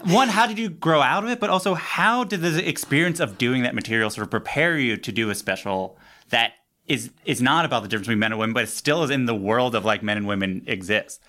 one, 0.03 0.29
how 0.29 0.49
did 0.49 0.59
you 0.59 0.71
grow 0.71 1.01
out 1.01 1.23
of 1.23 1.31
it? 1.31 1.39
But 1.39 1.51
also, 1.51 1.75
how 1.75 2.25
did 2.25 2.41
the 2.41 2.69
experience 2.69 3.21
of 3.21 3.39
doing 3.39 3.63
that 3.63 3.77
material 3.77 4.11
sort 4.11 4.25
of 4.25 4.31
prepare 4.33 4.77
you 4.77 4.97
to 4.97 5.13
do 5.13 5.31
a 5.31 5.37
special 5.37 5.97
that 6.31 6.55
is 6.87 7.11
is 7.25 7.41
not 7.41 7.65
about 7.65 7.83
the 7.83 7.89
difference 7.89 8.07
between 8.07 8.19
men 8.19 8.33
and 8.33 8.39
women, 8.39 8.55
but 8.55 8.65
it 8.65 8.69
still 8.69 9.03
is 9.03 9.11
in 9.11 9.27
the 9.27 9.35
world 9.35 9.75
of 9.75 9.85
like 9.85 10.03
men 10.03 10.17
and 10.17 10.27
women 10.27 10.63
exist? 10.67 11.23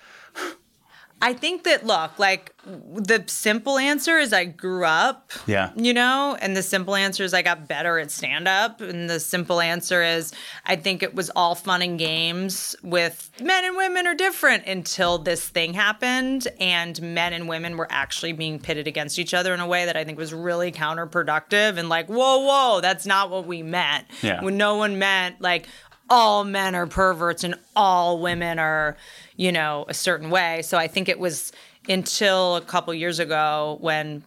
I 1.22 1.34
think 1.34 1.64
that 1.64 1.86
look, 1.86 2.18
like 2.18 2.56
the 2.66 3.24
simple 3.28 3.78
answer 3.78 4.18
is 4.18 4.34
I 4.34 4.46
grew 4.46 4.86
up. 4.86 5.32
Yeah. 5.46 5.72
You 5.76 5.94
know, 5.94 6.38
and 6.42 6.56
the 6.58 6.64
simple 6.64 6.96
answer 6.96 7.24
is 7.24 7.34
I 7.34 7.42
got 7.42 7.68
better 7.68 8.00
at 8.00 8.12
stand 8.12 8.48
up 8.48 8.82
and 8.82 9.10
the 9.10 9.20
simple 9.20 9.62
answer 9.62 10.02
is 10.04 10.34
I 10.66 10.76
think 10.76 11.04
it 11.04 11.14
was 11.14 11.30
all 11.36 11.56
fun 11.56 11.82
and 11.82 11.98
games 11.98 12.76
with 12.84 13.30
men 13.42 13.66
and 13.66 13.78
women 13.78 14.08
are 14.08 14.16
different 14.16 14.66
until 14.66 15.20
this 15.20 15.48
thing 15.48 15.74
happened 15.74 16.48
and 16.60 17.00
men 17.02 17.34
and 17.34 17.48
women 17.48 17.78
were 17.78 17.88
actually 17.90 18.34
being 18.34 18.60
pitted 18.60 18.88
against 18.88 19.20
each 19.20 19.34
other 19.34 19.54
in 19.54 19.60
a 19.60 19.68
way 19.68 19.86
that 19.86 19.96
I 19.96 20.04
think 20.04 20.18
was 20.18 20.34
really 20.34 20.72
counterproductive 20.72 21.78
and 21.78 21.88
like 21.90 22.08
whoa 22.08 22.40
whoa 22.40 22.82
that's 22.82 23.06
not 23.06 23.30
what 23.30 23.46
we 23.46 23.62
meant. 23.64 24.08
Yeah. 24.22 24.44
When 24.44 24.58
no 24.58 24.76
one 24.76 24.98
meant 24.98 25.42
like 25.42 25.68
all 26.12 26.44
men 26.44 26.76
are 26.76 26.86
perverts 26.86 27.46
and 27.46 27.56
all 27.74 28.20
women 28.20 28.60
are, 28.60 28.98
you 29.38 29.52
know, 29.52 29.86
a 29.88 29.94
certain 29.94 30.30
way. 30.30 30.62
So 30.62 30.78
I 30.78 30.88
think 30.88 31.08
it 31.08 31.18
was 31.18 31.54
until 31.88 32.58
a 32.58 32.62
couple 32.62 32.94
years 32.94 33.18
ago 33.18 33.78
when 33.80 34.24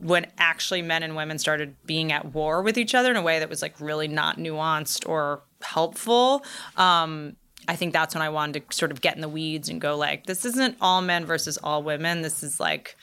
when 0.00 0.26
actually 0.38 0.82
men 0.82 1.02
and 1.02 1.16
women 1.16 1.38
started 1.38 1.74
being 1.86 2.12
at 2.12 2.32
war 2.34 2.62
with 2.62 2.76
each 2.78 2.94
other 2.94 3.10
in 3.10 3.16
a 3.16 3.22
way 3.22 3.38
that 3.38 3.48
was 3.48 3.62
like 3.62 3.80
really 3.80 4.06
not 4.06 4.38
nuanced 4.38 5.08
or 5.08 5.42
helpful. 5.62 6.44
Um, 6.76 7.36
I 7.66 7.74
think 7.76 7.92
that's 7.92 8.14
when 8.14 8.22
I 8.22 8.28
wanted 8.28 8.68
to 8.68 8.76
sort 8.76 8.92
of 8.92 9.00
get 9.00 9.14
in 9.14 9.22
the 9.22 9.28
weeds 9.28 9.68
and 9.68 9.80
go 9.80 9.96
like, 9.96 10.26
this 10.26 10.44
isn't 10.44 10.76
all 10.80 11.00
men 11.00 11.24
versus 11.24 11.56
all 11.58 11.82
women. 11.82 12.22
This 12.22 12.42
is 12.42 12.60
like 12.60 12.96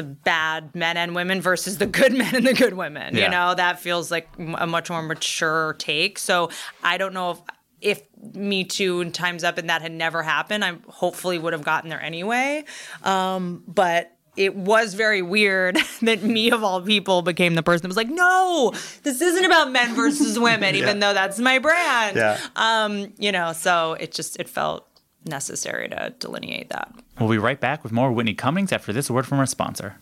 the 0.00 0.06
bad 0.06 0.74
men 0.74 0.96
and 0.96 1.14
women 1.14 1.42
versus 1.42 1.76
the 1.76 1.86
good 1.86 2.12
men 2.16 2.34
and 2.34 2.46
the 2.46 2.54
good 2.54 2.72
women. 2.72 3.14
Yeah. 3.14 3.24
You 3.24 3.30
know, 3.30 3.54
that 3.54 3.80
feels 3.80 4.10
like 4.10 4.28
a 4.38 4.66
much 4.66 4.88
more 4.88 5.02
mature 5.02 5.74
take. 5.78 6.18
So 6.18 6.50
I 6.82 6.96
don't 6.96 7.12
know 7.12 7.32
if 7.32 7.40
if 7.82 8.02
Me 8.34 8.64
Too 8.64 9.00
and 9.00 9.14
Times 9.14 9.42
Up 9.42 9.56
and 9.56 9.70
that 9.70 9.80
had 9.80 9.92
never 9.92 10.22
happened, 10.22 10.62
I 10.62 10.76
hopefully 10.88 11.38
would 11.38 11.54
have 11.54 11.64
gotten 11.64 11.88
there 11.88 12.00
anyway. 12.00 12.64
Um, 13.02 13.64
but 13.66 14.14
it 14.36 14.54
was 14.54 14.92
very 14.92 15.22
weird 15.22 15.76
that 16.02 16.22
me 16.22 16.50
of 16.50 16.62
all 16.62 16.82
people 16.82 17.22
became 17.22 17.54
the 17.54 17.62
person 17.62 17.82
that 17.82 17.88
was 17.88 17.96
like, 17.96 18.10
no, 18.10 18.72
this 19.02 19.20
isn't 19.22 19.44
about 19.46 19.72
men 19.72 19.94
versus 19.94 20.38
women, 20.38 20.74
even 20.76 21.00
though 21.00 21.14
that's 21.14 21.38
my 21.38 21.58
brand. 21.58 22.16
Yeah. 22.16 22.38
Um, 22.56 23.14
you 23.18 23.32
know, 23.32 23.54
so 23.54 23.94
it 23.94 24.12
just 24.12 24.38
it 24.38 24.48
felt 24.48 24.86
necessary 25.24 25.88
to 25.88 26.14
delineate 26.18 26.70
that. 26.70 26.92
We'll 27.18 27.28
be 27.28 27.38
right 27.38 27.60
back 27.60 27.82
with 27.82 27.92
more 27.92 28.12
Whitney 28.12 28.34
Cummings 28.34 28.72
after 28.72 28.92
this 28.92 29.10
word 29.10 29.26
from 29.26 29.38
our 29.38 29.46
sponsor. 29.46 29.96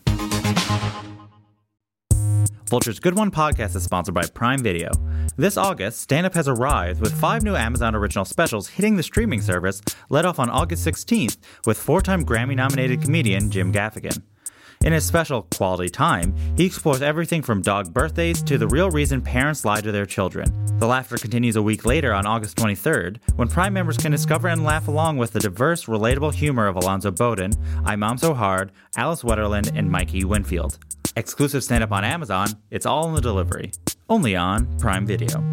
Vulture's 2.69 2.99
Good 2.99 3.17
One 3.17 3.31
podcast 3.31 3.75
is 3.75 3.83
sponsored 3.83 4.13
by 4.13 4.27
Prime 4.27 4.59
Video. 4.59 4.91
This 5.37 5.57
August, 5.57 6.01
Stand 6.01 6.27
Up 6.27 6.35
has 6.35 6.47
arrived 6.47 7.01
with 7.01 7.19
five 7.19 7.41
new 7.41 7.55
Amazon 7.55 7.95
original 7.95 8.25
specials 8.25 8.67
hitting 8.67 8.95
the 8.95 9.01
streaming 9.01 9.41
service, 9.41 9.81
led 10.09 10.23
off 10.23 10.37
on 10.37 10.51
August 10.51 10.85
16th 10.85 11.37
with 11.65 11.79
four 11.79 11.99
time 12.01 12.23
Grammy 12.23 12.55
nominated 12.55 13.01
comedian 13.01 13.49
Jim 13.49 13.73
Gaffigan. 13.73 14.21
In 14.85 14.93
his 14.93 15.05
special 15.05 15.41
Quality 15.41 15.89
Time, 15.89 16.33
he 16.55 16.65
explores 16.65 17.01
everything 17.01 17.41
from 17.41 17.61
dog 17.61 17.93
birthdays 17.93 18.41
to 18.43 18.57
the 18.57 18.67
real 18.67 18.89
reason 18.89 19.21
parents 19.21 19.65
lie 19.65 19.81
to 19.81 19.91
their 19.91 20.05
children. 20.05 20.77
The 20.79 20.87
laughter 20.87 21.17
continues 21.17 21.57
a 21.57 21.61
week 21.61 21.85
later 21.85 22.13
on 22.13 22.25
August 22.25 22.55
23rd, 22.55 23.17
when 23.35 23.49
Prime 23.49 23.73
members 23.73 23.97
can 23.97 24.13
discover 24.13 24.47
and 24.47 24.63
laugh 24.63 24.87
along 24.87 25.17
with 25.17 25.33
the 25.33 25.41
diverse, 25.41 25.83
relatable 25.87 26.33
humor 26.33 26.65
of 26.65 26.77
Alonzo 26.77 27.11
Bodden, 27.11 27.51
I 27.83 27.97
Mom 27.97 28.17
So 28.17 28.33
Hard, 28.33 28.71
Alice 28.95 29.21
Wetterlund, 29.21 29.69
and 29.75 29.91
Mikey 29.91 30.23
Winfield. 30.23 30.79
Exclusive 31.17 31.61
stand 31.61 31.83
up 31.83 31.91
on 31.91 32.05
Amazon, 32.05 32.47
it's 32.71 32.85
all 32.85 33.09
in 33.09 33.15
the 33.15 33.21
delivery. 33.21 33.73
Only 34.07 34.37
on 34.37 34.79
Prime 34.79 35.05
Video. 35.05 35.43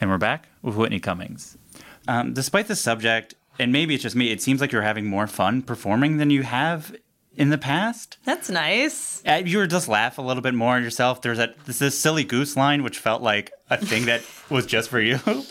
And 0.00 0.08
we're 0.08 0.16
back 0.16 0.48
with 0.62 0.76
Whitney 0.76 0.98
Cummings. 0.98 1.58
Um, 2.08 2.32
despite 2.32 2.66
the 2.68 2.76
subject, 2.76 3.34
and 3.58 3.72
maybe 3.72 3.94
it's 3.94 4.02
just 4.02 4.16
me, 4.16 4.30
it 4.30 4.40
seems 4.42 4.60
like 4.60 4.72
you're 4.72 4.82
having 4.82 5.06
more 5.06 5.26
fun 5.26 5.62
performing 5.62 6.16
than 6.16 6.30
you 6.30 6.42
have 6.42 6.94
in 7.36 7.50
the 7.50 7.58
past. 7.58 8.16
That's 8.24 8.50
nice. 8.50 9.22
Uh, 9.26 9.42
you 9.44 9.58
were 9.58 9.66
just 9.66 9.86
laugh 9.88 10.18
a 10.18 10.22
little 10.22 10.42
bit 10.42 10.54
more 10.54 10.76
at 10.78 10.82
yourself. 10.82 11.22
There's 11.22 11.38
that 11.38 11.56
this, 11.66 11.78
this 11.78 11.98
silly 11.98 12.24
goose 12.24 12.56
line, 12.56 12.82
which 12.82 12.98
felt 12.98 13.22
like 13.22 13.52
a 13.68 13.76
thing 13.76 14.06
that 14.06 14.22
was 14.50 14.66
just 14.66 14.90
for 14.90 15.00
you. 15.00 15.18
totally. 15.18 15.46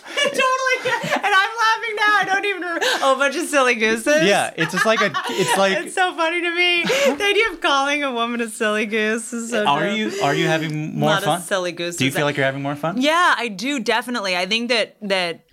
And 0.83 1.23
I'm 1.25 1.51
laughing 1.57 1.95
now. 1.95 2.17
I 2.17 2.23
don't 2.25 2.45
even 2.45 2.61
remember. 2.61 2.85
Oh, 3.01 3.15
a 3.15 3.17
bunch 3.17 3.35
of 3.35 3.45
silly 3.47 3.75
gooses. 3.75 4.23
yeah, 4.23 4.53
it's 4.57 4.71
just 4.73 4.85
like 4.85 5.01
a. 5.01 5.11
It's 5.29 5.57
like. 5.57 5.77
It's 5.85 5.95
so 5.95 6.13
funny 6.15 6.41
to 6.41 6.55
me. 6.55 6.83
The 6.83 7.23
idea 7.23 7.51
of 7.51 7.61
calling 7.61 8.03
a 8.03 8.11
woman 8.11 8.41
a 8.41 8.49
silly 8.49 8.85
goose 8.85 9.31
is 9.33 9.51
so. 9.51 9.65
are 9.65 9.85
dumb. 9.85 9.95
you 9.95 10.11
are 10.23 10.33
you 10.33 10.47
having 10.47 10.97
more 10.99 11.17
fun? 11.17 11.41
silly 11.41 11.71
gooses. 11.71 11.97
Do 11.97 12.05
you 12.05 12.11
feel 12.11 12.25
like 12.25 12.35
you're 12.37 12.45
having 12.45 12.61
more 12.61 12.75
fun? 12.75 13.01
Yeah, 13.01 13.35
I 13.37 13.47
do 13.49 13.79
definitely. 13.79 14.35
I 14.35 14.45
think 14.45 14.69
that 14.69 14.97
that 15.01 15.45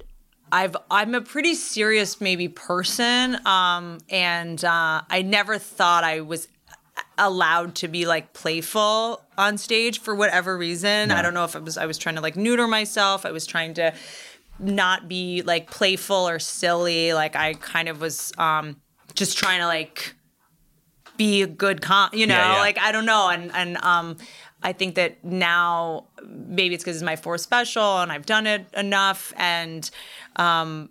I've 0.53 0.77
I'm 0.91 1.15
a 1.15 1.21
pretty 1.21 1.55
serious 1.55 2.21
maybe 2.21 2.49
person, 2.49 3.39
um, 3.47 3.99
and 4.09 4.65
uh, 4.65 5.03
I 5.11 5.23
never 5.23 5.59
thought 5.59 6.05
I 6.05 6.21
was 6.21 6.49
allowed 7.19 7.75
to 7.77 7.89
be 7.89 8.07
like 8.07 8.33
playful 8.33 9.23
on 9.37 9.59
stage 9.59 10.01
for 10.01 10.15
whatever 10.15 10.57
reason. 10.57 11.11
I 11.11 11.21
don't 11.23 11.35
know 11.35 11.45
if 11.45 11.55
it 11.57 11.63
was 11.63 11.77
I 11.77 11.87
was 11.87 11.99
trying 11.99 12.15
to 12.15 12.21
like 12.21 12.37
neuter 12.37 12.67
myself. 12.67 13.27
I 13.27 13.33
was 13.33 13.47
trying 13.47 13.75
to 13.75 13.93
not 14.59 15.09
be 15.09 15.43
like 15.43 15.71
playful 15.71 16.29
or 16.29 16.39
silly. 16.39 17.13
Like 17.13 17.37
I 17.37 17.55
kind 17.55 17.89
of 17.89 18.01
was 18.01 18.33
um, 18.39 18.77
just 19.15 19.37
trying 19.37 19.61
to 19.61 19.67
like 19.67 20.15
be 21.17 21.41
a 21.43 21.47
good 21.47 21.81
com 21.81 22.11
you 22.13 22.27
know 22.27 22.35
Yeah, 22.35 22.53
yeah. 22.57 22.61
like 22.61 22.79
i 22.79 22.93
don't 22.93 23.07
know 23.07 23.31
and 23.31 23.51
and 23.55 23.79
um 23.79 24.19
i 24.63 24.73
think 24.73 24.95
that 24.95 25.23
now 25.25 26.07
maybe 26.27 26.75
it's 26.75 26.83
because 26.85 26.97
it's 26.97 27.05
my 27.05 27.17
fourth 27.17 27.41
special 27.41 27.99
and 27.99 28.11
i've 28.13 28.27
done 28.27 28.47
it 28.47 28.67
enough 28.75 29.33
and 29.37 29.91
um 30.37 30.89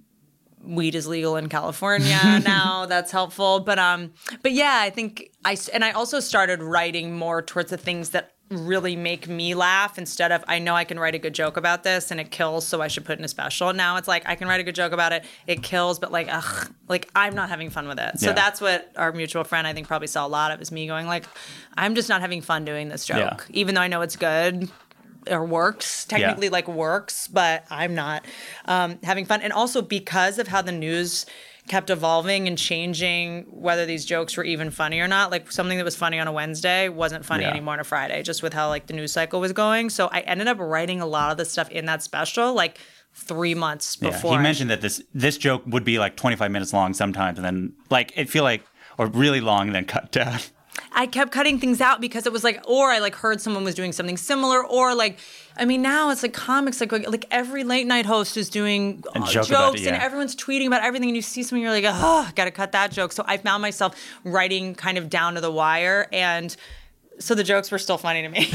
weed 0.64 0.96
is 0.96 1.06
legal 1.08 1.36
in 1.36 1.48
california 1.48 2.18
now. 2.44 2.88
That's 2.88 3.12
helpful. 3.12 3.60
But 3.60 3.78
um 3.78 4.14
but 4.42 4.52
yeah 4.52 4.80
i 4.82 4.90
think 4.90 5.30
I 5.44 5.58
and 5.74 5.84
i 5.86 5.92
also 5.92 6.20
started 6.20 6.64
writing 6.64 7.16
more 7.16 7.44
towards 7.44 7.70
the 7.70 7.78
things 7.78 8.10
that 8.12 8.35
really 8.50 8.96
make 8.96 9.28
me 9.28 9.56
laugh 9.56 9.98
instead 9.98 10.32
of 10.32 10.44
I 10.48 10.60
know 10.60 10.76
I 10.76 10.84
can 10.84 11.00
write 11.00 11.16
a 11.16 11.18
good 11.20 11.34
joke 11.34 11.58
about 11.58 11.84
this 11.84 12.12
and 12.12 12.20
it 12.20 12.30
kills, 12.30 12.68
so 12.68 12.80
I 12.82 12.88
should 12.88 13.04
put 13.04 13.18
in 13.18 13.26
a 13.26 13.28
special. 13.28 13.74
Now 13.74 13.98
it's 13.98 14.08
like 14.08 14.28
I 14.28 14.36
can 14.36 14.48
write 14.48 14.60
a 14.60 14.64
good 14.64 14.76
joke 14.76 14.92
about 14.92 15.14
it, 15.14 15.26
it 15.48 15.64
kills, 15.64 15.98
but 15.98 16.12
like 16.12 16.28
ugh, 16.30 16.72
like 16.88 17.10
I'm 17.16 17.34
not 17.34 17.50
having 17.50 17.72
fun 17.72 17.88
with 17.88 17.98
it. 18.00 18.20
So 18.20 18.28
Yeah. 18.28 18.34
that's 18.34 18.62
what 18.62 18.92
our 18.98 19.12
mutual 19.12 19.44
friend 19.44 19.66
I 19.66 19.74
think 19.74 19.88
probably 19.88 20.08
saw 20.08 20.26
a 20.26 20.30
lot 20.30 20.52
of 20.52 20.62
is 20.62 20.72
me 20.72 20.86
going 20.86 21.08
like, 21.08 21.26
I'm 21.76 21.96
just 21.96 22.08
not 22.08 22.22
having 22.22 22.42
fun 22.42 22.66
doing 22.66 22.88
this 22.90 23.06
joke, 23.06 23.18
Yeah. 23.18 23.38
even 23.50 23.74
though 23.74 23.82
I 23.82 23.88
know 23.88 24.02
it's 24.02 24.16
good 24.16 24.70
or 25.28 25.44
works 25.44 26.06
technically 26.06 26.50
like 26.50 26.68
works, 26.68 27.28
but 27.28 27.66
I'm 27.72 27.96
not 27.96 28.24
um, 28.66 29.00
having 29.02 29.26
fun. 29.26 29.42
And 29.42 29.54
also 29.54 29.82
because 29.82 30.38
of 30.38 30.48
how 30.48 30.62
the 30.62 30.72
news 30.72 31.26
kept 31.68 31.90
evolving 31.90 32.48
and 32.48 32.58
changing 32.58 33.44
whether 33.50 33.86
these 33.86 34.06
jokes 34.06 34.38
were 34.38 34.44
even 34.44 34.70
funny 34.70 35.00
or 35.00 35.08
not 35.08 35.32
like 35.32 35.52
something 35.52 35.78
that 35.78 35.84
was 35.84 35.96
funny 35.96 36.20
on 36.20 36.28
a 36.28 36.32
wednesday 36.32 36.90
wasn't 36.90 37.26
funny 37.26 37.44
Yeah. 37.44 37.50
anymore 37.50 37.74
on 37.74 37.80
a 37.80 37.84
friday 37.84 38.22
just 38.22 38.44
with 38.44 38.54
how 38.54 38.68
like 38.70 38.86
the 38.88 38.94
news 38.94 39.12
cycle 39.12 39.40
was 39.40 39.52
going 39.52 39.90
so 39.90 40.08
i 40.12 40.20
ended 40.22 40.48
up 40.48 40.60
writing 40.60 41.02
a 41.02 41.08
lot 41.08 41.32
of 41.32 41.38
the 41.38 41.46
stuff 41.46 41.70
in 41.72 41.86
that 41.86 42.04
special 42.04 42.54
like 42.54 42.78
three 43.14 43.56
months 43.56 43.98
Yeah, 44.00 44.12
before 44.12 44.38
he 44.38 44.44
mentioned 44.44 44.70
that 44.70 44.82
this 44.82 45.02
this 45.14 45.38
joke 45.38 45.64
would 45.66 45.84
be 45.86 45.98
like 45.98 46.16
25 46.18 46.52
minutes 46.52 46.74
long 46.74 46.94
sometimes, 46.94 47.40
and 47.40 47.46
then 47.46 47.74
like 47.90 48.12
it 48.16 48.30
feel 48.30 48.44
like 48.44 48.62
or 48.98 49.08
really 49.08 49.40
long, 49.42 49.68
and 49.68 49.76
then 49.76 49.86
cut 49.86 50.12
down. 50.12 50.40
I 50.92 51.08
kept 51.08 51.32
cutting 51.32 51.58
things 51.58 51.80
out 51.80 52.02
because 52.02 52.26
it 52.26 52.34
was 52.34 52.44
like, 52.44 52.62
or 52.68 52.90
I 52.92 53.00
like 53.00 53.16
heard 53.16 53.40
someone 53.40 53.64
was 53.64 53.74
doing 53.74 53.94
something 53.94 54.18
similar, 54.18 54.66
or 54.66 54.94
like, 54.94 55.18
I 55.58 55.66
mean, 55.66 55.82
now 55.82 56.10
it's 56.10 56.22
like 56.24 56.34
comics, 56.34 56.82
like 56.82 56.92
like 56.92 57.26
every 57.32 57.64
late 57.64 57.88
night 57.88 58.06
host 58.06 58.38
is 58.38 58.50
doing 58.50 59.04
A 59.16 59.20
uh, 59.20 59.26
joke 59.28 59.48
jokes, 59.48 59.82
it, 59.82 59.88
and 59.88 60.02
everyone's 60.02 60.36
tweeting 60.36 60.68
about 60.68 60.84
everything, 60.84 61.10
and 61.10 61.16
you 61.16 61.22
see 61.22 61.44
something, 61.44 61.62
you're 61.62 61.72
like, 61.72 61.86
oh, 61.88 62.30
got 62.36 62.46
to 62.46 62.52
cut 62.52 62.74
that 62.74 62.92
joke. 62.92 63.12
So 63.12 63.24
I 63.28 63.38
found 63.38 63.62
myself 63.62 63.96
writing 64.24 64.76
kind 64.76 64.98
of 64.98 65.10
down 65.10 65.36
to 65.36 65.42
the 65.42 65.52
wire, 65.52 66.08
and 66.12 66.56
so 67.20 67.34
the 67.34 67.44
jokes 67.44 67.72
were 67.72 67.78
still 67.78 67.98
funny 67.98 68.22
to 68.24 68.28
me. 68.28 68.40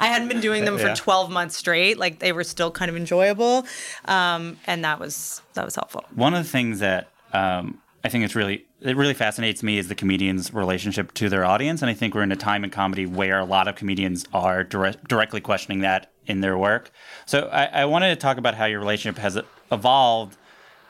I 0.00 0.06
hadn't 0.06 0.28
been 0.28 0.40
doing 0.40 0.64
them 0.64 0.78
Yeah. 0.78 0.94
for 0.94 0.96
12 0.96 1.30
months 1.30 1.56
straight, 1.56 1.98
like 1.98 2.18
they 2.18 2.32
were 2.32 2.44
still 2.44 2.70
kind 2.70 2.88
of 2.88 2.96
enjoyable, 2.96 3.66
um, 4.06 4.56
and 4.66 4.84
that 4.84 4.98
was 4.98 5.42
that 5.54 5.64
was 5.64 5.74
helpful. 5.74 6.04
One 6.14 6.32
of 6.34 6.42
the 6.42 6.48
things 6.50 6.78
that 6.78 7.08
um, 7.34 7.78
I 8.02 8.08
think 8.08 8.24
it's 8.24 8.34
really 8.34 8.64
it 8.80 8.96
really 8.96 9.12
fascinates 9.12 9.62
me 9.62 9.76
is 9.76 9.88
the 9.88 9.94
comedian's 9.94 10.54
relationship 10.54 11.12
to 11.14 11.28
their 11.28 11.44
audience, 11.44 11.82
and 11.82 11.90
I 11.90 11.94
think 11.94 12.14
we're 12.14 12.22
in 12.22 12.32
a 12.32 12.36
time 12.36 12.64
in 12.64 12.70
comedy 12.70 13.04
where 13.04 13.38
a 13.38 13.44
lot 13.44 13.68
of 13.68 13.74
comedians 13.76 14.24
are 14.32 14.64
direct, 14.64 15.06
directly 15.06 15.42
questioning 15.42 15.80
that 15.80 16.10
in 16.30 16.40
their 16.40 16.56
work. 16.56 16.90
So 17.26 17.48
I, 17.52 17.64
I 17.82 17.84
wanted 17.84 18.08
to 18.10 18.16
talk 18.16 18.36
about 18.38 18.54
how 18.54 18.64
your 18.66 18.80
relationship 18.80 19.18
has 19.20 19.38
evolved. 19.70 20.36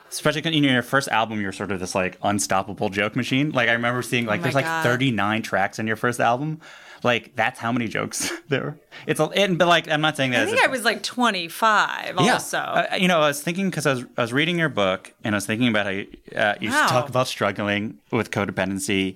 Especially 0.09 0.41
in 0.57 0.63
your 0.65 0.81
first 0.81 1.07
album, 1.07 1.39
you're 1.39 1.53
sort 1.53 1.71
of 1.71 1.79
this 1.79 1.95
like 1.95 2.17
unstoppable 2.21 2.89
joke 2.89 3.15
machine. 3.15 3.51
Like 3.51 3.69
I 3.69 3.71
remember 3.73 4.01
seeing 4.01 4.25
like 4.25 4.41
my 4.41 4.43
there's 4.43 4.55
like 4.55 4.65
God. 4.65 4.83
39 4.83 5.41
tracks 5.41 5.79
in 5.79 5.87
your 5.87 5.95
first 5.95 6.19
album. 6.19 6.59
Like 7.01 7.33
that's 7.37 7.59
how 7.59 7.71
many 7.71 7.87
jokes 7.87 8.29
there. 8.49 8.61
Were. 8.63 8.79
It's 9.07 9.21
a, 9.21 9.23
and, 9.27 9.57
but 9.57 9.69
like 9.69 9.89
I'm 9.89 10.01
not 10.01 10.17
saying 10.17 10.31
that. 10.31 10.41
I 10.41 10.45
think 10.47 10.59
a- 10.59 10.65
I 10.65 10.67
was 10.67 10.83
like 10.83 11.01
25 11.01 12.17
also. 12.17 12.57
uh, 12.57 12.87
you 12.99 13.07
know, 13.07 13.21
I 13.21 13.27
was 13.29 13.41
thinking 13.41 13.69
because 13.69 13.85
I 13.87 13.93
was 13.93 14.05
I 14.17 14.21
was 14.21 14.33
reading 14.33 14.59
your 14.59 14.67
book 14.67 15.13
and 15.23 15.33
I 15.33 15.37
was 15.37 15.45
thinking 15.45 15.69
about 15.69 15.85
how 15.85 15.91
you, 15.93 16.07
uh, 16.35 16.55
you 16.59 16.69
Wow. 16.71 16.87
talk 16.87 17.07
about 17.07 17.27
struggling 17.29 17.97
with 18.11 18.31
codependency, 18.31 19.15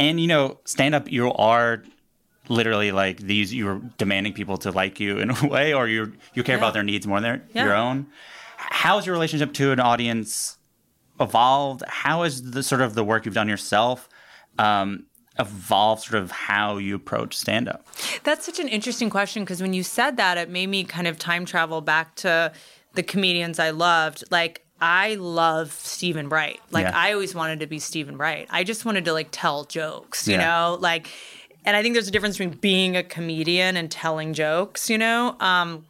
and 0.00 0.18
you 0.18 0.26
know, 0.26 0.58
stand 0.64 0.92
up. 0.96 1.10
You 1.10 1.32
are 1.34 1.84
literally 2.48 2.92
like 2.92 3.18
these. 3.18 3.52
You're 3.54 3.80
demanding 3.98 4.32
people 4.32 4.56
to 4.58 4.70
like 4.70 5.00
you 5.00 5.18
in 5.18 5.30
a 5.30 5.46
way, 5.54 5.72
or 5.74 5.88
you 5.88 6.12
you 6.34 6.42
care 6.42 6.56
Yeah. 6.56 6.60
about 6.60 6.74
their 6.74 6.82
needs 6.82 7.06
more 7.06 7.20
than 7.20 7.42
Yeah. 7.54 7.64
your 7.64 7.74
own. 7.74 8.06
How's 8.56 9.06
your 9.06 9.14
relationship 9.14 9.52
to 9.54 9.72
an 9.72 9.80
audience 9.80 10.58
evolved? 11.20 11.82
How 11.86 12.22
has 12.22 12.42
the 12.52 12.62
sort 12.62 12.80
of 12.80 12.94
the 12.94 13.04
work 13.04 13.24
you've 13.24 13.34
done 13.34 13.48
yourself 13.48 14.08
um, 14.58 15.06
evolved? 15.38 16.02
Sort 16.04 16.22
of 16.22 16.30
how 16.30 16.76
you 16.78 16.94
approach 16.94 17.36
stand 17.36 17.68
up. 17.68 17.86
That's 18.24 18.46
such 18.46 18.58
an 18.60 18.68
interesting 18.68 19.10
question 19.10 19.42
because 19.44 19.60
when 19.60 19.72
you 19.72 19.82
said 19.82 20.16
that, 20.16 20.38
it 20.38 20.48
made 20.50 20.68
me 20.68 20.84
kind 20.84 21.06
of 21.06 21.18
time 21.18 21.44
travel 21.44 21.80
back 21.80 22.14
to 22.16 22.52
the 22.94 23.02
comedians 23.02 23.58
I 23.58 23.70
loved. 23.70 24.24
Like, 24.30 24.64
I 24.80 25.14
love 25.14 25.72
Steven 25.72 26.28
Wright. 26.28 26.60
Like, 26.70 26.84
Yeah. 26.86 26.92
I 26.98 27.12
always 27.12 27.34
wanted 27.34 27.60
to 27.60 27.66
be 27.66 27.78
Steven 27.78 28.16
Wright. 28.18 28.46
I 28.50 28.64
just 28.64 28.84
wanted 28.84 29.04
to 29.06 29.12
like 29.12 29.28
tell 29.30 29.64
jokes, 29.64 30.26
you 30.26 30.36
know? 30.36 30.76
Like, 30.80 31.08
and 31.64 31.76
I 31.76 31.82
think 31.82 31.94
there's 31.94 32.08
a 32.08 32.10
difference 32.10 32.36
between 32.38 32.58
being 32.58 32.96
a 32.96 33.02
comedian 33.02 33.76
and 33.76 33.90
telling 33.90 34.34
jokes, 34.34 34.90
you 34.90 34.98
know? 34.98 35.36
Um, 35.40 35.86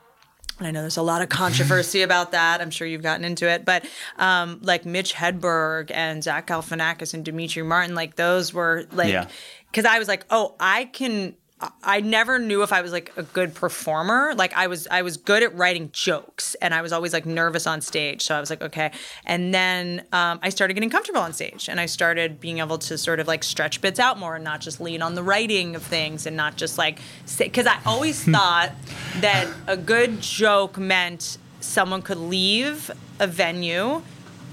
and 0.59 0.69
I 0.69 0.71
know 0.71 0.81
there's 0.83 0.97
a 0.99 1.03
lot 1.03 1.23
of 1.23 1.29
controversy 1.29 2.03
about 2.09 2.33
that. 2.33 2.61
I'm 2.61 2.71
sure 2.71 2.87
you've 2.87 3.03
gotten 3.03 3.25
into 3.25 3.49
it, 3.49 3.65
but 3.65 3.85
um, 4.19 4.59
like 4.63 4.85
Mitch 4.85 5.15
Hedberg 5.15 5.91
and 5.93 6.23
Zach 6.23 6.47
Galifianakis 6.47 7.15
and 7.15 7.25
Demetri 7.25 7.63
Martin, 7.63 7.95
like 7.95 8.17
those 8.17 8.53
were 8.53 8.85
like, 8.93 9.13
Yeah. 9.13 9.29
because 9.71 9.85
I 9.85 9.99
was 9.99 10.09
like, 10.09 10.25
oh, 10.31 10.55
I 10.61 10.85
can. 10.87 11.35
I 11.83 12.01
never 12.01 12.39
knew 12.39 12.63
if 12.63 12.73
I 12.73 12.83
was 12.83 12.93
like 12.93 13.13
a 13.17 13.23
good 13.23 13.55
performer. 13.55 14.35
Like 14.35 14.53
I 14.55 14.67
was, 14.67 14.89
I 14.89 15.03
was 15.03 15.17
good 15.17 15.43
at 15.43 15.55
writing 15.55 15.91
jokes, 15.93 16.55
and 16.57 16.75
I 16.75 16.83
was 16.83 16.93
always 16.93 17.13
like 17.13 17.25
nervous 17.25 17.67
on 17.67 17.81
stage. 17.81 18.23
So 18.23 18.35
I 18.35 18.41
was 18.41 18.51
like, 18.51 18.63
okay. 18.63 18.91
And 19.25 19.55
then 19.55 20.05
um, 20.13 20.41
I 20.43 20.49
started 20.49 20.75
getting 20.75 20.91
comfortable 20.91 21.21
on 21.21 21.33
stage, 21.33 21.69
and 21.69 21.79
I 21.79 21.87
started 21.87 22.41
being 22.41 22.59
able 22.59 22.79
to 22.79 22.99
sort 22.99 23.21
of 23.21 23.29
like 23.29 23.45
stretch 23.45 23.81
bits 23.81 24.01
out 24.01 24.19
more, 24.19 24.35
and 24.35 24.45
not 24.45 24.61
just 24.61 24.81
lean 24.81 25.03
on 25.03 25.15
the 25.15 25.23
writing 25.23 25.77
of 25.77 25.83
things, 25.83 26.27
and 26.27 26.37
not 26.37 26.57
just 26.57 26.79
like 26.79 26.99
say. 27.27 27.45
Because 27.45 27.67
I 27.67 27.79
always 27.87 28.23
thought 28.25 28.73
that 29.21 29.49
a 29.67 29.77
good 29.77 30.21
joke 30.21 30.79
meant 30.79 31.39
someone 31.61 32.03
could 32.03 32.19
leave 32.19 32.91
a 33.21 33.27
venue 33.27 34.03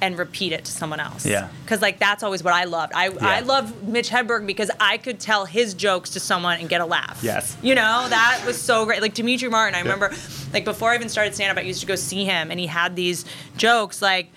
and 0.01 0.17
repeat 0.17 0.51
it 0.53 0.65
to 0.65 0.71
someone 0.71 0.99
else. 0.99 1.25
Yeah. 1.25 1.49
Because 1.63 1.81
like 1.81 1.99
that's 1.99 2.23
always 2.23 2.43
what 2.43 2.53
I 2.53 2.65
loved. 2.65 2.93
I 2.95 3.07
I 3.21 3.41
love 3.41 3.83
Mitch 3.83 4.09
Hedberg 4.09 4.45
because 4.45 4.71
I 4.79 4.97
could 4.97 5.19
tell 5.19 5.45
his 5.45 5.73
jokes 5.73 6.11
to 6.11 6.19
someone 6.19 6.59
and 6.59 6.69
get 6.69 6.81
a 6.81 6.85
laugh. 6.85 7.19
Yes. 7.21 7.57
You 7.61 7.75
know 7.75 8.07
that 8.09 8.43
was 8.45 8.61
so 8.61 8.85
great. 8.85 9.01
Like 9.01 9.13
Demetri 9.13 9.49
Martin, 9.49 9.75
I 9.75 9.81
remember, 9.81 10.11
like 10.53 10.65
before 10.65 10.91
I 10.91 10.95
even 10.95 11.09
started 11.09 11.35
stand 11.35 11.51
up, 11.51 11.61
I 11.61 11.65
used 11.65 11.81
to 11.81 11.87
go 11.87 11.95
see 11.95 12.25
him, 12.25 12.51
and 12.51 12.59
he 12.59 12.67
had 12.67 12.95
these 12.95 13.25
jokes 13.57 14.01
like 14.01 14.31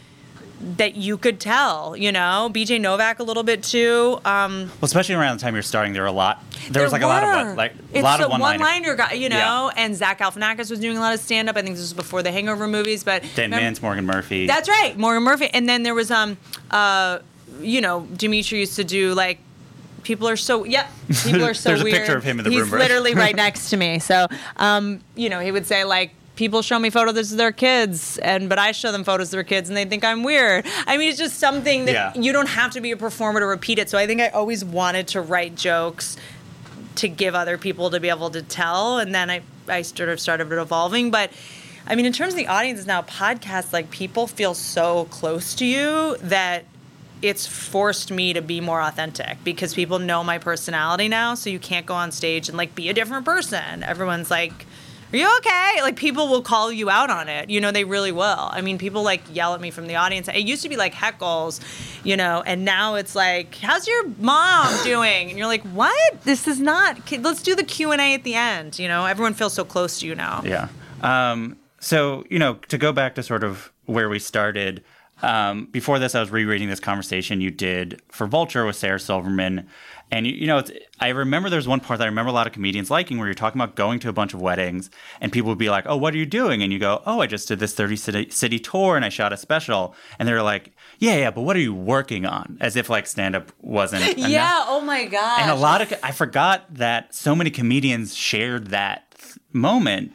that 0.76 0.94
you 0.96 1.18
could 1.18 1.40
tell. 1.40 1.96
You 1.96 2.12
know, 2.12 2.50
BJ 2.52 2.80
Novak 2.80 3.18
a 3.18 3.22
little 3.22 3.42
bit 3.42 3.62
too. 3.62 4.20
Um, 4.24 4.66
Well, 4.66 4.84
especially 4.84 5.16
around 5.16 5.38
the 5.38 5.42
time 5.42 5.54
you're 5.54 5.62
starting, 5.62 5.92
there 5.92 6.02
were 6.02 6.08
a 6.08 6.12
lot. 6.12 6.42
There, 6.70 6.82
was 6.84 6.92
like 6.92 7.02
a 7.02 7.06
lot 7.06 7.24
of 7.24 7.28
were. 7.28 7.48
what, 7.48 7.56
like 7.56 7.74
a 7.94 8.00
lot 8.02 8.20
a 8.20 8.24
of 8.24 8.30
one 8.30 8.40
one-liner 8.40 8.94
guy, 8.94 9.12
you 9.14 9.28
know. 9.28 9.36
Yeah. 9.36 9.70
And 9.84 9.96
Zach 9.96 10.20
Galifianakis 10.20 10.70
was 10.70 10.78
doing 10.78 10.96
a 10.96 11.00
lot 11.00 11.12
of 11.14 11.20
stand-up. 11.20 11.56
I 11.56 11.62
think 11.62 11.74
this 11.74 11.82
was 11.82 11.92
before 11.92 12.22
the 12.22 12.30
Hangover 12.30 12.68
movies, 12.68 13.02
but 13.02 13.24
Dan 13.34 13.50
Mintz, 13.50 13.82
Morgan 13.82 14.06
Murphy. 14.06 14.46
That's 14.46 14.68
right, 14.68 14.96
Morgan 14.96 15.24
Murphy. 15.24 15.48
And 15.52 15.68
then 15.68 15.82
there 15.82 15.94
was 15.94 16.10
um 16.10 16.36
uh 16.70 17.18
you 17.60 17.80
know, 17.80 18.06
Demetri 18.16 18.60
used 18.60 18.76
to 18.76 18.84
do 18.84 19.12
like 19.14 19.38
people 20.04 20.28
are 20.28 20.36
so 20.36 20.64
yep, 20.64 20.90
people 21.24 21.44
are 21.44 21.54
so 21.62 21.70
There's 21.70 21.80
a 21.80 21.84
weird. 21.84 21.96
picture 21.96 22.16
of 22.16 22.24
him 22.24 22.38
in 22.38 22.44
the 22.44 22.50
He's 22.50 22.60
room, 22.62 22.70
right? 22.70 22.78
literally 22.80 23.14
right 23.14 23.34
next 23.46 23.70
to 23.70 23.76
me. 23.76 23.98
So 23.98 24.26
um, 24.56 25.00
you 25.16 25.28
know, 25.28 25.40
he 25.40 25.50
would 25.50 25.66
say 25.66 25.84
like 25.84 26.12
People 26.34 26.62
show 26.62 26.78
me 26.78 26.88
photos 26.88 27.30
of 27.32 27.38
their 27.38 27.52
kids, 27.52 28.16
and 28.18 28.48
but 28.48 28.58
I 28.58 28.72
show 28.72 28.90
them 28.90 29.04
photos 29.04 29.28
of 29.28 29.32
their 29.32 29.44
kids, 29.44 29.68
and 29.68 29.76
they 29.76 29.84
think 29.84 30.02
I'm 30.04 30.22
weird. 30.22 30.64
I 30.86 30.96
mean, 30.96 31.08
it's 31.10 31.18
just 31.18 31.38
something 31.38 31.84
that 31.84 31.92
Yeah. 31.92 32.12
you 32.20 32.32
don't 32.32 32.48
have 32.48 32.70
to 32.72 32.80
be 32.80 32.90
a 32.90 32.96
performer 32.96 33.40
to 33.40 33.46
repeat 33.46 33.78
it. 33.78 33.90
So 33.90 33.98
I 33.98 34.06
think 34.06 34.20
I 34.20 34.28
always 34.28 34.64
wanted 34.64 35.08
to 35.08 35.20
write 35.20 35.54
jokes 35.56 36.16
to 36.96 37.08
give 37.08 37.34
other 37.34 37.58
people 37.58 37.90
to 37.90 38.00
be 38.00 38.08
able 38.10 38.30
to 38.30 38.42
tell 38.42 38.98
and 38.98 39.14
then 39.14 39.30
I, 39.30 39.40
I 39.66 39.80
sort 39.82 40.10
of 40.10 40.20
started 40.20 40.52
evolving 40.52 41.10
but 41.10 41.30
i 41.86 41.94
mean 41.94 42.04
in 42.04 42.12
terms 42.12 42.34
of 42.34 42.36
the 42.36 42.48
audience 42.48 42.84
now 42.84 43.00
podcasts 43.00 43.72
like 43.72 43.90
people 43.90 44.26
feel 44.26 44.52
so 44.52 45.06
close 45.06 45.54
to 45.54 45.64
you 45.64 46.18
that 46.18 46.64
it's 47.22 47.46
forced 47.46 48.10
me 48.10 48.34
to 48.34 48.42
be 48.42 48.60
more 48.60 48.82
authentic 48.82 49.38
because 49.42 49.72
people 49.72 50.00
know 50.00 50.24
my 50.24 50.38
personality 50.38 51.06
now. 51.06 51.34
So 51.36 51.50
you 51.50 51.60
can't 51.60 51.86
go 51.86 51.94
on 51.94 52.10
stage 52.10 52.48
and 52.48 52.58
like 52.58 52.74
be 52.74 52.88
a 52.88 52.92
different 52.92 53.24
person. 53.24 53.84
Everyone's 53.84 54.28
like, 54.28 54.66
are 55.12 55.16
you 55.16 55.36
okay? 55.38 55.82
Like 55.82 55.96
people 55.96 56.28
will 56.28 56.42
call 56.42 56.72
you 56.72 56.88
out 56.88 57.10
on 57.10 57.28
it. 57.28 57.50
You 57.50 57.60
know, 57.60 57.70
they 57.70 57.84
really 57.84 58.12
will. 58.12 58.48
I 58.50 58.60
mean, 58.62 58.78
people 58.78 59.02
like 59.02 59.22
yell 59.32 59.54
at 59.54 59.60
me 59.60 59.70
from 59.70 59.86
the 59.86 59.96
audience. 59.96 60.28
It 60.28 60.46
used 60.46 60.62
to 60.62 60.68
be 60.68 60.76
like 60.76 60.94
heckles, 60.94 61.60
you 62.04 62.16
know, 62.16 62.42
and 62.46 62.64
now 62.64 62.94
it's 62.94 63.14
like, 63.14 63.54
"How's 63.56 63.86
your 63.86 64.08
mom 64.18 64.72
doing?" 64.84 65.28
And 65.28 65.38
you're 65.38 65.46
like, 65.46 65.62
"What? 65.64 66.22
This 66.24 66.48
is 66.48 66.60
not. 66.60 66.98
Let's 67.20 67.42
do 67.42 67.54
the 67.54 67.64
Q 67.64 67.92
and 67.92 68.00
A 68.00 68.14
at 68.14 68.24
the 68.24 68.34
end." 68.34 68.78
You 68.78 68.88
know, 68.88 69.04
everyone 69.06 69.34
feels 69.34 69.52
so 69.52 69.64
close 69.64 70.00
to 70.00 70.06
you 70.06 70.14
now. 70.14 70.42
Yeah. 70.44 70.68
Um, 71.02 71.56
so, 71.80 72.24
you 72.30 72.38
know, 72.38 72.54
to 72.68 72.78
go 72.78 72.92
back 72.92 73.16
to 73.16 73.22
sort 73.22 73.42
of 73.42 73.72
where 73.86 74.08
we 74.08 74.18
started, 74.20 74.84
um, 75.20 75.66
before 75.66 75.98
this, 75.98 76.14
I 76.14 76.20
was 76.20 76.30
rereading 76.30 76.68
this 76.68 76.80
conversation 76.80 77.40
you 77.40 77.50
did 77.50 78.00
for 78.08 78.26
Vulture 78.26 78.64
with 78.64 78.76
Sarah 78.76 78.98
Silverman. 78.98 79.68
And, 80.10 80.26
you, 80.26 80.32
you 80.34 80.46
know, 80.46 80.58
it's, 80.58 80.70
I 81.00 81.08
remember 81.08 81.48
there's 81.48 81.68
one 81.68 81.80
part 81.80 81.98
that 81.98 82.04
I 82.04 82.08
remember 82.08 82.30
a 82.30 82.32
lot 82.32 82.46
of 82.46 82.52
comedians 82.52 82.90
liking 82.90 83.18
where 83.18 83.26
you're 83.26 83.34
talking 83.34 83.60
about 83.60 83.76
going 83.76 83.98
to 84.00 84.08
a 84.08 84.12
bunch 84.12 84.34
of 84.34 84.40
weddings 84.40 84.90
and 85.20 85.32
people 85.32 85.48
would 85.48 85.58
be 85.58 85.70
like, 85.70 85.84
oh, 85.86 85.96
what 85.96 86.12
are 86.12 86.18
you 86.18 86.26
doing? 86.26 86.62
And 86.62 86.72
you 86.72 86.78
go, 86.78 87.02
oh, 87.06 87.20
I 87.20 87.26
just 87.26 87.48
did 87.48 87.60
this 87.60 87.72
30 87.72 87.96
city, 87.96 88.30
city 88.30 88.58
tour 88.58 88.96
and 88.96 89.04
I 89.04 89.08
shot 89.08 89.32
a 89.32 89.36
special. 89.36 89.94
And 90.18 90.28
they're 90.28 90.42
like, 90.42 90.72
yeah, 90.98 91.16
yeah, 91.16 91.30
but 91.30 91.42
what 91.42 91.56
are 91.56 91.60
you 91.60 91.74
working 91.74 92.26
on? 92.26 92.58
As 92.60 92.76
if 92.76 92.90
like 92.90 93.06
stand 93.06 93.36
up 93.36 93.52
wasn't. 93.60 94.02
enough. 94.18 94.28
Yeah. 94.28 94.64
Oh 94.66 94.80
my 94.80 95.06
god. 95.06 95.40
And 95.40 95.50
a 95.50 95.54
lot 95.54 95.80
of, 95.80 95.94
I 96.02 96.10
forgot 96.10 96.74
that 96.74 97.14
so 97.14 97.34
many 97.34 97.50
comedians 97.50 98.14
shared 98.14 98.68
that 98.68 99.14
moment. 99.52 100.12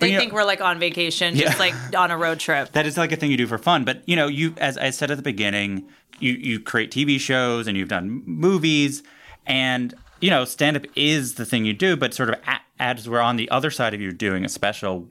They 0.00 0.08
you 0.08 0.12
know- 0.14 0.20
think 0.20 0.32
we're 0.32 0.44
like 0.44 0.60
on 0.60 0.78
vacation, 0.78 1.36
just 1.36 1.52
Yeah. 1.52 1.58
like 1.58 1.74
on 1.96 2.10
a 2.10 2.16
road 2.16 2.40
trip. 2.40 2.72
that 2.72 2.86
is 2.86 2.96
like 2.96 3.12
a 3.12 3.16
thing 3.16 3.30
you 3.30 3.36
do 3.36 3.46
for 3.46 3.58
fun. 3.58 3.84
But 3.84 4.02
you 4.06 4.16
know, 4.16 4.26
you 4.26 4.54
as 4.58 4.76
I 4.76 4.90
said 4.90 5.10
at 5.10 5.16
the 5.16 5.22
beginning, 5.22 5.84
you 6.18 6.32
you 6.32 6.60
create 6.60 6.90
TV 6.90 7.18
shows 7.20 7.66
and 7.66 7.76
you've 7.76 7.88
done 7.88 8.22
movies, 8.26 9.02
and 9.46 9.94
you 10.20 10.30
know, 10.30 10.44
stand 10.44 10.76
up 10.76 10.84
is 10.96 11.34
the 11.34 11.44
thing 11.46 11.64
you 11.64 11.72
do. 11.72 11.96
But 11.96 12.14
sort 12.14 12.30
of 12.30 12.36
as 12.78 13.08
we're 13.08 13.20
on 13.20 13.36
the 13.36 13.50
other 13.50 13.70
side 13.70 13.94
of 13.94 14.00
you 14.00 14.10
doing 14.12 14.44
a 14.44 14.48
special, 14.48 15.08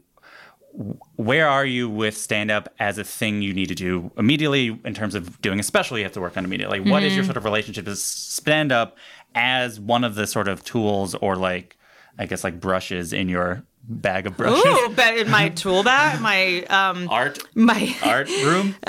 where 1.16 1.48
are 1.48 1.66
you 1.66 1.90
with 1.90 2.18
stand 2.18 2.52
up 2.52 2.74
as 2.80 2.98
a 2.98 3.04
thing 3.04 3.42
you 3.42 3.54
need 3.54 3.68
to 3.68 3.76
do 3.76 4.12
immediately 4.18 4.80
in 4.84 4.94
terms 4.94 5.16
of 5.16 5.42
doing 5.42 5.60
a 5.60 5.64
special 5.64 5.98
you 5.98 6.04
have 6.04 6.14
to 6.14 6.22
work 6.22 6.36
on 6.36 6.46
immediately? 6.46 6.80
What 6.80 7.04
is 7.04 7.14
your 7.14 7.24
mm-hmm. 7.24 7.28
sort 7.28 7.38
of 7.38 7.46
relationship 7.46 7.86
to 7.86 7.96
stand 7.96 8.72
up 8.72 8.98
as 9.36 9.80
one 9.80 10.04
of 10.04 10.16
the 10.16 10.26
sort 10.26 10.48
of 10.48 10.64
tools 10.64 11.16
or 11.16 11.36
like 11.36 11.78
I 12.18 12.26
guess 12.26 12.44
like 12.44 12.60
brushes 12.60 13.14
in 13.14 13.30
your 13.30 13.64
bag 13.84 14.28
of 14.28 14.38
brushes? 14.38 14.64
Ooh, 14.66 14.94
but 14.96 15.18
in 15.18 15.30
my 15.30 15.50
tool 15.56 15.84
bag, 15.84 16.22
my 16.22 16.64
um, 16.66 17.08
Art 17.10 17.40
my 17.56 17.96
art 18.04 18.30
room. 18.30 18.76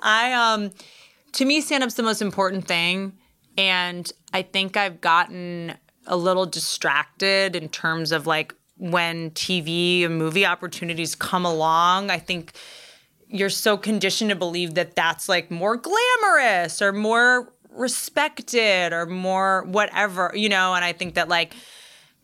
I 0.00 0.32
um 0.32 0.70
to 1.32 1.44
me 1.44 1.60
stand 1.60 1.82
up's 1.82 1.94
the 1.94 2.02
most 2.02 2.22
important 2.22 2.66
thing 2.66 3.16
and 3.58 4.10
I 4.32 4.42
think 4.42 4.76
I've 4.76 5.00
gotten 5.00 5.74
a 6.06 6.16
little 6.16 6.46
distracted 6.46 7.56
in 7.56 7.68
terms 7.68 8.12
of 8.12 8.26
like 8.26 8.54
when 8.76 9.30
TV 9.30 10.04
and 10.04 10.18
movie 10.18 10.44
opportunities 10.44 11.14
come 11.14 11.44
along. 11.44 12.10
I 12.10 12.18
think 12.18 12.52
you're 13.28 13.50
so 13.50 13.76
conditioned 13.76 14.30
to 14.30 14.36
believe 14.36 14.74
that 14.74 14.94
that's 14.94 15.28
like 15.28 15.50
more 15.50 15.76
glamorous 15.76 16.80
or 16.80 16.92
more 16.92 17.52
respected 17.70 18.92
or 18.92 19.06
more 19.06 19.64
whatever, 19.64 20.32
you 20.34 20.48
know, 20.48 20.74
and 20.74 20.84
I 20.84 20.92
think 20.92 21.14
that 21.14 21.28
like 21.28 21.54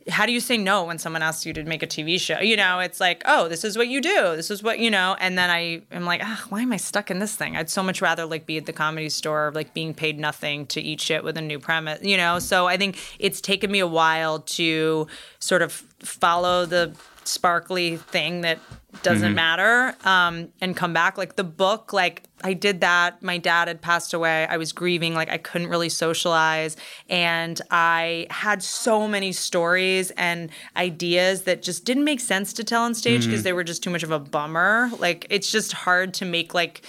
how 0.08 0.26
do 0.26 0.32
you 0.32 0.40
say 0.40 0.56
no 0.56 0.84
when 0.84 0.98
someone 0.98 1.22
asks 1.22 1.46
you 1.46 1.52
to 1.52 1.64
make 1.64 1.82
a 1.82 1.86
TV 1.86 2.18
show? 2.20 2.40
You 2.40 2.56
know, 2.56 2.80
it's 2.80 3.00
like, 3.00 3.22
oh, 3.24 3.48
this 3.48 3.64
is 3.64 3.76
what 3.76 3.88
you 3.88 4.00
do. 4.00 4.36
This 4.36 4.50
is 4.50 4.62
what 4.62 4.78
you 4.78 4.90
know. 4.90 5.16
And 5.20 5.38
then 5.38 5.50
I 5.50 5.82
am 5.90 6.04
like, 6.04 6.20
ah, 6.22 6.44
why 6.48 6.62
am 6.62 6.72
I 6.72 6.76
stuck 6.76 7.10
in 7.10 7.18
this 7.18 7.34
thing? 7.34 7.56
I'd 7.56 7.70
so 7.70 7.82
much 7.82 8.02
rather 8.02 8.24
like 8.24 8.46
be 8.46 8.56
at 8.56 8.66
the 8.66 8.72
comedy 8.72 9.08
store, 9.08 9.52
like 9.54 9.74
being 9.74 9.94
paid 9.94 10.18
nothing 10.18 10.66
to 10.66 10.80
eat 10.80 11.00
shit 11.00 11.24
with 11.24 11.36
a 11.36 11.42
new 11.42 11.58
premise. 11.58 12.02
You 12.02 12.16
know, 12.16 12.38
so 12.38 12.66
I 12.66 12.76
think 12.76 12.98
it's 13.18 13.40
taken 13.40 13.70
me 13.70 13.78
a 13.78 13.86
while 13.86 14.40
to 14.40 15.06
sort 15.38 15.62
of 15.62 15.72
follow 16.00 16.66
the 16.66 16.94
sparkly 17.24 17.96
thing 17.96 18.40
that 18.40 18.58
doesn't 19.02 19.34
matter 19.34 19.94
um, 20.04 20.48
and 20.60 20.76
come 20.76 20.92
back 20.92 21.16
like 21.16 21.36
the 21.36 21.44
book 21.44 21.92
like 21.92 22.24
i 22.42 22.52
did 22.52 22.80
that. 22.80 23.22
My 23.22 23.38
dad 23.38 23.68
had 23.68 23.80
passed 23.80 24.14
away. 24.14 24.46
I 24.46 24.56
was 24.56 24.72
grieving 24.72 25.14
like 25.14 25.30
i 25.30 25.38
couldn't 25.38 25.68
really 25.68 25.88
socialize. 25.88 26.76
And 27.08 27.60
i 27.70 28.26
had 28.30 28.62
so 28.62 29.08
many 29.08 29.32
stories 29.32 30.10
and 30.12 30.50
ideas 30.76 31.42
that 31.42 31.62
just 31.62 31.84
didn't 31.84 32.04
make 32.04 32.20
sense 32.20 32.52
to 32.54 32.64
tell 32.64 32.82
on 32.82 32.94
stage 32.94 33.22
mm-hmm. 33.22 33.30
because 33.30 33.42
they 33.42 33.52
were 33.52 33.64
just 33.64 33.82
too 33.82 33.90
much 33.90 34.02
of 34.02 34.10
a 34.10 34.18
bummer. 34.18 34.90
Like 34.98 35.26
it's 35.30 35.50
just 35.50 35.72
hard 35.72 36.14
to 36.14 36.24
make 36.24 36.54
like 36.54 36.82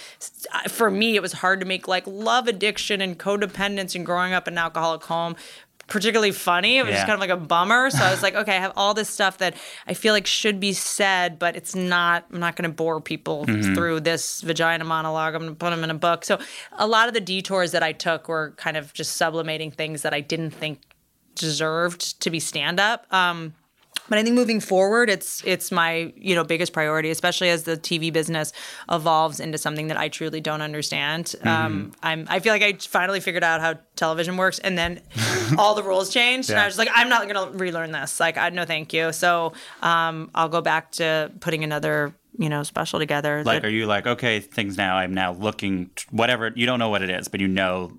for 0.68 0.90
me 0.90 1.16
it 1.16 1.22
was 1.22 1.32
hard 1.32 1.60
to 1.60 1.66
make 1.66 1.88
like 1.88 2.06
love 2.06 2.48
addiction 2.48 3.00
and 3.00 3.18
codependence 3.18 3.94
and 3.94 4.04
growing 4.04 4.32
up 4.32 4.48
in 4.48 4.54
an 4.54 4.58
alcoholic 4.58 5.04
home 5.04 5.36
particularly 5.88 6.32
funny. 6.32 6.78
It 6.78 6.84
was 6.84 6.94
just 6.94 7.06
kind 7.06 7.14
of 7.14 7.20
like 7.20 7.30
a 7.30 7.36
bummer. 7.36 7.90
So 7.90 8.04
I 8.04 8.10
was 8.10 8.22
like, 8.22 8.34
okay, 8.42 8.56
I 8.56 8.60
have 8.60 8.72
all 8.76 8.94
this 8.94 9.08
stuff 9.08 9.38
that 9.38 9.56
I 9.86 9.94
feel 9.94 10.12
like 10.12 10.26
should 10.26 10.60
be 10.60 10.72
said, 10.72 11.38
but 11.38 11.56
it's 11.56 11.74
not. 11.74 12.26
I'm 12.32 12.40
not 12.40 12.56
going 12.56 12.68
to 12.68 12.74
bore 12.74 13.00
people 13.00 13.44
through 13.74 14.00
this 14.00 14.40
vagina 14.40 14.84
monologue. 14.84 15.34
I'm 15.34 15.42
going 15.42 15.52
to 15.52 15.58
put 15.58 15.70
them 15.70 15.84
in 15.84 15.90
a 15.90 15.94
book. 15.94 16.24
So 16.24 16.38
a 16.72 16.86
lot 16.86 17.08
of 17.08 17.14
the 17.14 17.20
detours 17.20 17.72
that 17.72 17.82
I 17.82 17.92
took 17.92 18.28
were 18.28 18.54
kind 18.56 18.76
of 18.76 18.92
just 18.92 19.16
sublimating 19.16 19.70
things 19.70 20.02
that 20.02 20.14
I 20.14 20.20
didn't 20.20 20.50
think 20.50 20.80
deserved 21.34 22.20
to 22.20 22.30
be 22.30 22.40
stand 22.40 22.80
up. 22.80 23.12
Um, 23.12 23.54
but 24.08 24.18
I 24.18 24.22
think 24.22 24.34
moving 24.34 24.60
forward, 24.60 25.08
it's 25.10 25.42
it's 25.44 25.72
my 25.72 26.12
you 26.16 26.34
know 26.34 26.44
biggest 26.44 26.72
priority, 26.72 27.10
especially 27.10 27.50
as 27.50 27.62
the 27.64 27.76
TV 27.76 28.12
business 28.12 28.52
evolves 28.90 29.40
into 29.40 29.58
something 29.58 29.88
that 29.88 29.96
I 29.96 30.08
truly 30.08 30.40
don't 30.40 30.60
understand. 30.62 31.34
Um, 31.42 31.92
I'm 32.02 32.26
I 32.28 32.40
feel 32.40 32.52
like 32.52 32.62
I 32.62 32.72
finally 32.74 33.20
figured 33.20 33.44
out 33.44 33.60
how 33.60 33.74
television 33.96 34.36
works, 34.36 34.58
and 34.58 34.76
then 34.76 35.00
all 35.58 35.74
the 35.74 35.82
rules 35.82 36.10
changed, 36.12 36.50
and 36.50 36.58
I 36.58 36.62
Yeah. 36.62 36.66
was 36.66 36.78
like, 36.78 36.88
I'm 36.94 37.08
not 37.08 37.28
gonna 37.28 37.50
relearn 37.56 37.92
this. 37.92 38.20
Like, 38.20 38.36
I 38.36 38.50
no, 38.50 38.64
thank 38.64 38.92
you. 38.92 39.12
So 39.12 39.52
um, 39.82 40.30
I'll 40.34 40.48
go 40.48 40.60
back 40.60 40.92
to 40.92 41.32
putting 41.40 41.64
another 41.64 42.14
you 42.38 42.48
know 42.48 42.62
special 42.64 42.98
together. 42.98 43.42
Like, 43.44 43.62
that- 43.62 43.68
are 43.68 43.70
you 43.70 43.86
like, 43.86 44.06
okay, 44.06 44.40
things 44.40 44.76
now, 44.76 44.96
I'm 44.96 45.14
now 45.14 45.32
looking, 45.32 45.90
whatever, 46.10 46.52
you 46.54 46.66
don't 46.66 46.78
know 46.80 46.88
what 46.88 47.02
it 47.02 47.10
is, 47.10 47.28
but 47.28 47.40
you 47.40 47.46
know, 47.48 47.92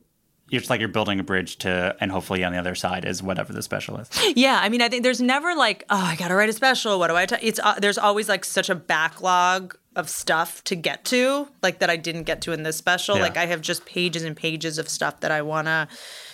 it's 0.52 0.70
like 0.70 0.80
you're 0.80 0.90
building 0.90 1.20
a 1.20 1.24
bridge 1.24 1.58
to, 1.58 1.96
and 2.00 2.12
hopefully 2.12 2.44
on 2.44 2.52
the 2.52 2.60
other 2.60 2.76
side 2.76 3.06
is 3.06 3.24
whatever 3.24 3.52
the 3.54 3.62
special 3.62 3.98
is. 3.98 4.10
Yeah, 4.36 4.60
I 4.62 4.70
mean, 4.70 4.82
I 4.82 4.90
think 4.90 5.04
there's 5.04 5.22
never 5.22 5.56
like, 5.56 5.84
oh, 5.90 5.98
I 5.98 6.16
gotta 6.16 6.36
write 6.36 6.50
a 6.50 6.54
special. 6.54 7.00
What 7.00 7.08
do 7.08 7.16
I? 7.16 7.26
T-? 7.26 7.36
It's 7.42 7.60
uh, 7.64 7.76
there's 7.80 7.98
always 7.98 8.30
like 8.30 8.46
such 8.46 8.70
a 8.70 8.76
backlog 8.76 9.78
of 9.96 10.10
stuff 10.10 10.64
to 10.66 10.76
get 10.76 11.06
to, 11.06 11.48
like 11.64 11.80
that 11.80 11.90
I 11.90 11.96
didn't 11.96 12.24
get 12.24 12.42
to 12.42 12.52
in 12.52 12.64
this 12.64 12.78
special. 12.78 13.16
Yeah. 13.16 13.24
Like 13.24 13.38
I 13.38 13.46
have 13.46 13.62
just 13.62 13.86
pages 13.86 14.24
and 14.24 14.36
pages 14.36 14.78
of 14.78 14.90
stuff 14.90 15.22
that 15.22 15.32
I 15.32 15.42
wanna 15.42 15.88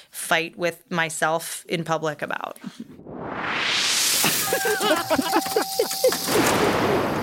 fight 0.10 0.58
with 0.58 0.90
myself 0.92 1.66
in 1.70 1.84
public 1.84 2.22
about. 2.22 2.60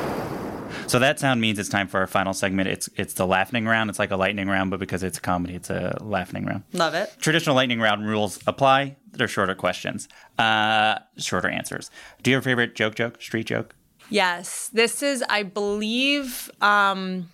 So 0.88 0.98
that 0.98 1.20
sound 1.20 1.40
means 1.40 1.58
it's 1.58 1.68
time 1.68 1.86
for 1.86 2.00
our 2.00 2.06
final 2.06 2.32
segment. 2.32 2.68
It's 2.68 2.88
it's 2.96 3.14
the 3.14 3.26
laughing 3.26 3.66
round. 3.66 3.90
It's 3.90 3.98
like 3.98 4.10
a 4.10 4.16
lightning 4.16 4.48
round, 4.48 4.70
but 4.70 4.80
because 4.80 5.02
it's 5.02 5.18
a 5.18 5.20
comedy, 5.20 5.54
it's 5.54 5.70
a 5.70 5.96
laughing 6.00 6.46
round. 6.46 6.64
Love 6.72 6.94
it. 6.94 7.14
Traditional 7.20 7.54
lightning 7.54 7.80
round 7.80 8.06
rules 8.06 8.38
apply. 8.46 8.96
They're 9.12 9.28
shorter 9.28 9.54
questions, 9.54 10.08
uh, 10.38 10.98
shorter 11.16 11.48
answers. 11.48 11.90
Do 12.22 12.30
you 12.30 12.36
have 12.36 12.44
a 12.44 12.48
favorite 12.48 12.74
joke, 12.74 12.94
joke, 12.94 13.20
street 13.20 13.46
joke? 13.46 13.74
Yes, 14.10 14.70
this 14.72 15.02
is, 15.02 15.22
I 15.28 15.42
believe, 15.42 16.50
um, 16.62 17.28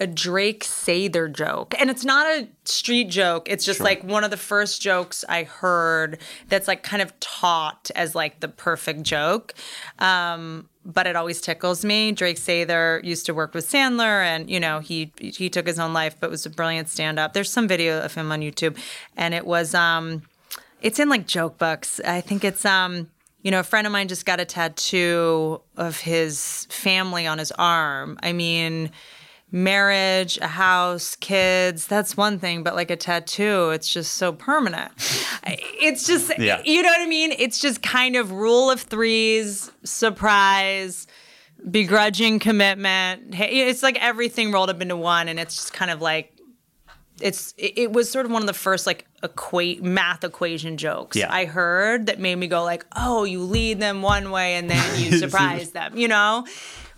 a 0.00 0.06
Drake 0.06 0.64
Sather 0.64 1.30
joke. 1.30 1.74
And 1.78 1.90
it's 1.90 2.04
not 2.06 2.26
a 2.26 2.48
street 2.64 3.10
joke. 3.10 3.48
It's 3.50 3.66
just 3.66 3.80
like 3.80 4.02
one 4.02 4.24
of 4.24 4.30
the 4.30 4.38
first 4.38 4.80
jokes 4.80 5.26
I 5.28 5.42
heard 5.44 6.18
that's 6.48 6.66
like 6.66 6.82
kind 6.82 7.02
of 7.02 7.18
taught 7.20 7.90
as 7.94 8.14
like 8.14 8.40
the 8.40 8.48
perfect 8.48 9.02
joke. 9.02 9.52
Um, 9.98 10.68
but 10.86 11.06
it 11.06 11.16
always 11.16 11.42
tickles 11.42 11.84
me. 11.84 12.12
Drake 12.12 12.38
Sather 12.38 13.04
used 13.04 13.26
to 13.26 13.34
work 13.34 13.52
with 13.52 13.70
Sandler 13.70 14.24
and, 14.24 14.48
you 14.48 14.58
know, 14.58 14.78
he 14.80 15.12
he 15.18 15.50
took 15.50 15.66
his 15.66 15.78
own 15.78 15.92
life, 15.92 16.16
but 16.18 16.30
was 16.30 16.46
a 16.46 16.50
brilliant 16.50 16.88
stand-up. 16.88 17.34
There's 17.34 17.52
some 17.52 17.68
video 17.68 18.00
of 18.00 18.14
him 18.14 18.32
on 18.32 18.40
YouTube. 18.40 18.78
And 19.18 19.34
it 19.34 19.46
was 19.46 19.74
um 19.74 20.22
it's 20.80 20.98
in 20.98 21.10
like 21.10 21.26
joke 21.26 21.58
books. 21.58 22.00
I 22.00 22.22
think 22.22 22.42
it's 22.42 22.64
um 22.64 23.10
you 23.42 23.50
know, 23.50 23.60
a 23.60 23.64
friend 23.64 23.86
of 23.86 23.92
mine 23.92 24.08
just 24.08 24.26
got 24.26 24.38
a 24.40 24.44
tattoo 24.44 25.60
of 25.76 26.00
his 26.00 26.66
family 26.68 27.26
on 27.26 27.38
his 27.38 27.52
arm. 27.52 28.18
I 28.22 28.32
mean, 28.32 28.90
marriage, 29.52 30.38
a 30.40 30.46
house, 30.48 31.16
kids, 31.16 31.86
that's 31.86 32.16
one 32.16 32.38
thing, 32.38 32.62
but 32.62 32.74
like 32.74 32.90
a 32.90 32.96
tattoo, 32.96 33.70
it's 33.70 33.92
just 33.92 34.14
so 34.14 34.32
permanent. 34.32 34.92
It's 35.82 36.06
just, 36.06 36.38
Yeah. 36.38 36.60
you 36.64 36.82
know 36.82 36.90
what 36.90 37.00
I 37.00 37.06
mean? 37.06 37.32
It's 37.38 37.58
just 37.58 37.82
kind 37.82 38.14
of 38.14 38.30
rule 38.32 38.70
of 38.70 38.82
threes, 38.82 39.70
surprise, 39.82 41.06
begrudging 41.70 42.38
commitment. 42.38 43.22
It's 43.32 43.82
like 43.82 43.96
everything 44.02 44.52
rolled 44.52 44.68
up 44.68 44.82
into 44.82 44.96
one, 44.96 45.26
and 45.28 45.40
it's 45.40 45.54
just 45.56 45.72
kind 45.72 45.90
of 45.90 46.02
like, 46.02 46.34
it's 47.22 47.54
it, 47.58 47.92
was 47.92 48.10
sort 48.10 48.26
of 48.26 48.32
one 48.32 48.42
of 48.42 48.46
the 48.46 48.52
first 48.54 48.86
like 48.86 49.06
equate 49.22 49.82
math 49.82 50.24
equation 50.24 50.78
jokes 50.78 51.16
Yeah. 51.18 51.30
I 51.30 51.44
heard 51.44 52.06
that 52.06 52.18
made 52.18 52.36
me 52.36 52.46
go 52.46 52.62
like, 52.64 52.84
oh, 52.96 53.24
you 53.24 53.42
lead 53.42 53.78
them 53.78 54.00
one 54.02 54.30
way 54.30 54.54
and 54.54 54.70
then 54.70 55.00
you 55.02 55.18
surprise 55.18 55.72
them, 55.72 55.96
you 55.98 56.08
know, 56.08 56.46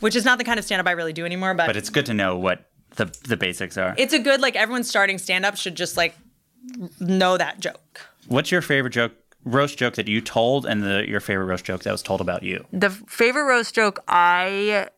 which 0.02 0.16
is 0.16 0.24
not 0.24 0.38
the 0.38 0.44
kind 0.44 0.58
of 0.58 0.64
stand 0.64 0.80
up 0.80 0.86
I 0.86 0.92
really 0.92 1.12
do 1.12 1.24
anymore. 1.24 1.54
But, 1.54 1.68
But 1.68 1.76
it's 1.76 1.90
good 1.90 2.06
to 2.06 2.14
know 2.14 2.36
what 2.36 2.68
the 2.96 3.06
the 3.26 3.36
basics 3.36 3.76
are. 3.78 3.94
It's 3.96 4.12
a 4.12 4.18
good 4.18 4.40
like 4.40 4.56
everyone 4.56 4.84
starting 4.84 5.18
stand 5.18 5.46
up 5.46 5.56
should 5.56 5.76
just 5.76 5.96
like 5.96 6.14
know 7.00 7.36
that 7.36 7.60
joke. 7.60 8.00
What's 8.28 8.50
your 8.50 8.62
favorite 8.62 8.92
joke, 8.92 9.12
roast 9.44 9.78
joke 9.78 9.94
that 9.94 10.08
you 10.08 10.20
told, 10.20 10.66
and 10.66 10.82
the 10.82 11.04
your 11.08 11.20
favorite 11.20 11.46
roast 11.46 11.64
joke 11.64 11.82
that 11.84 11.92
was 11.92 12.02
told 12.02 12.20
about 12.20 12.42
you? 12.42 12.64
The 12.72 12.90
favorite 12.90 13.44
roast 13.44 13.74
joke 13.74 14.02
I 14.08 14.88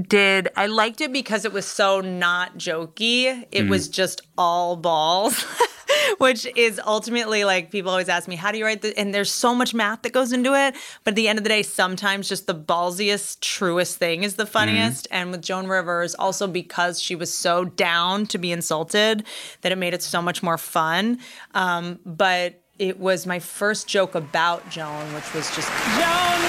did, 0.00 0.48
I 0.56 0.66
liked 0.66 1.00
it 1.00 1.12
because 1.12 1.44
it 1.44 1.52
was 1.52 1.66
so 1.66 2.00
not 2.00 2.58
jokey. 2.58 3.46
It 3.50 3.62
mm-hmm. 3.62 3.70
was 3.70 3.88
just 3.88 4.22
all 4.36 4.76
balls. 4.76 5.44
Which 6.18 6.46
is 6.56 6.80
ultimately 6.84 7.44
like 7.44 7.70
people 7.70 7.90
always 7.90 8.08
ask 8.08 8.28
me, 8.28 8.36
how 8.36 8.52
do 8.52 8.58
you 8.58 8.64
write 8.64 8.82
the 8.82 8.96
and 8.98 9.14
there's 9.14 9.30
so 9.30 9.54
much 9.54 9.74
math 9.74 10.02
that 10.02 10.12
goes 10.12 10.32
into 10.32 10.54
it. 10.54 10.74
But 11.02 11.12
at 11.12 11.16
the 11.16 11.28
end 11.28 11.38
of 11.38 11.44
the 11.44 11.48
day, 11.48 11.62
sometimes 11.62 12.28
just 12.28 12.46
the 12.46 12.54
ballsiest, 12.54 13.40
truest 13.40 13.98
thing 13.98 14.22
is 14.22 14.36
the 14.36 14.46
funniest. 14.46 15.06
And 15.10 15.30
with 15.30 15.42
Joan 15.42 15.66
Rivers, 15.66 16.14
also 16.14 16.46
because 16.46 17.00
she 17.00 17.14
was 17.14 17.32
so 17.32 17.64
down 17.64 18.26
to 18.26 18.38
be 18.38 18.52
insulted, 18.52 19.24
that 19.62 19.72
it 19.72 19.76
made 19.76 19.94
it 19.94 20.02
so 20.02 20.22
much 20.22 20.42
more 20.42 20.58
fun. 20.58 21.18
Um, 21.54 22.00
but 22.04 22.60
it 22.78 22.98
was 22.98 23.26
my 23.26 23.38
first 23.38 23.86
joke 23.86 24.14
about 24.14 24.68
Joan, 24.70 25.14
which 25.14 25.32
was 25.34 25.54
just 25.54 25.68
Joan, 25.68 26.40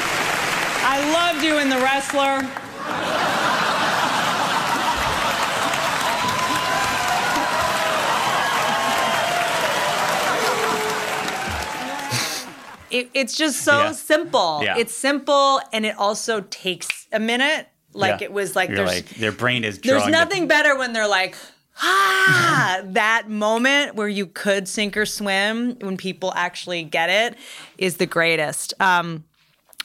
I 0.88 1.12
loved 1.14 1.44
you 1.44 1.60
in 1.60 1.70
The 1.70 1.78
Wrestler. 1.78 3.55
It, 12.92 13.10
it's 13.14 13.36
just 13.36 13.62
so 13.64 13.78
Yeah. 13.86 13.92
simple. 13.94 14.62
Yeah. 14.64 14.78
It's 14.78 14.94
simple 14.96 15.60
and 15.74 15.86
it 15.86 15.98
also 15.98 16.42
takes 16.50 17.08
a 17.12 17.20
minute. 17.20 17.68
Like 17.94 18.20
Yeah. 18.22 18.26
it 18.26 18.34
was 18.34 18.56
like 18.56 18.70
like 18.72 19.06
their 19.16 19.32
brain 19.32 19.64
is 19.64 19.80
there's 19.80 20.00
drawing 20.02 20.12
the- 20.12 20.18
nothing 20.18 20.48
better 20.48 20.78
when 20.78 20.92
they're 20.94 21.08
like 21.08 21.36
ah 21.82 22.82
that 22.84 23.30
moment 23.30 23.96
where 23.96 24.08
you 24.08 24.26
could 24.28 24.68
sink 24.68 24.98
or 24.98 25.06
swim 25.06 25.76
when 25.82 25.98
people 25.98 26.34
actually 26.36 26.84
get 26.84 27.10
it 27.10 27.38
is 27.78 27.98
the 27.98 28.06
greatest. 28.06 28.74
Um 28.80 29.24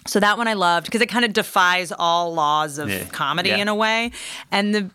so 0.07 0.19
that 0.19 0.39
one 0.39 0.49
I 0.49 0.55
loved 0.55 0.87
because 0.87 1.03
it 1.03 1.09
kind 1.09 1.25
of 1.27 1.33
defies 1.35 1.93
all 1.93 2.33
laws 2.33 2.79
of 2.79 2.89
Yeah. 2.91 3.05
comedy 3.13 3.51
Yeah. 3.51 3.59
in 3.59 3.69
a 3.69 3.75
way. 3.75 4.13
And 4.51 4.75
the 4.75 4.91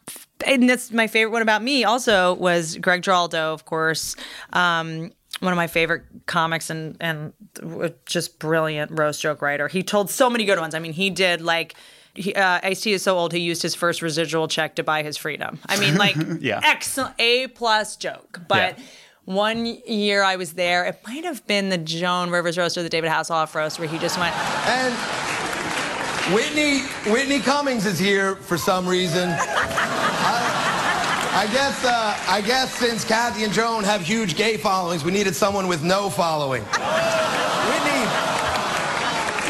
and 0.46 0.70
that's 0.70 0.92
my 0.92 1.08
favorite 1.08 1.32
one 1.32 1.42
about 1.42 1.64
me 1.64 1.86
also 1.86 2.34
was 2.34 2.76
Greg 2.78 3.02
Giraldo, 3.04 3.54
of 3.54 3.64
course. 3.66 4.16
Um, 4.52 5.12
one 5.42 5.52
of 5.52 5.58
my 5.58 5.68
favorite 5.68 6.04
comics 6.26 6.70
and 6.70 6.96
and 7.00 7.34
just 8.06 8.40
brilliant 8.40 8.92
roast 8.98 9.22
joke 9.22 9.42
writer. 9.42 9.68
He 9.68 9.84
told 9.84 10.10
so 10.10 10.30
many 10.30 10.46
good 10.46 10.60
ones. 10.60 10.74
I 10.76 10.80
mean, 10.80 10.94
he 10.94 11.10
did 11.10 11.42
like 11.42 11.76
he, 12.14 12.34
uh, 12.34 12.62
Ice-T 12.64 12.94
is 12.94 13.04
so 13.04 13.18
old 13.18 13.34
he 13.34 13.40
used 13.40 13.62
his 13.62 13.76
first 13.76 14.02
residual 14.02 14.48
check 14.48 14.76
to 14.76 14.84
buy 14.84 15.04
his 15.04 15.18
freedom. 15.18 15.60
I 15.68 15.78
mean, 15.78 15.96
like 16.06 16.16
Yeah. 16.40 16.62
excellent 16.64 17.16
A 17.20 17.48
plus 17.48 17.98
joke. 17.98 18.40
But 18.48 18.78
Yeah. 18.80 18.84
one 19.26 19.66
year 19.66 20.24
I 20.24 20.38
was 20.38 20.54
there. 20.54 20.86
It 20.86 21.02
might 21.06 21.26
have 21.26 21.46
been 21.48 21.68
the 21.70 21.78
Joan 21.78 22.30
Rivers 22.30 22.58
roast 22.58 22.78
or 22.78 22.84
the 22.84 22.90
David 22.90 23.12
Hasselhoff 23.12 23.54
roast 23.54 23.80
where 23.80 23.88
he 23.90 23.98
just 23.98 24.18
went, 24.18 24.34
And 24.68 24.94
Whitney 26.34 26.80
Whitney 27.12 27.40
Cummings 27.42 27.86
is 27.86 28.00
here 28.00 28.36
for 28.38 28.58
some 28.58 28.88
reason. 28.88 29.30
I, 31.36 31.48
guess 31.48 31.84
uh, 31.84 32.18
I 32.30 32.40
guess 32.40 32.74
since 32.74 33.04
Kathy 33.04 33.44
and 33.44 33.52
Joan 33.52 33.84
have 33.84 34.00
huge 34.02 34.38
gay 34.38 34.56
followings, 34.56 35.04
we 35.04 35.12
needed 35.12 35.36
someone 35.36 35.68
with 35.68 35.84
no 35.84 36.10
following. 36.10 36.64
Whitney 36.64 38.06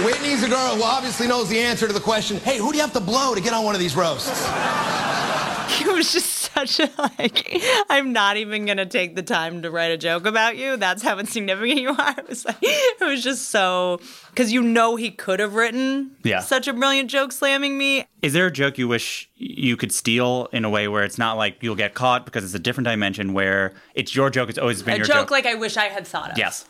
Whitney's 0.03 0.41
a 0.41 0.49
girl 0.49 0.75
who 0.75 0.83
obviously 0.83 1.27
knows 1.27 1.47
the 1.47 1.59
answer 1.59 1.87
to 1.87 1.93
the 1.93 1.99
question, 1.99 2.37
hey, 2.37 2.57
who 2.57 2.71
do 2.71 2.77
you 2.77 2.81
have 2.81 2.93
to 2.93 2.99
blow 2.99 3.35
to 3.35 3.41
get 3.41 3.53
on 3.53 3.63
one 3.63 3.75
of 3.75 3.79
these 3.79 3.95
roasts? 3.95 4.29
it 5.79 5.93
was 5.93 6.11
just 6.11 6.34
such 6.55 6.79
a 6.79 6.89
like 7.19 7.61
i'm 7.89 8.13
not 8.13 8.37
even 8.37 8.65
gonna 8.65 8.85
take 8.85 9.15
the 9.15 9.21
time 9.23 9.61
to 9.61 9.69
write 9.69 9.91
a 9.91 9.97
joke 9.97 10.25
about 10.25 10.57
you 10.57 10.77
that's 10.77 11.03
how 11.03 11.17
insignificant 11.19 11.79
you 11.79 11.89
are 11.89 12.15
it 12.17 12.27
was 12.29 12.45
like 12.45 12.57
it 12.61 13.03
was 13.03 13.21
just 13.23 13.49
so 13.49 13.99
because 14.29 14.51
you 14.51 14.61
know 14.61 14.95
he 14.95 15.11
could 15.11 15.39
have 15.39 15.53
written 15.55 16.11
Yeah. 16.23 16.39
such 16.39 16.67
a 16.67 16.73
brilliant 16.73 17.09
joke 17.09 17.31
slamming 17.31 17.77
me 17.77 18.05
Is 18.21 18.33
there 18.33 18.47
a 18.47 18.51
joke 18.51 18.77
you 18.77 18.87
wish 18.87 19.29
you 19.35 19.75
could 19.77 19.91
steal 19.91 20.47
in 20.51 20.63
a 20.65 20.69
way 20.69 20.87
where 20.87 21.03
it's 21.03 21.17
not 21.17 21.33
like 21.37 21.57
you'll 21.61 21.75
get 21.75 21.93
caught 21.93 22.25
because 22.25 22.43
it's 22.43 22.53
a 22.53 22.59
different 22.59 22.85
dimension 22.87 23.33
where 23.33 23.73
it's 23.93 24.15
your 24.15 24.29
joke, 24.29 24.49
it's 24.49 24.57
always 24.59 24.81
been 24.81 24.95
a 24.95 24.97
your 24.97 25.05
joke, 25.05 25.15
joke? 25.15 25.31
like 25.31 25.45
i 25.45 25.55
wish 25.55 25.77
i 25.77 25.85
had 25.85 26.07
thought 26.07 26.31
of 26.31 26.37
yes. 26.37 26.65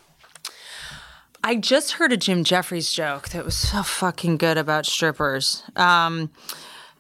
I 1.48 1.56
just 1.58 1.92
heard 1.94 2.12
a 2.12 2.18
Jim 2.18 2.44
Jefferies 2.44 2.92
joke 2.92 3.30
that 3.30 3.46
was 3.46 3.56
so 3.56 3.84
fucking 3.84 4.38
good 4.38 4.58
about 4.58 4.88
strippers. 4.88 5.62
Um, 5.76 6.32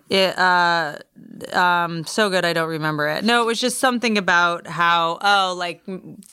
it 0.09 0.37
uh, 0.37 0.97
um, 1.53 2.05
so 2.05 2.29
good 2.29 2.45
I 2.45 2.53
don't 2.53 2.69
remember 2.69 3.07
it. 3.07 3.23
No, 3.23 3.41
it 3.41 3.45
was 3.45 3.59
just 3.59 3.79
something 3.79 4.17
about 4.17 4.67
how 4.67 5.17
oh 5.21 5.55
like 5.57 5.81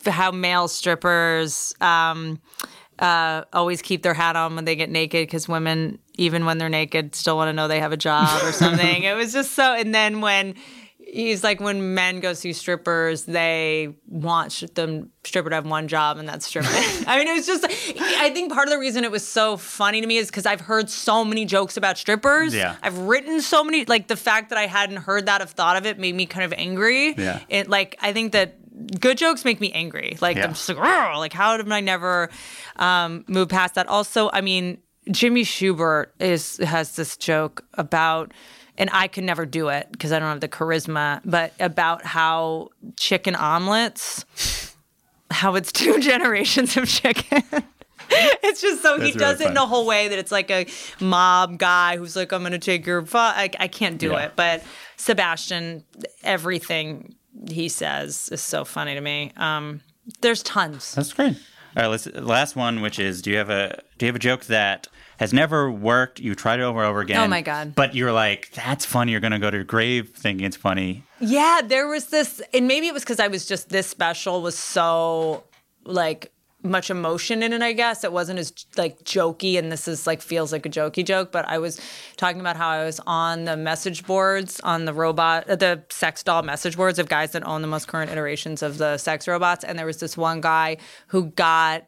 how 0.05 0.31
male 0.31 0.69
strippers 0.69 1.75
um, 1.81 2.41
uh, 2.99 3.45
always 3.53 3.83
keep 3.83 4.03
their 4.03 4.15
hat 4.15 4.37
on 4.37 4.55
when 4.55 4.65
they 4.65 4.77
get 4.77 4.91
naked 4.91 5.27
because 5.27 5.49
women 5.49 5.99
even 6.15 6.45
when 6.45 6.59
they're 6.59 6.69
naked 6.69 7.15
still 7.15 7.37
want 7.37 7.49
to 7.49 7.53
know 7.53 7.67
they 7.69 7.81
have 7.81 7.93
a 7.93 7.97
job 7.97 8.43
or 8.43 8.53
something. 8.53 9.03
it 9.05 9.17
was 9.17 9.33
just 9.33 9.53
so. 9.53 9.75
And 9.75 9.95
then 9.95 10.21
when 10.21 10.55
he's 11.13 11.45
like 11.45 11.61
when 11.61 11.95
men 11.95 12.21
go 12.21 12.33
see 12.33 12.53
strippers, 12.53 13.25
they 13.25 13.95
want 14.09 14.51
sh- 14.51 14.65
them 14.75 15.11
stripper 15.23 15.51
to 15.51 15.55
have 15.55 15.67
one 15.67 15.87
job, 15.87 16.17
and 16.17 16.29
that's 16.29 16.47
stripping. 16.47 16.71
I 17.07 17.19
mean, 17.19 17.29
it 17.29 17.35
was 17.35 17.47
just. 17.47 17.65
I 17.65 18.31
think 18.31 18.53
part 18.53 18.67
of 18.67 18.73
the 18.73 18.79
reason 18.79 19.05
it 19.05 19.11
was 19.11 19.27
so 19.27 19.57
funny 19.57 20.01
to 20.01 20.07
me 20.07 20.17
is 20.17 20.29
because 20.29 20.47
I've 20.47 20.63
heard 20.63 20.89
so 20.91 21.25
many 21.25 21.45
jokes 21.45 21.77
about 21.77 21.99
strippers. 21.99 22.55
Yeah. 22.55 22.77
I've 22.83 22.99
written 22.99 23.41
so 23.41 23.63
many. 23.63 23.85
Like 23.85 24.09
the 24.09 24.17
fact 24.17 24.49
that 24.49 24.59
I 24.59 24.67
hadn't 24.67 24.97
heard 24.97 25.27
that, 25.27 25.41
have 25.43 25.51
thought 25.51 25.77
of 25.77 25.87
it, 25.87 25.99
made 25.99 26.15
me 26.15 26.27
kind 26.27 26.45
of 26.45 26.53
angry. 26.59 27.15
Yeah. 27.15 27.41
It 27.49 27.69
like 27.69 27.97
I 28.01 28.13
think 28.13 28.33
that. 28.33 28.57
Good 28.99 29.19
jokes 29.19 29.45
make 29.45 29.61
me 29.61 29.71
angry. 29.73 30.17
Like 30.23 30.39
Yeah. 30.39 30.45
I'm 30.45 30.55
just 30.55 30.67
like, 30.67 30.79
like 30.79 31.33
how 31.35 31.59
did 31.59 31.71
I 31.71 31.81
never 31.81 32.31
um, 32.77 33.23
move 33.29 33.51
past 33.51 33.75
that? 33.75 33.87
Also, 33.87 34.31
I 34.33 34.41
mean, 34.41 34.79
Jimmy 35.11 35.43
Shubert 35.43 36.07
is 36.19 36.57
has 36.57 36.97
this 36.97 37.19
joke 37.19 37.65
about 37.75 38.33
and 38.79 38.91
I 38.93 39.09
could 39.09 39.25
never 39.25 39.45
do 39.47 39.69
it 39.69 39.89
because 39.93 40.13
I 40.13 40.19
don't 40.19 40.29
have 40.29 40.41
the 40.41 40.49
charisma, 40.49 41.21
but 41.25 41.53
about 41.61 42.05
how 42.05 42.71
chicken 42.97 43.35
omelets, 43.35 44.25
how 45.31 45.55
it's 45.55 45.73
two 45.83 46.01
generations 46.01 46.77
of 46.77 46.89
chicken. 46.89 47.43
it's 48.11 48.61
just 48.61 48.83
so 48.83 49.01
he 49.01 49.13
does 49.13 49.39
really 49.41 49.47
it 49.47 49.51
in 49.53 49.57
a 49.57 49.67
whole 49.67 49.87
way 49.87 50.09
that 50.09 50.19
it's 50.19 50.33
like 50.33 50.51
a 50.51 50.67
mob 51.01 51.59
guy 51.59 51.97
who's 51.97 52.17
like, 52.17 52.33
I'm 52.33 52.43
gonna 52.43 52.59
take 52.59 52.87
your. 52.87 53.05
Fu-. 53.05 53.19
I, 53.19 53.51
I 53.59 53.69
can't 53.69 53.99
do 53.99 54.11
Yeah. 54.13 54.27
it, 54.27 54.33
but 54.37 54.63
Sebastian, 54.97 55.85
everything 56.23 57.15
he 57.51 57.69
says 57.69 58.29
is 58.31 58.41
so 58.43 58.65
funny 58.65 58.95
to 58.95 59.01
me. 59.01 59.33
Um, 59.37 59.81
there's 60.21 60.43
tons. 60.43 60.95
That's 60.95 61.13
great. 61.13 61.37
All 61.77 61.83
right, 61.85 61.87
let's 61.87 62.07
last 62.07 62.55
one, 62.57 62.83
which 62.83 62.99
is 62.99 63.23
do 63.23 63.31
you 63.31 63.39
have 63.39 63.49
a 63.51 63.83
do 63.99 64.05
you 64.07 64.09
have 64.09 64.17
a 64.17 64.21
joke 64.21 64.45
that 64.47 64.89
has 65.23 65.33
never 65.33 65.71
worked? 65.71 66.19
You 66.19 66.35
tried 66.35 66.59
it 66.59 66.65
over 66.65 66.81
and 66.81 66.89
over 66.91 67.01
again. 67.01 67.21
Oh, 67.21 67.29
my 67.29 67.43
God. 67.43 67.75
But 67.77 67.95
you're 67.95 68.13
like, 68.13 68.51
that's 68.51 68.85
funny. 68.85 69.13
You're 69.13 69.21
gonna 69.21 69.39
go 69.39 69.51
to 69.51 69.57
your 69.57 69.65
grave 69.65 70.11
thinking 70.17 70.45
it's 70.45 70.57
funny. 70.57 71.05
Yeah, 71.21 71.61
there 71.65 71.87
was 71.87 72.07
this, 72.07 72.43
and 72.53 72.67
maybe 72.67 72.89
it 72.89 72.93
was 72.93 73.05
because 73.05 73.21
I 73.21 73.29
was 73.29 73.47
just 73.47 73.69
this 73.69 73.87
special, 73.87 74.43
was 74.43 74.59
so 74.59 75.45
like 75.85 76.33
much 76.65 76.91
emotion 76.91 77.43
in 77.43 77.53
it. 77.53 77.63
I 77.63 77.73
guess 77.73 78.03
it 78.03 78.13
wasn't 78.13 78.41
as 78.41 78.53
like 78.77 79.05
jokey, 79.05 79.59
and 79.59 79.71
this 79.71 79.87
is 79.87 80.07
like 80.09 80.23
feels 80.23 80.51
like 80.51 80.67
a 80.67 80.71
jokey 80.71 81.05
joke. 81.05 81.31
But 81.31 81.49
I 81.49 81.59
was 81.59 81.81
talking 82.17 82.41
about 82.41 82.57
how 82.57 82.69
I 82.69 82.85
was 82.85 83.01
on 83.07 83.45
the 83.45 83.57
message 83.57 84.05
boards 84.05 84.59
on 84.61 84.87
the 84.87 84.93
robot, 84.93 85.49
uh, 85.49 85.55
the 85.55 85.85
sex 85.89 86.23
doll 86.25 86.43
message 86.43 86.77
boards 86.77 86.99
of 86.99 87.09
guys 87.09 87.31
that 87.33 87.47
own 87.47 87.63
the 87.63 87.69
most 87.69 87.87
current 87.87 88.11
iterations 88.11 88.61
of 88.61 88.79
the 88.79 88.99
sex 88.99 89.29
robots, 89.29 89.63
and 89.65 89.79
there 89.79 89.87
was 89.87 89.99
this 89.99 90.17
one 90.17 90.41
guy 90.41 90.79
who 91.09 91.27
got 91.27 91.87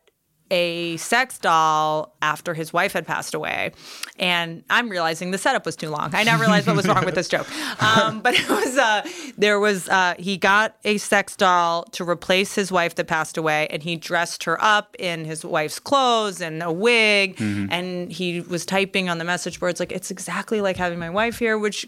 a 0.51 0.97
sex 0.99 1.39
doll 1.39 2.15
after 2.23 2.55
his 2.55 2.73
wife 2.73 2.93
had 2.93 3.07
passed 3.07 3.35
away. 3.35 3.73
And 4.19 4.63
I'm 4.71 4.89
realizing 4.89 5.31
the 5.31 5.39
setup 5.39 5.67
was 5.67 5.77
too 5.77 5.89
long. 5.89 6.11
I 6.15 6.23
now 6.25 6.39
realize 6.39 6.67
what 6.67 6.77
was 6.77 6.87
wrong 6.87 7.05
with 7.05 7.15
this 7.15 7.29
joke. 7.29 7.47
Um, 7.81 8.21
but 8.21 8.35
it 8.35 8.49
was, 8.49 8.79
uh, 8.79 9.07
there 9.37 9.61
was, 9.61 9.89
uh, 9.89 10.15
he 10.19 10.37
got 10.37 10.77
a 10.85 10.97
sex 10.99 11.37
doll 11.37 11.85
to 11.93 12.09
replace 12.09 12.55
his 12.55 12.73
wife 12.73 12.95
that 12.95 13.07
passed 13.07 13.37
away, 13.37 13.67
and 13.69 13.83
he 13.83 13.97
dressed 13.97 14.45
her 14.45 14.63
up 14.63 14.97
in 14.99 15.25
his 15.25 15.45
wife's 15.45 15.79
clothes 15.79 16.41
and 16.41 16.63
a 16.63 16.73
wig. 16.73 17.37
And 17.41 18.11
he 18.11 18.41
was 18.41 18.65
typing 18.65 19.09
on 19.09 19.19
the 19.19 19.25
message 19.25 19.61
boards, 19.61 19.81
like, 19.81 19.93
it's 19.93 20.11
exactly 20.11 20.61
like 20.61 20.77
having 20.77 20.99
my 20.99 21.11
wife 21.11 21.39
here, 21.39 21.59
which 21.59 21.87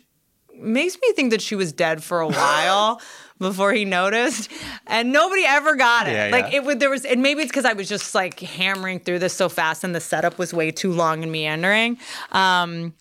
makes 0.59 0.97
me 0.97 1.13
think 1.13 1.31
that 1.31 1.43
she 1.43 1.55
was 1.55 1.73
dead 1.73 2.03
for 2.03 2.21
a 2.21 2.29
while 2.29 3.01
before 3.39 3.73
he 3.73 3.85
noticed 3.85 4.51
and 4.87 5.13
nobody 5.13 5.45
ever 5.45 5.75
got 5.77 6.09
it. 6.09 6.13
Yeah, 6.13 6.29
like 6.33 6.53
yeah. 6.53 6.59
it 6.59 6.65
would 6.65 6.81
there 6.81 6.91
was 6.91 7.05
and 7.05 7.23
maybe 7.23 7.43
it's 7.43 7.51
because 7.51 7.65
i 7.67 7.73
was 7.75 7.89
just 7.89 8.15
like 8.15 8.41
hammering 8.41 9.01
through 9.01 9.19
this 9.19 9.35
so 9.35 9.49
fast 9.49 9.85
and 9.85 9.95
the 9.95 10.01
setup 10.01 10.39
was 10.39 10.55
way 10.55 10.71
too 10.71 10.93
long 10.93 11.23
and 11.23 11.31
meandering. 11.31 11.99
Um 12.33 12.95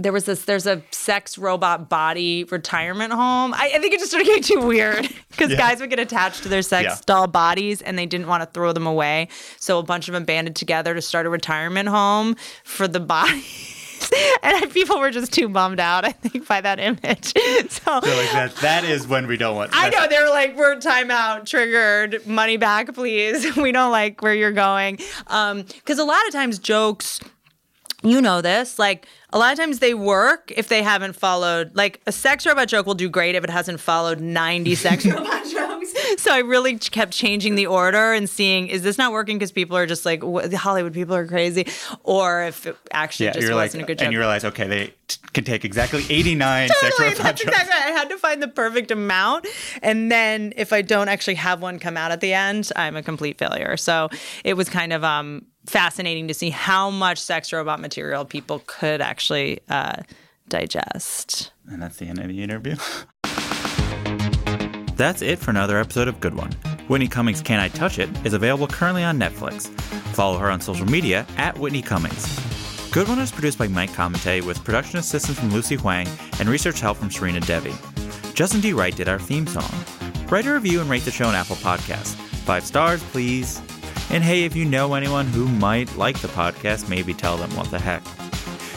there 0.00 0.12
was 0.12 0.26
this 0.26 0.44
there's 0.44 0.66
a 0.66 0.80
sex 0.92 1.36
robot 1.38 1.88
body 1.88 2.44
retirement 2.44 3.12
home. 3.12 3.52
I, 3.52 3.72
I 3.74 3.78
think 3.80 3.92
it 3.94 3.98
just 3.98 4.10
started 4.12 4.26
getting 4.26 4.44
too 4.44 4.60
weird 4.64 5.08
because 5.30 5.52
guys 5.56 5.80
would 5.80 5.90
get 5.90 5.98
attached 5.98 6.44
to 6.44 6.48
their 6.48 6.62
sex 6.62 6.84
Yeah. 6.84 6.96
doll 7.04 7.26
bodies 7.26 7.82
and 7.82 7.98
they 7.98 8.06
didn't 8.06 8.28
want 8.28 8.42
to 8.44 8.46
throw 8.46 8.72
them 8.72 8.86
away. 8.86 9.26
So 9.58 9.78
a 9.80 9.82
bunch 9.82 10.06
of 10.08 10.14
them 10.14 10.24
banded 10.24 10.54
together 10.54 10.94
to 10.94 11.02
start 11.02 11.26
a 11.26 11.30
retirement 11.30 11.88
home 11.88 12.36
for 12.62 12.86
the 12.86 13.00
bodies 13.00 13.74
and 14.42 14.70
people 14.72 14.98
were 14.98 15.10
just 15.10 15.32
too 15.32 15.48
bummed 15.48 15.80
out, 15.80 16.04
I 16.04 16.12
think, 16.12 16.46
by 16.46 16.60
that 16.60 16.78
image. 16.78 17.32
So, 17.68 18.00
So 18.00 18.16
like 18.16 18.32
that 18.32 18.56
that 18.62 18.84
is 18.84 19.06
when 19.06 19.26
we 19.26 19.36
don't 19.36 19.56
want 19.56 19.70
I 19.74 19.90
know 19.90 20.06
they 20.08 20.20
were 20.20 20.28
like, 20.28 20.56
"We're 20.56 20.76
timeout, 20.76 21.46
triggered, 21.46 22.26
money 22.26 22.56
back, 22.56 22.94
please. 22.94 23.56
We 23.56 23.72
don't 23.72 23.90
like 23.90 24.22
where 24.22 24.34
you're 24.34 24.52
going." 24.52 24.98
Um, 25.26 25.62
because 25.62 25.98
a 25.98 26.04
lot 26.04 26.26
of 26.26 26.32
times 26.32 26.58
jokes, 26.58 27.20
you 28.02 28.20
know 28.20 28.40
this, 28.40 28.78
like 28.78 29.06
a 29.30 29.38
lot 29.38 29.52
of 29.52 29.58
times 29.58 29.80
they 29.80 29.92
work 29.94 30.52
if 30.56 30.68
they 30.68 30.82
haven't 30.82 31.14
followed. 31.14 31.74
Like 31.74 32.00
a 32.06 32.12
sex 32.12 32.46
robot 32.46 32.68
joke 32.68 32.86
will 32.86 32.94
do 32.94 33.08
great 33.08 33.34
if 33.34 33.42
it 33.44 33.50
hasn't 33.50 33.80
followed 33.80 34.20
90 34.20 34.74
sex 34.76 35.04
robot 35.06 35.44
jokes. 35.46 35.64
So 36.18 36.32
I 36.34 36.38
really 36.38 36.76
kept 36.78 37.12
changing 37.12 37.54
the 37.54 37.66
order 37.66 38.12
and 38.12 38.28
seeing 38.28 38.66
is 38.68 38.82
this 38.82 38.98
not 38.98 39.12
working 39.12 39.38
because 39.38 39.52
people 39.52 39.76
are 39.76 39.86
just 39.86 40.04
like 40.04 40.22
what, 40.24 40.50
the 40.50 40.56
Hollywood 40.58 40.92
people 40.92 41.14
are 41.14 41.26
crazy, 41.26 41.66
or 42.02 42.44
if 42.44 42.66
it 42.66 42.76
actually 42.92 43.26
Yeah, 43.26 43.32
just 43.32 43.46
you're 43.46 43.54
like, 43.54 43.68
wasn't 43.68 43.84
a 43.84 43.86
good 43.86 43.98
joke. 43.98 44.04
and 44.06 44.12
you 44.12 44.18
realize, 44.18 44.44
okay, 44.44 44.66
they 44.66 44.86
t- 45.06 45.18
can 45.32 45.44
take 45.44 45.64
exactly 45.64 46.04
89 46.10 46.68
Totally, 46.80 46.90
sexual 46.90 47.06
robot 47.06 47.22
that's 47.22 47.42
jokes. 47.42 47.52
exactly 47.52 47.70
right. 47.72 47.88
I 47.94 47.98
had 47.98 48.08
to 48.10 48.18
find 48.18 48.42
the 48.42 48.48
perfect 48.48 48.90
amount, 48.90 49.46
and 49.82 50.10
then 50.10 50.52
if 50.56 50.72
I 50.72 50.82
don't 50.82 51.08
actually 51.08 51.36
have 51.36 51.62
one 51.62 51.78
come 51.78 51.96
out 51.96 52.10
at 52.10 52.20
the 52.20 52.32
end, 52.34 52.70
I'm 52.76 52.96
a 52.96 53.02
complete 53.02 53.38
failure. 53.38 53.76
So 53.76 54.08
it 54.44 54.54
was 54.54 54.68
kind 54.68 54.92
of 54.92 55.04
um, 55.04 55.46
fascinating 55.68 56.28
to 56.28 56.34
see 56.34 56.50
how 56.50 56.90
much 56.90 57.18
sex 57.18 57.52
robot 57.52 57.80
material 57.80 58.24
people 58.24 58.62
could 58.66 59.00
actually 59.00 59.60
uh, 59.68 60.02
digest. 60.48 61.52
And 61.70 61.82
that's 61.82 61.98
the 61.98 62.06
end 62.06 62.18
of 62.18 62.28
the 62.28 62.42
interview. 62.42 62.76
That's 64.96 65.22
it 65.22 65.38
for 65.38 65.50
another 65.50 65.78
episode 65.78 66.08
of 66.08 66.18
Good 66.18 66.34
One. 66.34 66.50
Whitney 66.88 67.06
Cummings' 67.06 67.40
Can 67.40 67.60
I 67.60 67.68
Touch 67.68 67.98
It 67.98 68.08
is 68.26 68.32
available 68.32 68.66
currently 68.66 69.04
on 69.04 69.18
Netflix. 69.18 69.68
Follow 70.14 70.38
her 70.38 70.50
on 70.50 70.60
social 70.60 70.86
media 70.86 71.26
at 71.36 71.56
Whitney 71.56 71.82
Cummings. 71.82 72.26
Good 72.90 73.06
One 73.06 73.20
is 73.20 73.30
produced 73.30 73.58
by 73.58 73.68
Mike 73.68 73.92
Comite 73.92 74.44
with 74.44 74.64
production 74.64 74.98
assistance 74.98 75.38
from 75.38 75.50
Lucy 75.52 75.76
Huang 75.76 76.08
and 76.40 76.48
research 76.48 76.80
help 76.80 76.96
from 76.96 77.10
Serena 77.10 77.40
Devi. 77.40 77.74
Justin 78.34 78.60
D. 78.60 78.72
Wright 78.72 78.96
did 78.96 79.08
our 79.08 79.18
theme 79.18 79.46
song. 79.46 79.70
Write 80.28 80.46
a 80.46 80.52
review 80.52 80.80
and 80.80 80.90
rate 80.90 81.04
the 81.04 81.10
show 81.10 81.26
on 81.26 81.34
Apple 81.34 81.56
Podcasts. 81.56 82.14
Five 82.44 82.64
stars, 82.64 83.02
please. 83.04 83.60
And 84.10 84.24
hey, 84.24 84.44
if 84.44 84.56
you 84.56 84.64
know 84.64 84.94
anyone 84.94 85.26
who 85.26 85.46
might 85.46 85.94
like 85.96 86.18
the 86.20 86.28
podcast, 86.28 86.88
maybe 86.88 87.12
tell 87.12 87.36
them 87.36 87.54
what 87.54 87.70
the 87.70 87.78
heck. 87.78 88.02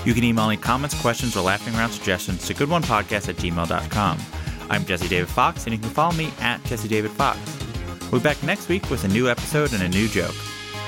You 0.05 0.13
can 0.13 0.23
email 0.23 0.49
me 0.49 0.57
comments, 0.57 0.99
questions, 0.99 1.37
or 1.37 1.43
laughing 1.43 1.73
around 1.75 1.91
suggestions 1.91 2.45
to 2.47 2.53
goodonepodcast 2.53 3.29
at 3.29 3.35
gmail.com. 3.35 4.17
I'm 4.69 4.85
Jesse 4.85 5.07
David 5.07 5.29
Fox, 5.29 5.65
and 5.65 5.73
you 5.73 5.79
can 5.79 5.89
follow 5.89 6.13
me 6.15 6.31
at 6.39 6.63
Jesse 6.65 6.87
David 6.87 7.11
Fox. 7.11 7.39
We'll 8.11 8.19
be 8.19 8.23
back 8.23 8.41
next 8.43 8.67
week 8.67 8.89
with 8.89 9.03
a 9.05 9.07
new 9.07 9.29
episode 9.29 9.73
and 9.73 9.83
a 9.83 9.89
new 9.89 10.07
joke. 10.07 10.35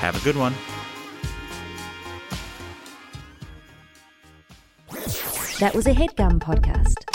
Have 0.00 0.20
a 0.20 0.24
good 0.24 0.36
one. 0.36 0.52
That 5.60 5.72
was 5.74 5.86
a 5.86 5.92
headgum 5.92 6.38
podcast. 6.40 7.13